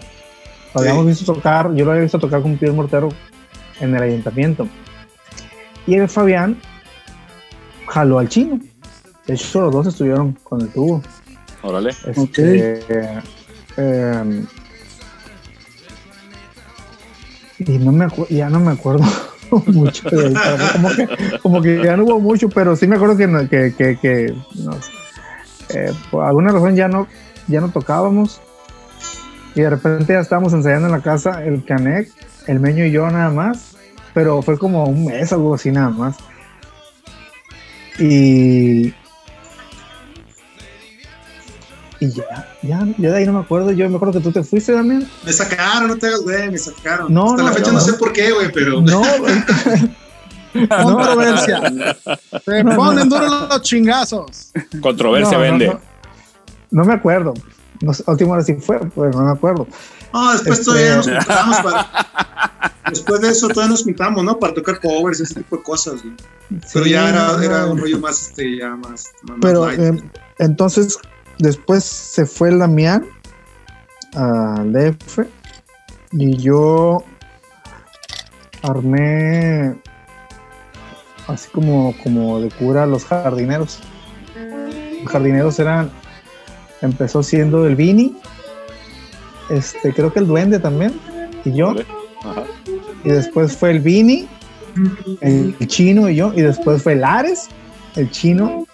[0.74, 1.08] Lo habíamos Sí.
[1.08, 3.08] visto tocar, yo lo había visto tocar con Pierre Mortero
[3.80, 4.68] en el ayuntamiento.
[5.88, 6.56] Y el Fabián
[7.86, 8.60] jaló al chino.
[9.26, 11.02] De hecho, los dos estuvieron con el tubo.
[11.62, 11.90] Órale.
[12.06, 12.82] Este,
[13.76, 14.46] em,
[17.58, 19.04] y no me ya no me acuerdo
[19.66, 20.34] mucho de
[20.72, 21.08] como que,
[21.42, 24.34] como que ya no hubo mucho, pero sí me acuerdo que, no- que, que, que
[24.62, 24.90] nos-
[25.70, 27.06] eh, por alguna razón ya no,
[27.48, 28.40] ya no tocábamos
[29.54, 32.10] y de repente ya estábamos ensayando en la casa el Canek,
[32.46, 33.76] el Meño y yo nada más,
[34.18, 36.16] pero fue como un mes algo así nada más.
[38.00, 38.92] Y
[42.00, 43.70] y ya, ya, ya de ahí no me acuerdo.
[43.70, 45.08] Yo me acuerdo que tú te fuiste también.
[45.24, 47.14] Me sacaron, no te hagas güey, me sacaron.
[47.14, 49.02] No, Hasta no, la fecha no, sé por qué, güey, pero No,
[50.68, 51.62] Controversia.
[52.44, 54.50] Se ponen duros los chingazos.
[54.80, 55.66] Controversia no, no, vende.
[55.68, 55.80] No,
[56.72, 57.34] no me acuerdo.
[57.82, 59.68] No sé, última hora sí fue, pues no me acuerdo.
[60.12, 64.38] No, después Este- todavía nos juntamos para después de eso todavía nos juntamos, ¿no?
[64.38, 66.14] Para tocar covers, ese tipo de cosas, güey.
[66.72, 69.80] Pero Sí, ya era, era un rollo más este ya más, más Pero light.
[69.80, 70.02] eh,
[70.38, 70.98] entonces,
[71.38, 73.04] después se fue el Damián
[74.14, 75.26] al DF
[76.12, 77.04] y yo
[78.62, 79.76] armé
[81.26, 83.80] así como, como de cura los jardineros.
[85.02, 85.90] Los jardineros eran,
[86.80, 88.16] empezó siendo el Vini,
[89.50, 90.92] este, creo que el Duende también,
[91.44, 91.74] y yo.
[92.24, 92.44] Ajá.
[93.04, 94.28] y después fue el Vini,
[95.20, 97.48] el, el chino y yo, y después fue el Ares,
[97.94, 98.66] el chino,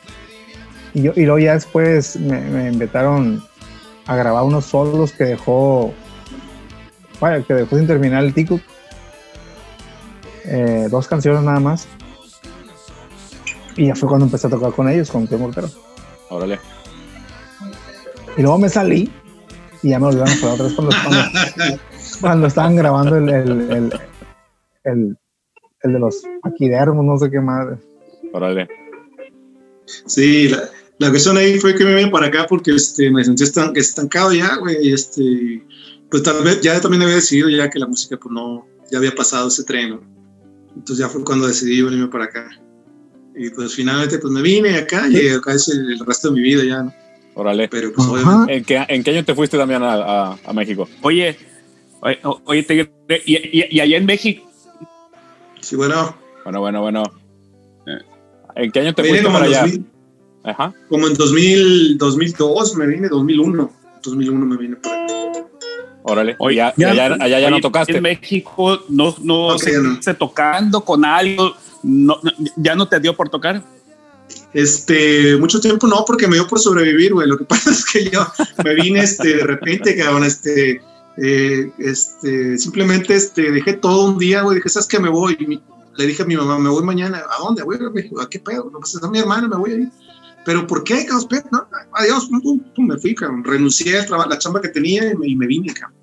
[0.94, 3.42] y yo, y luego ya después me, me invitaron
[4.06, 5.92] a grabar unos solos que dejó,
[7.20, 8.60] vaya, que dejó sin terminar el Tico.
[10.44, 11.86] Eh, dos canciones nada más.
[13.76, 15.68] Y ya fue cuando empecé a tocar con ellos, con Tío Mortero.
[16.28, 16.60] Órale.
[18.36, 19.10] Y luego me salí
[19.84, 21.80] y ya me volvieron a jugar otra vez cuando, cuando,
[22.20, 23.92] cuando estaban grabando el, el, el,
[24.84, 25.18] el,
[25.82, 27.76] el de los paquidermos, no sé qué madre.
[28.32, 28.66] Órale.
[30.06, 30.62] Sí, la,
[30.98, 34.32] la cuestión ahí fue que me vine para acá porque este, me sentí estan- estancado
[34.32, 34.92] ya, güey.
[34.92, 35.62] Este,
[36.10, 39.14] pues tal vez ya también había decidido ya que la música, pues no, ya había
[39.14, 39.90] pasado ese tren.
[39.90, 40.00] ¿no?
[40.74, 42.48] Entonces ya fue cuando decidí venirme para acá.
[43.36, 46.40] Y pues finalmente pues me vine acá y acá es el, el resto de mi
[46.40, 46.94] vida ya, ¿no?
[47.34, 47.68] Órale.
[47.68, 48.08] Pero pues.
[48.48, 50.88] ¿En qué, en qué año te fuiste, Damián, a, a, a México?
[51.02, 51.36] Oye,
[52.00, 52.90] oye, oye, Tigre,
[53.26, 54.48] y, y, y allá en México,
[55.60, 57.02] Sí, bueno, Bueno, bueno, bueno.
[58.54, 59.60] ¿En qué año te fuiste como para en, allá?
[59.62, 59.86] 2000,
[60.44, 60.74] Ajá.
[60.88, 63.70] como en 2000, 2002, me vine, 2001.
[64.02, 65.14] 2001 me vine para acá.
[66.04, 66.36] Órale.
[66.38, 67.96] Oye, ya- ya- allá, allá ya no oye, tocaste.
[67.96, 70.02] En México no, no, No, que ya no.
[70.02, 73.62] se tocando con algo, no, no- ya no te dio por tocar.
[74.52, 77.28] Este, mucho tiempo no, porque me dio por sobrevivir, güey.
[77.28, 78.26] Lo que pasa es que yo
[78.64, 80.80] me vine, este, de repente, cabrón, este,
[81.16, 84.56] eh, este, simplemente, este, dejé todo un día, güey.
[84.56, 84.98] Dije, ¿sabes qué?
[85.00, 85.36] Me voy.
[85.38, 85.62] Y mi-
[85.96, 87.18] le dije a mi mamá, me voy mañana.
[87.18, 87.78] ¿A dónde, güey?
[88.20, 88.70] ¿a qué pedo?
[88.72, 89.88] No, pues a mi hermana, me voy a ir.
[90.44, 91.28] ¿Pero por qué, cabrón?
[91.50, 93.42] No, adiós, pum, pum, pum, me fui, cabrón.
[93.44, 95.98] Renuncié a la chamba que tenía y me, y me vine, cabrón.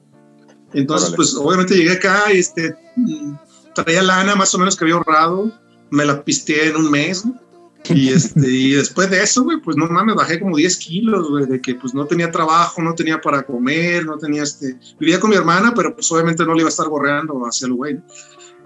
[0.74, 1.16] Entonces, Órale.
[1.18, 3.34] pues, obviamente llegué acá y, este, mm,
[3.76, 5.52] traía lana más o menos que había ahorrado.
[5.90, 7.40] Me la pisteé en un mes, ¿no?
[7.90, 11.46] Y, este, y después de eso, güey, pues no mames, bajé como 10 kilos, güey,
[11.46, 14.78] de que pues no tenía trabajo, no tenía para comer, no tenía este.
[15.00, 17.74] Vivía con mi hermana, pero pues obviamente no le iba a estar borreando hacia el
[17.74, 18.00] güey.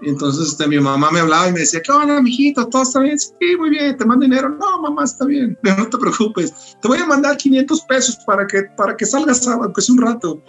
[0.02, 2.66] entonces este, mi mamá me hablaba y me decía, ¿qué onda, mijito?
[2.68, 3.18] ¿Todo está bien?
[3.18, 4.50] Sí, muy bien, te mando dinero.
[4.50, 6.76] No, mamá, está bien, no te preocupes.
[6.82, 10.42] Te voy a mandar 500 pesos para que, para que salgas, aunque sea un rato.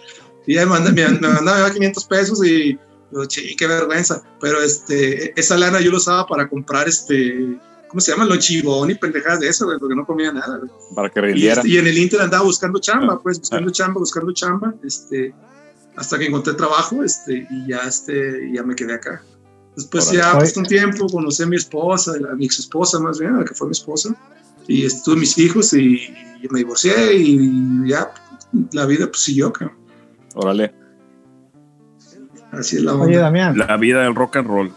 [0.46, 2.78] Y ella me, manda- me, me mandaba 500 pesos y
[3.10, 4.22] yo, sí, qué vergüenza.
[4.40, 7.58] Pero este, esa lana yo lo usaba para comprar este,
[7.88, 8.24] ¿cómo se llama?
[8.24, 10.70] Los chibón y pendejadas de eso, güey, porque no comía nada, güey.
[10.94, 11.56] Para que rindiera.
[11.60, 15.34] este, y en el Inter andaba buscando chamba, pues, buscando chamba, buscando chamba, este,
[15.96, 19.22] hasta que encontré trabajo, este, y ya, este, ya me quedé acá.
[19.76, 20.60] Después ya, pues, Oye.
[20.60, 23.54] un tiempo, conocí a mi esposa, a mi ex esposa más bien, a la que
[23.54, 24.14] fue mi esposa,
[24.66, 25.94] y estuve mis hijos y,
[26.42, 28.10] y me divorcié y ya
[28.72, 29.76] la vida pues siguió, cabrón.
[30.34, 30.74] Órale.
[32.52, 33.20] Así es la Oye, onda.
[33.20, 34.72] Damián, La vida del rock and roll.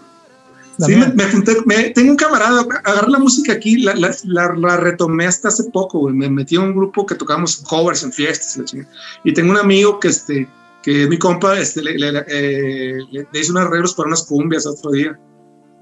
[0.86, 4.56] Sí, me, me junté, me- tengo un camarada, agarré la música aquí, la, la, la-
[4.56, 6.16] la retomé hasta hace poco, güey.
[6.16, 8.90] Me metí a un grupo que tocábamos covers en fiestas, la chingada.
[9.24, 10.48] y tengo un amigo que, este,
[10.84, 14.24] que es mi compa, este, le, le, eh, le- le hice unos arreglos para unas
[14.24, 15.18] cumbias otro día.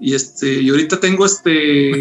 [0.02, 1.92] Y este, y ahorita tengo este.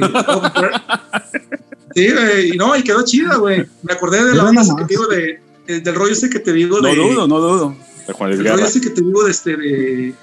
[1.94, 3.66] sí, güey, y no, y quedó chida, güey.
[3.82, 4.68] Me acordé de la nomás.
[4.68, 6.96] que te digo de, de- del rollo ese que te digo No de.
[6.96, 7.76] dudo, no dudo.
[8.06, 10.14] De Juan Luis El rollo ese que te digo de este de, de-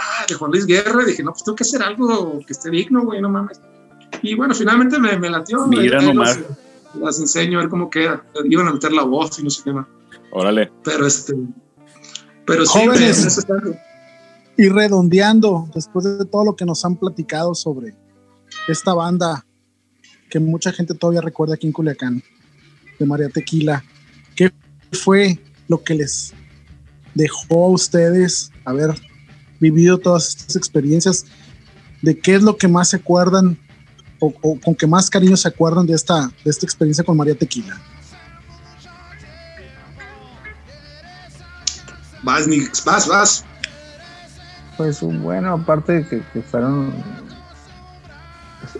[0.00, 3.04] ah, de Juan Luis Guerra, dije, no, pues tengo que hacer algo que esté digno,
[3.04, 3.60] güey, no mames.
[4.22, 5.66] Y bueno, finalmente me, me latió.
[5.66, 6.38] Mira nomás.
[6.38, 8.24] Las, las enseño a ver cómo queda.
[8.44, 9.86] Iban a meter la voz y no sé qué más.
[10.32, 10.70] Órale.
[10.84, 11.34] Pero este.
[12.46, 13.38] Pero sí, Jóvenes.
[13.38, 13.54] está-
[14.56, 17.94] Y redondeando, después de todo lo que nos han platicado sobre
[18.68, 19.46] esta banda
[20.28, 22.22] que mucha gente todavía recuerda aquí en Culiacán,
[22.98, 23.82] de María Tequila,
[24.36, 24.52] ¿qué
[24.92, 26.32] fue lo que les
[27.14, 28.94] dejó a ustedes haber
[29.60, 31.26] vivido todas estas experiencias?
[32.02, 33.58] ¿De qué es lo que más se acuerdan
[34.18, 37.34] o, o con qué más cariño se acuerdan de esta, de esta experiencia con María
[37.34, 37.80] Tequila?
[42.22, 43.44] Vas, Nix, vas, vas.
[44.76, 46.92] pues bueno, aparte de que, que fueron.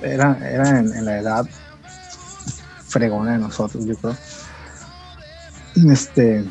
[0.03, 1.47] era, era en, en la edad
[2.87, 4.17] fregona de nosotros, yo creo.
[5.91, 6.45] Este.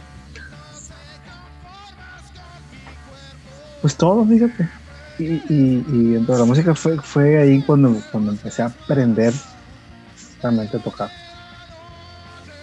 [3.82, 4.70] Pues todo, fíjate.
[5.18, 9.34] Y, y, y dentro de la música fue, fue ahí cuando, cuando empecé a aprender
[10.42, 11.10] realmente a tocar.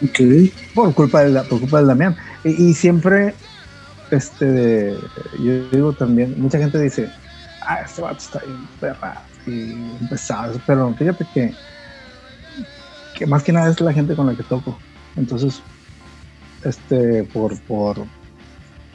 [0.03, 0.21] Ok.
[0.75, 2.17] por culpa de la, por culpa del Damián.
[2.45, 3.35] Y, y siempre,
[4.11, 4.97] este,
[5.43, 7.11] yo digo también, mucha gente dice,
[7.63, 9.75] ah, este vato está bien perra y
[10.09, 11.55] pesado, pero fíjate que,
[13.15, 14.79] que más que nada es la gente con la que toco.
[15.17, 15.63] Entonces,
[16.65, 18.05] este, por, por,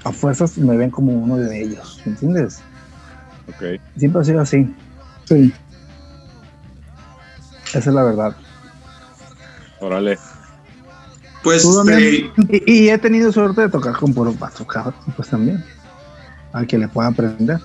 [0.04, 2.60] a fuerzas me ven como uno de ellos, ¿me entiendes?
[3.48, 3.80] Ok.
[3.98, 4.74] Siempre ha sido así,
[5.26, 5.54] Sí.
[7.68, 8.36] esa es la verdad.
[9.80, 10.18] Órale.
[11.44, 15.64] Pues este, y, y he tenido suerte de tocar con puro vato, cabrón, pues también,
[16.54, 17.60] al que le pueda aprender.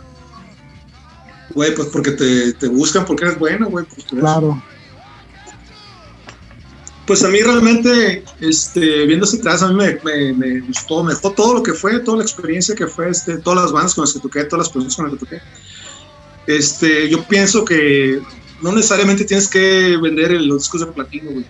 [1.54, 3.84] güey, pues porque te, te buscan porque eres bueno, güey.
[3.84, 4.62] pues, eso.
[7.06, 11.30] Pues a mí realmente, este, viendo atrás, a mí me, me, me gustó, me dejó
[11.30, 14.12] todo lo que fue, toda la experiencia que fue, este, todas las bandas con las
[14.12, 15.40] que toqué, todas las personas con las que toqué.
[16.48, 18.20] Este, yo pienso que
[18.60, 21.46] no necesariamente tienes que vender los discos de platino, güey.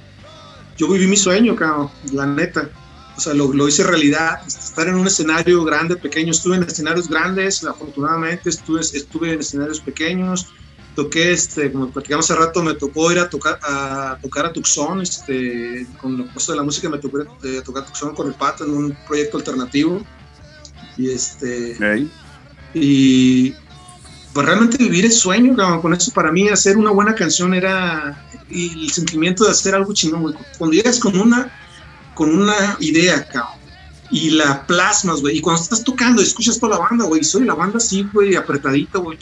[0.77, 2.71] Yo viví mi sueño, cabrón, la neta.
[3.17, 6.33] O sea, lo, lo hice realidad, este, estar en un escenario grande, pequeño.
[6.33, 10.49] Estuve en escenarios grandes, afortunadamente, estuve, estuve en escenarios pequeños,
[10.97, 15.01] toqué, este, como platicamos hace rato, me tocó ir a tocar a, tocar a Tucson,
[15.03, 18.27] este, con la cosa de la música me tocó ir a, a tocar Tucson con
[18.27, 20.05] el Pato en un proyecto alternativo.
[20.97, 22.11] Y este, Ok.
[22.75, 23.55] y
[24.33, 28.27] pues realmente vivir el sueño, cabrón, con eso para mí hacer una buena canción era
[28.51, 30.35] y el sentimiento de hacer algo chingón, güey.
[30.59, 31.53] Cuando llegas con una
[32.15, 33.66] con una idea, cabrón,
[34.11, 37.55] y la plasmas, güey, y cuando estás tocando escuchas toda la banda, güey, soy la
[37.55, 39.19] banda así, güey, apretadita, güey,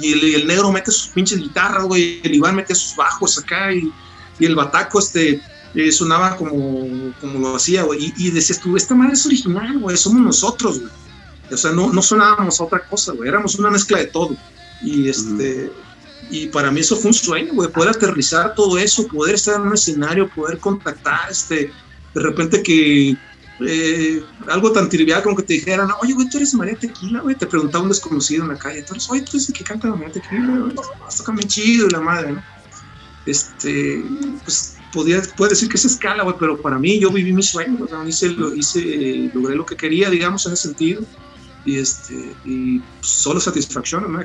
[0.00, 3.72] y el, el negro mete sus pinches guitarras, güey, el Iván mete sus bajos acá,
[3.72, 3.90] y,
[4.38, 5.40] y el bataco, este,
[5.74, 9.78] eh, sonaba como, como lo hacía, güey, y, y decías tú, esta madre es original,
[9.78, 10.92] güey, somos nosotros, güey.
[11.52, 14.36] O sea, no, no sonábamos a otra cosa, güey, éramos una mezcla de todo.
[14.82, 15.70] Y este,
[16.30, 19.62] y para mí eso fue un sueño, güey, poder aterrizar todo eso, poder estar en
[19.62, 21.72] un escenario, poder contactar, este,
[22.14, 23.16] de repente que
[23.66, 27.36] eh, algo tan trivial como que te dijeran, oye, güey, tú eres María Tequila, güey,
[27.36, 29.88] te preguntaba un desconocido en la calle, tú eres, oye, tú eres el que canta
[29.88, 32.42] María Tequila, güey, "Ah, toca bien chido y la madre, ¿no?
[33.26, 34.04] Este,
[34.44, 37.78] pues podía, puede decir que es escala, güey, pero para mí yo viví mi sueño,
[37.84, 41.02] o sea, hice, lo, hice, eh, logré lo que quería, digamos, en ese sentido,
[41.64, 42.14] y este,
[42.44, 44.20] y pues, solo satisfacción, ¿no?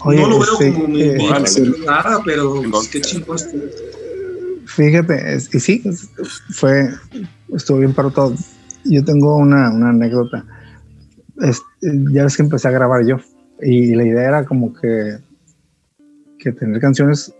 [0.00, 1.48] Oye, no lo veo este, como mi, eh, mi- órale.
[1.84, 3.97] nada, pero pues, qué chingón este.
[4.68, 5.82] Fíjate, y sí,
[6.50, 6.90] fue,
[7.54, 8.34] estuvo bien para todo.
[8.84, 10.44] Yo tengo una, una anécdota.
[12.12, 13.16] Ya ves que empecé a grabar yo.
[13.60, 15.18] Y la idea era como que,
[16.38, 17.34] que tener canciones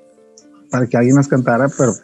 [0.70, 1.94] para que alguien las cantara, pero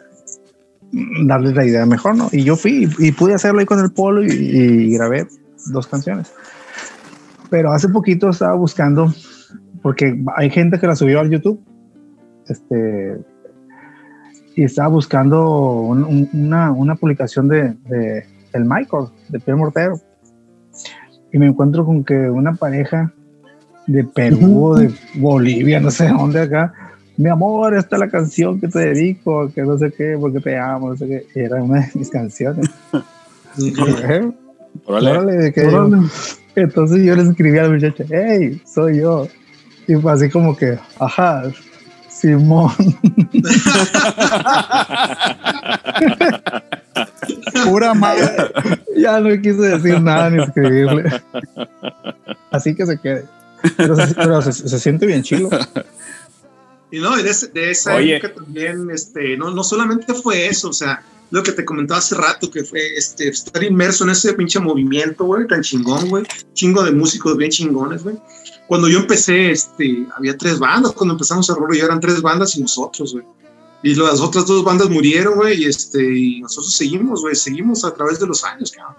[1.25, 2.29] darles la idea mejor, ¿no?
[2.31, 5.27] Y yo fui y, pude hacerlo ahí con el polo y grabé
[5.71, 6.31] dos canciones.
[7.49, 9.13] Pero hace poquito estaba buscando,
[9.81, 11.59] porque hay gente que la subió al YouTube,
[12.47, 13.17] este,
[14.55, 19.99] y estaba buscando un- un- una, una publicación de, de el Michael, de Pierre Mortero.
[21.33, 23.11] Y me encuentro con que una pareja
[23.87, 26.73] de Perú de Bolivia, no sé dónde acá,
[27.17, 30.57] mi amor, esta es la canción que te dedico, que no sé qué, porque te
[30.57, 31.25] amo, no sé qué.
[31.35, 32.69] Y era una de mis canciones.
[33.57, 34.31] Eh,
[34.85, 35.11] Órale.
[35.11, 35.97] órale, que- Órale.
[36.57, 39.27] Entonces yo le escribí a la muchacha, hey, soy yo.
[39.87, 41.43] Y fue así como que, ajá,
[42.19, 42.71] Simón.
[47.65, 48.51] Pura madre.
[48.95, 51.21] ya no quise decir nada ni escribirle.
[52.51, 53.25] Así que se quede.
[53.77, 55.49] Pero se, pero se- se siente bien chilo.
[56.91, 58.17] Y no, y de esa Oye.
[58.17, 62.15] época también, este, no, no solamente fue eso, o sea, lo que te comentaba hace
[62.15, 66.23] rato, que fue este, estar inmerso en ese pinche movimiento, güey, tan chingón, güey,
[66.53, 68.15] chingo de músicos bien chingones, güey.
[68.67, 72.55] Cuando yo empecé, este, había tres bandas, cuando empezamos a rollo, ya eran tres bandas
[72.57, 73.25] y nosotros, güey.
[73.83, 77.93] Y las otras dos bandas murieron, güey, y, este, y nosotros seguimos, güey, seguimos a
[77.93, 78.95] través de los años, cabrón.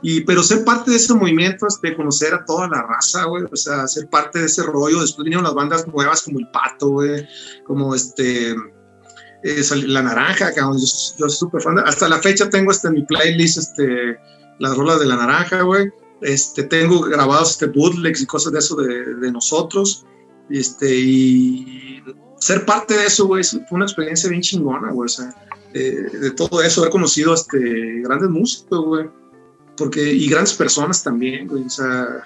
[0.00, 3.56] Y, pero ser parte de ese movimiento, este, conocer a toda la raza, güey, o
[3.56, 5.00] sea, ser parte de ese rollo.
[5.00, 7.28] Después vinieron las bandas nuevas como El Pato, güey,
[7.64, 10.86] como este, eh, La Naranja, cabrón, yo,
[11.18, 11.78] yo soy súper fan.
[11.80, 14.18] hasta la fecha tengo este, en mi playlist, este,
[14.58, 15.92] las rolas de La Naranja, güey.
[16.22, 20.06] Este, tengo grabados este, bootlegs y cosas de eso de, de nosotros.
[20.50, 22.02] Este, y
[22.38, 25.34] ser parte de eso, güey, fue una experiencia bien chingona, güey, o sea,
[25.74, 29.08] eh, de todo eso, haber conocido este, grandes músicos, güey
[29.76, 32.22] porque y grandes personas también, güey, o sea,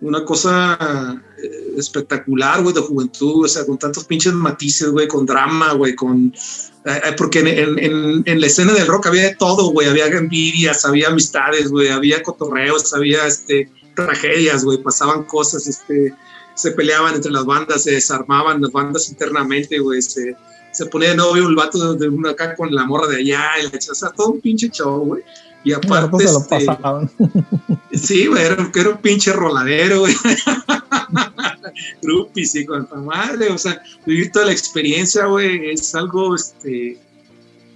[0.00, 5.24] una cosa eh, espectacular, güey, de juventud, o sea, con tantos pinches matices, güey, con
[5.26, 6.32] drama, güey, con...
[6.84, 7.48] eh, eh, porque en,
[7.78, 11.88] en- en- la escena del rock había de todo, güey, había envidias, había amistades, güey,
[11.88, 16.14] había cotorreos, había, este, tragedias, güey, pasaban cosas, este,
[16.54, 20.36] se peleaban entre las bandas, se desarmaban las bandas internamente, güey, se,
[20.76, 23.48] se ponía de novio el vato de, de una acá con la morra de allá,
[23.58, 25.22] y la, o sea, todo un pinche show, güey.
[25.64, 27.16] Y aparte, Pues se lo este.
[28.06, 30.14] Sí, güey, era, era un pinche roladero, güey.
[32.02, 36.98] Grupis y con madre, o sea, vivir toda la experiencia, güey, es algo, este,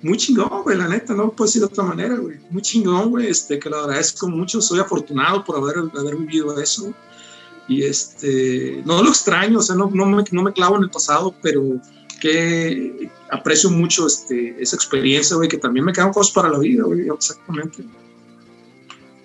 [0.03, 2.37] muy chingón, güey, la neta, no puedo decir de otra manera, güey.
[2.51, 6.93] Muy chingón, güey, este, que lo agradezco mucho, soy afortunado por haber, haber vivido eso.
[7.67, 10.91] Y este, no lo extraño, o sea, no, no, me, no me clavo en el
[10.91, 11.81] pasado, pero
[12.21, 16.85] que aprecio mucho este, esa experiencia, güey, que también me quedan cosas para la vida,
[16.85, 17.85] güey, exactamente.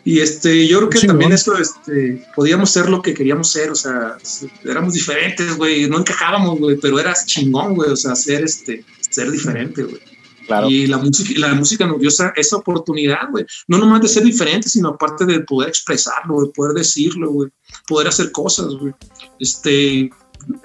[0.04, 1.16] Y este, yo creo que Chingón.
[1.16, 4.18] también esto, este, podíamos ser lo que queríamos ser, o sea,
[4.64, 9.32] éramos diferentes, güey, no encajábamos, güey, pero eras chingón, güey, o sea, ser, este, ser
[9.32, 10.00] diferente, güey.
[10.46, 10.70] Claro.
[10.70, 13.46] Y la música, la música nos dio esa, esa oportunidad, güey.
[13.68, 17.50] No nomás de ser diferente, sino aparte de poder expresarlo, de poder decirlo, güey.
[17.88, 18.94] Poder hacer cosas, güey.
[19.40, 20.12] Este,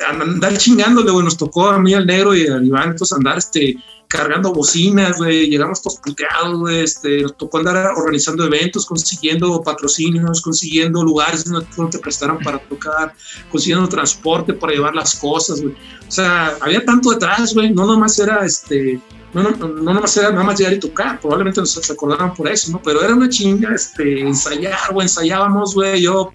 [0.08, 1.24] andar chingándole, güey.
[1.24, 3.76] Nos tocó a mí, al negro y al Iván, entonces andar, este,
[4.08, 5.48] cargando bocinas, güey.
[5.48, 6.80] Llegamos todos puteados, güey.
[6.80, 12.58] Este, nos tocó andar organizando eventos, consiguiendo patrocinios, consiguiendo lugares donde no te prestaran para
[12.58, 13.14] tocar,
[13.50, 15.74] consiguiendo transporte para llevar las cosas, güey.
[15.74, 17.72] O sea, había tanto detrás, güey.
[17.72, 19.00] No nomás era, este,
[19.32, 22.48] no, no, no nomás era nada más llegar y tocar, probablemente nos se acordaran por
[22.48, 22.82] eso, ¿no?
[22.82, 26.32] Pero era una chinga, este, ensayar, güey, ensayábamos, güey, yo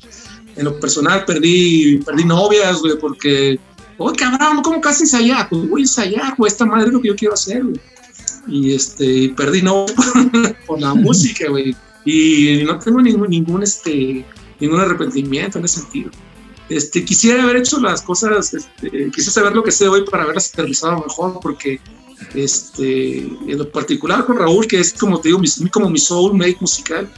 [0.55, 3.59] en lo personal perdí, perdí novias, güey, porque,
[3.97, 5.49] oye, cabrón, ¿cómo casi ensayar?
[5.49, 7.79] Pues voy a ensayar, güey, esta madre es lo que yo quiero hacer, güey.
[8.47, 9.95] Y este, perdí novias
[10.67, 11.75] por la música, güey,
[12.05, 14.25] y no tengo ningún, ningún, este,
[14.59, 16.11] ningún arrepentimiento en ese sentido.
[16.69, 20.51] Este, quisiera haber hecho las cosas, este, quisiera saber lo que sé hoy para haberlas
[20.53, 21.79] aterrizado mejor, porque
[22.33, 26.57] este, en lo particular con Raúl, que es como te digo, mi, como mi soulmate
[26.59, 27.11] musical,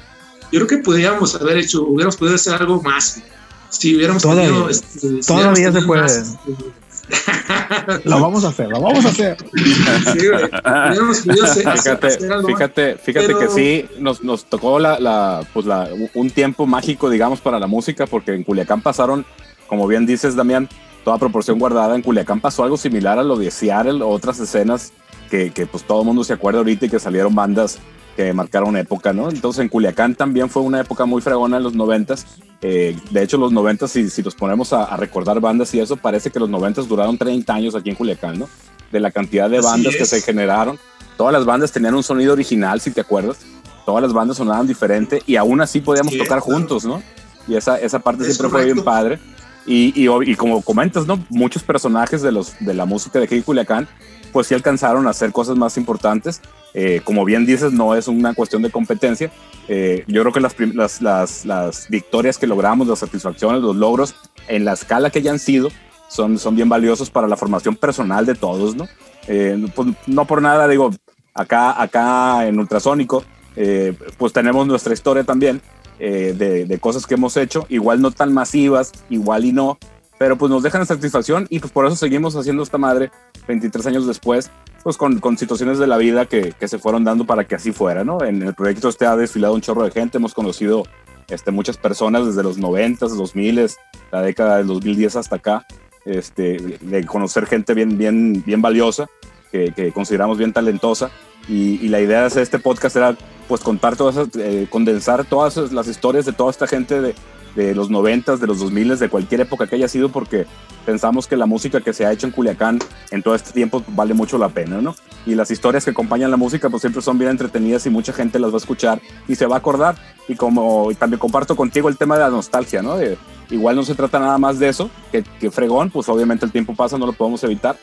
[0.52, 3.22] yo creo que podríamos haber hecho, hubiéramos podido hacer algo más.
[3.70, 6.02] Si hubiéramos Todavía- tenido, este, si todavía hubiéramos se puede.
[6.02, 9.38] más, este, Lo vamos a hacer, lo vamos a hacer.
[9.54, 14.46] sí, güey, hubiéramos podido hacer, Fíjate, hacer algo fíjate, fíjate Pero- que sí, nos, nos
[14.46, 18.82] tocó la, la, pues la, un tiempo mágico, digamos, para la música, porque en Culiacán
[18.82, 19.26] pasaron,
[19.68, 20.68] como bien dices, Damián,
[21.04, 21.96] toda proporción guardada.
[21.96, 24.92] En Culiacán pasó algo similar a lo de Seattle o otras escenas
[25.30, 27.80] que, que pues todo el mundo se acuerda ahorita y que salieron bandas
[28.18, 29.30] que marcaron época, ¿no?
[29.30, 32.26] Entonces en Culiacán también fue una época muy fregona en los noventas.
[32.62, 35.96] Eh, de hecho, los noventas, si, si los ponemos a, a recordar bandas y eso,
[35.96, 38.50] parece que los noventas duraron 30 años aquí en Culiacán, ¿no?
[38.92, 40.80] De la cantidad de Así bandas que se generaron.
[41.16, 43.38] Todas las bandas tenían un sonido original, si te acuerdas.
[43.86, 46.58] Todas las bandas sonaban diferente y aún así podíamos Sí, tocar claro.
[46.58, 47.02] juntos, ¿no?
[47.48, 48.92] Y esa, esa parte Es siempre fue bien correcto.
[48.92, 49.20] padre.
[49.68, 51.24] Y, y, y como comentas, ¿no?
[51.30, 53.88] Muchos personajes de, los, de la música de aquí de Culiacán,
[54.34, 56.42] pues sí alcanzaron a hacer cosas más importantes.
[56.80, 59.32] Eh, como bien dices, no es una cuestión de competencia.
[59.68, 64.14] Eh, yo creo que las, las, las, las victorias que logramos, las satisfacciones, los logros,
[64.48, 65.70] en la escala que ya han sido,
[66.08, 68.88] son, son bien valiosos para la formación personal de todos, ¿no?
[69.28, 70.92] Eh, pues, no por nada, digo,
[71.34, 73.24] acá, acá en Ultrasónico,
[73.56, 75.62] eh, pues tenemos nuestra historia también
[76.00, 79.80] eh, de, de cosas que hemos hecho, igual no tan masivas, igual y no,
[80.18, 83.12] pero pues nos dejan satisfacción y pues por eso seguimos haciendo esta madre
[83.48, 84.50] 23 años después,
[84.88, 88.06] pues con, con situaciones de la vida que, se fueron dando para que así fuera,
[88.06, 88.24] ¿no?
[88.24, 90.84] En el proyecto este ha desfilado un chorro de gente, hemos conocido
[91.28, 93.68] este, muchas personas desde los 90, 2000,
[94.14, 95.66] la década del 2010 hasta acá,
[96.06, 99.08] este, de conocer gente bien, valiosa,
[99.52, 101.12] que, que consideramos bien talentosa.
[101.50, 105.58] Y, y la idea de hacer este podcast era pues contar todas eh, condensar todas
[105.72, 107.16] las historias de toda esta gente de,
[107.56, 110.46] de los 90, de los 2000, de cualquier época que haya sido, porque
[110.86, 112.80] pensamos que la música que se ha hecho en Culiacán
[113.12, 114.96] en todo este tiempo vale mucho la pena, ¿no?
[115.26, 118.40] Y las historias que acompañan la música pues siempre son bien entretenidas y mucha gente
[118.40, 119.96] las va a escuchar y se va a acordar.
[120.30, 122.96] Y como también comparto contigo el tema de la nostalgia, ¿no?
[122.98, 123.18] De-
[123.50, 126.76] igual no se trata nada más de eso, que, que fregón, pues obviamente el tiempo
[126.76, 127.78] pasa, no lo podemos evitar,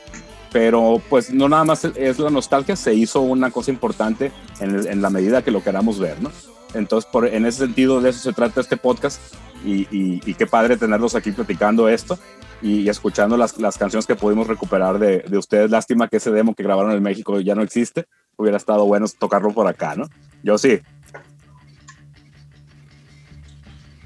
[0.55, 5.03] pero pues no nada más es la nostalgia, se hizo una cosa importante en, en
[5.03, 6.31] la medida que lo queramos ver, ¿no?
[6.75, 9.21] Entonces, por, en ese sentido, de eso se trata este podcast
[9.65, 12.21] y, qué padre tenerlos aquí platicando esto
[12.63, 15.73] y, y escuchando las, las canciones que pudimos recuperar de, de ustedes.
[15.73, 18.07] Lástima que ese demo que grabaron en México ya no existe,
[18.37, 20.09] hubiera estado bueno tocarlo por acá, ¿no?
[20.45, 20.79] Yo sí.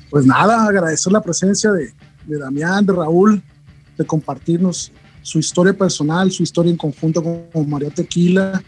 [0.08, 1.92] Pues nada, agradecer la presencia de,
[2.24, 3.42] de Damián, de Raúl,
[3.98, 4.92] de compartirnos
[5.28, 8.62] su historia personal, su historia en conjunto con, María Tequila.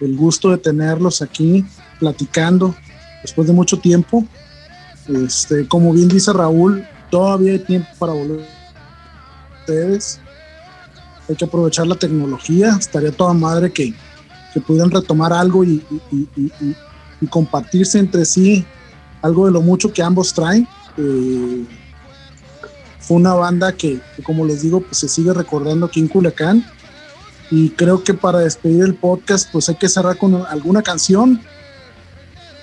[0.00, 1.64] El gusto de tenerlos aquí
[1.98, 2.72] platicando
[3.22, 4.24] después de mucho tiempo.
[5.08, 10.20] Este, como bien dice Raúl, todavía hay tiempo para volver a ustedes.
[11.28, 12.76] Hay que aprovechar la tecnología.
[12.78, 13.92] Estaría toda madre que,
[14.54, 15.82] que pudieran retomar algo y-
[16.12, 16.76] y- y-
[17.20, 18.64] y compartirse entre sí
[19.20, 20.68] algo de lo mucho que ambos traen.
[20.96, 21.64] Eh,
[23.06, 26.64] fue una banda que, que, como les digo, pues se sigue recordando aquí en Culiacán.
[27.50, 31.40] Y creo que para despedir el podcast, pues hay que cerrar con alguna canción.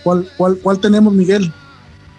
[0.04, 1.46] ¿Cuál, cuál, cuál tenemos, Miguel?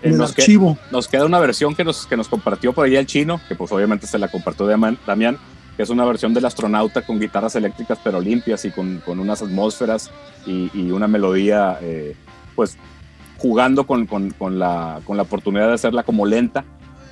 [0.03, 0.79] Eh, En el nos, que- archivo.
[0.91, 3.71] nos queda una versión que nos, que nos compartió por ahí el chino, que pues
[3.73, 5.37] obviamente se la compartió Damián, Damián,
[5.77, 9.43] que es una versión del astronauta con guitarras eléctricas pero limpias y con, con unas
[9.43, 10.11] atmósferas
[10.47, 12.17] y, y una melodía, eh,
[12.55, 12.79] pues
[13.39, 16.65] jugando con, con- con la, con la oportunidad de hacerla como lenta.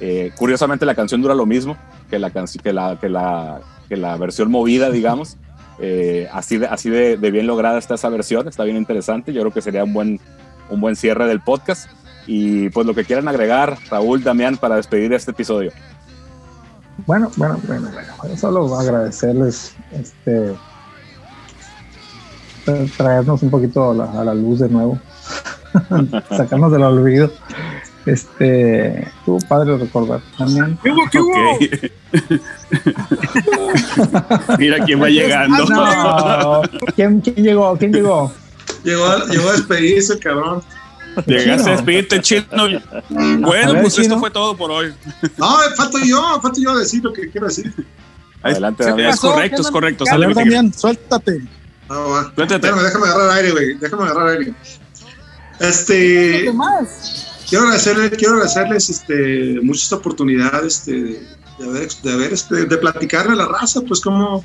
[0.04, 1.76] Eh, curiosamente la canción dura lo mismo
[2.10, 5.36] que la, que la, que la, que la versión movida, digamos.
[5.78, 9.32] Eh, así de, así de, de bien lograda está esa versión, está bien interesante.
[9.32, 10.20] Yo creo que sería un buen,
[10.70, 11.88] un buen cierre del podcast.
[12.26, 15.70] Y pues lo que quieran agregar, Raúl, Damián, para despedir este episodio.
[17.06, 17.88] Bueno, bueno, bueno,
[18.20, 18.36] bueno.
[18.36, 20.52] Solo agradecerles este
[22.66, 24.98] tra- traernos un poquito a la, a la luz de nuevo.
[26.30, 27.30] Sacarnos del olvido.
[28.04, 30.76] Este, tuvo padre recordar también.
[30.82, 31.14] Ok.
[34.58, 35.64] Mira quién va llegando.
[35.66, 36.62] No.
[36.94, 37.76] ¿Quién, quién llegó?
[37.76, 38.32] ¿Quién llegó?
[38.84, 40.62] Llegó a, llegó a despedirse, cabrón.
[41.26, 41.70] Llegaste a Chino.
[41.76, 42.44] despedirte, chino.
[43.40, 44.94] Bueno, ver, pues esto fue todo por hoy.
[45.36, 47.72] No, falto yo, falto yo decir lo que quiero decir.
[48.42, 50.06] Adelante, Es- correcto, es correcto.
[50.06, 50.36] Sale, ver.
[50.36, 51.42] Damián, suéltate.
[51.88, 52.22] Ah, va.
[52.34, 52.54] Suéltate.
[52.66, 53.74] Espérame, déjame agarrar aire, güey.
[53.74, 54.54] Déjame agarrar aire.
[55.60, 56.50] Este.
[57.52, 60.92] Quiero agradecerles, quiero agradecerles este, mucho esta oportunidad este,
[61.58, 64.42] de, haber, de, haber, este, de platicarle a la raza, pues cómo,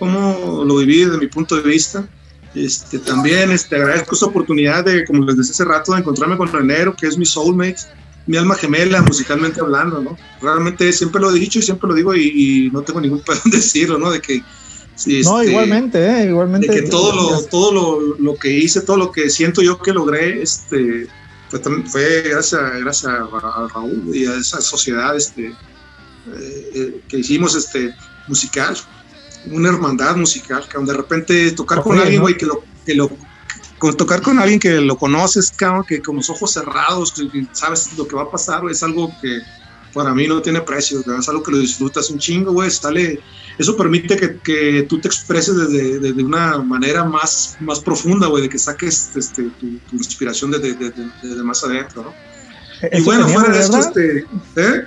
[0.00, 2.08] cómo lo viví desde mi punto de vista.
[2.56, 6.52] Este, también este, agradezco esta oportunidad de, como les decía hace rato, de encontrarme con
[6.52, 7.76] Renero, que es mi soulmate,
[8.26, 10.18] mi alma gemela, musicalmente hablando, ¿no?
[10.42, 12.22] Realmente siempre lo he dicho y siempre lo digo y,
[12.66, 14.10] y no tengo ningún pedo en decirlo, ¿no?
[14.10, 14.42] De que...
[14.96, 16.24] sí, No, este, igualmente, ¿eh?
[16.24, 16.66] Igualmente.
[16.66, 19.92] de que todo lo, todo lo, lo que hice, todo lo que siento yo que
[19.92, 21.06] logré, este,
[21.50, 25.46] fue, tam- fue gracias, a- gracias a, Ra- a Raúl y a esa sociedad este,
[25.48, 27.94] eh, eh, que hicimos este,
[28.26, 28.76] musical,
[29.46, 32.22] una hermandad musical, que de repente tocar con alguien, ¿no?
[32.22, 33.10] güey, que lo, que lo
[33.78, 37.92] con tocar con alguien que lo conoces, cabrón, que con los ojos cerrados, que, sabes
[37.96, 39.40] lo que va a pasar, es algo que
[39.98, 43.18] para mí no tiene precio, güey, es algo que lo disfrutas un chingo, güey, sale,
[43.58, 48.44] eso permite que, que tú te expreses desde, desde una manera más, más profunda, güey,
[48.44, 52.10] de que saques este, tu, tu inspiración desde, desde- desde más adentro, ¿no?
[52.80, 53.92] Y Eso bueno, teníamos, fuera de esto, ¿verdad?
[53.98, 54.84] este, ¿eh?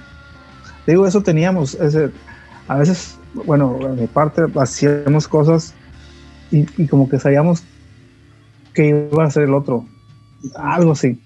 [0.88, 1.74] Digo, eso teníamos.
[1.74, 2.12] ese-
[2.70, 5.74] a veces, bueno, de mi parte, hacíamos cosas
[6.52, 7.64] y, y como que sabíamos
[8.74, 9.86] que iba a ser el otro.
[10.56, 11.20] Algo así.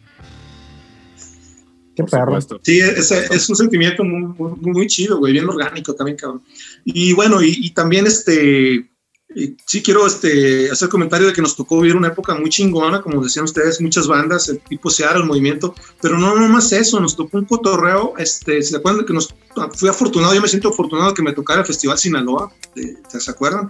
[1.95, 2.25] Qué por perro.
[2.25, 2.59] supuesto.
[2.63, 6.43] Sí, es, es un sentimiento muy, muy, muy chido, güey, bien orgánico también, cabrón.
[6.83, 8.89] Y bueno, y, y también este,
[9.37, 13.01] y sí quiero este, hacer comentario de que nos tocó vivir una época muy chingona,
[13.01, 17.15] como decían ustedes, muchas bandas, el tipo Seara, el movimiento, pero no nomás eso, nos
[17.15, 19.33] tocó un cotorreo, este, ¿se acuerdan que nos,
[19.75, 23.67] fui afortunado, yo me siento afortunado que me tocara el Festival Sinaloa, de- ¿se acuerdan?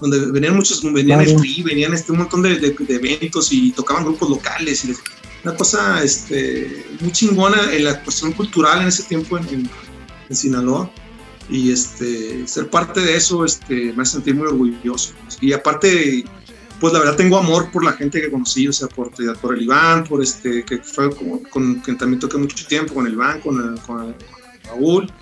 [0.00, 1.40] Donde venían muchos, venían Claro.
[1.44, 4.88] el venían este, un montón de, de- de eventos y tocaban grupos locales y
[5.44, 9.70] una cosa este, muy chingona en la cuestión cultural en ese tiempo en, en-
[10.28, 10.90] en Sinaloa.
[11.50, 15.12] Y este, ser parte de eso este, me hace sentir muy orgulloso.
[15.42, 16.24] Y aparte,
[16.80, 19.10] pues la verdad tengo amor por la gente que conocí, o sea, por,
[19.40, 23.06] por el Iván, por este, que fue como, con quien también toqué mucho tiempo, con
[23.06, 24.26] el Iván, con, el- con el- con
[24.64, 25.12] Raúl.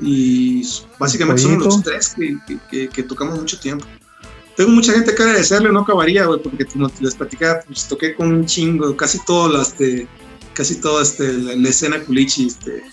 [0.00, 0.62] Y
[0.98, 3.84] básicamente somos los tres que, que- que- que tocamos mucho tiempo.
[4.56, 8.32] Tengo mucha gente que agradecerle, no acabaría, güey, porque como les platicaba, pues toqué con
[8.32, 10.06] un chingo, casi todas las, de-
[10.52, 12.84] casi toda este, la, la escena culichi, este,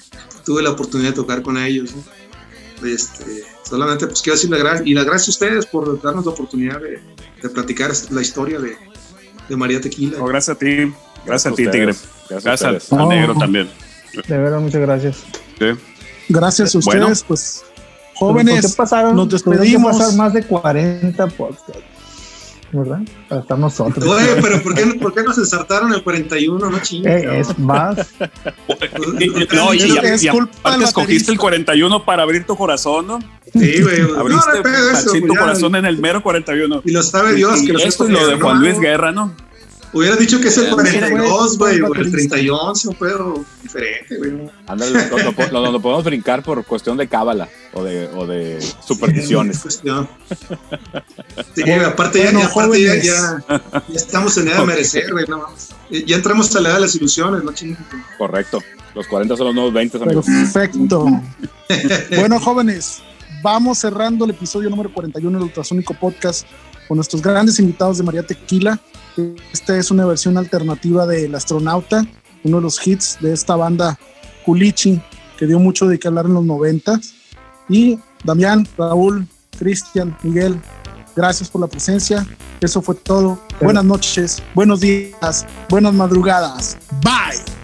[0.43, 1.91] tuve la oportunidad de tocar con ellos.
[1.95, 2.87] ¿no?
[2.87, 6.31] Este, solamente pues quiero decir la gran, y las gracias a ustedes por darnos la
[6.31, 6.99] oportunidad de,
[7.43, 8.75] de platicar la historia de,
[9.47, 10.17] de María Tequila.
[10.17, 10.91] No, gracias a ti.
[11.25, 11.71] Gracias a ti, ustedes.
[11.71, 12.11] Tigre.
[12.27, 12.31] Gracias
[12.63, 13.07] a Gracias al, ustedes.
[13.19, 13.69] negro también.
[14.27, 15.17] De verdad, muchas gracias.
[15.59, 15.65] Sí.
[16.29, 17.07] Gracias a Bueno.
[17.11, 17.63] ustedes,
[18.21, 19.97] pues ¿Por qué jóvenes, pasaron, nos despedimos.
[19.97, 21.73] pasar más de 40 podcasts,
[22.71, 22.99] ¿verdad?
[23.27, 24.05] Para estar nosotros.
[24.07, 26.69] Oye, pero ¿por qué, ¿por qué nos ensartaron el 41?
[26.69, 27.23] No chingues.
[27.23, 27.97] Eh, es más.
[29.19, 32.45] Y- y- No, y, Es- y- es y culpa aparte escogiste el 41 para abrir
[32.45, 33.19] tu corazón, ¿no?
[33.53, 34.01] Sí, güey.
[34.13, 35.39] No, Abriste no pedo eso, tu ya.
[35.39, 36.81] corazón en el mero 41.
[36.85, 39.11] Y lo sabe Dios Y que lo esto y lo de Juan no, Luis Guerra,
[39.11, 39.33] ¿no?
[39.93, 44.49] Hubieras dicho que es el Eh, 42, güey, o el 31, un pedo diferente, güey.
[44.67, 45.09] Ándale,
[45.51, 49.57] lo, lo- podemos brincar por cuestión de cábala o de, o de supersticiones.
[49.61, 50.09] Sí, cuestión.
[51.55, 53.43] Sí, aparte, ya, Bueno, ya, aparte ya, ya,
[53.89, 55.45] ya estamos en edad de merecer, güey, no
[56.05, 57.77] Ya entramos a la edad de las ilusiones, no chingues.
[58.17, 58.59] Correcto.
[58.95, 60.25] Los 40 son los nuevos 20, amigos.
[60.25, 61.05] Perfecto.
[62.15, 63.01] bueno, jóvenes,
[63.41, 66.45] vamos cerrando el episodio número 41 del Ultrasónico Podcast
[66.87, 68.79] con nuestros grandes invitados de María Tequila.
[69.51, 72.05] Esta es una versión alternativa del Astronauta,
[72.43, 73.97] uno de los hits de esta banda
[74.45, 75.01] Culichi,
[75.37, 76.99] que dio mucho de qué hablar en los 90
[77.69, 79.27] Y Damián, Raúl,
[79.57, 80.59] Cristian, Miguel,
[81.15, 82.25] gracias por la presencia.
[82.61, 83.39] Eso fue todo.
[83.59, 86.77] Buenas noches, buenos días, buenas madrugadas.
[87.03, 87.60] Bye.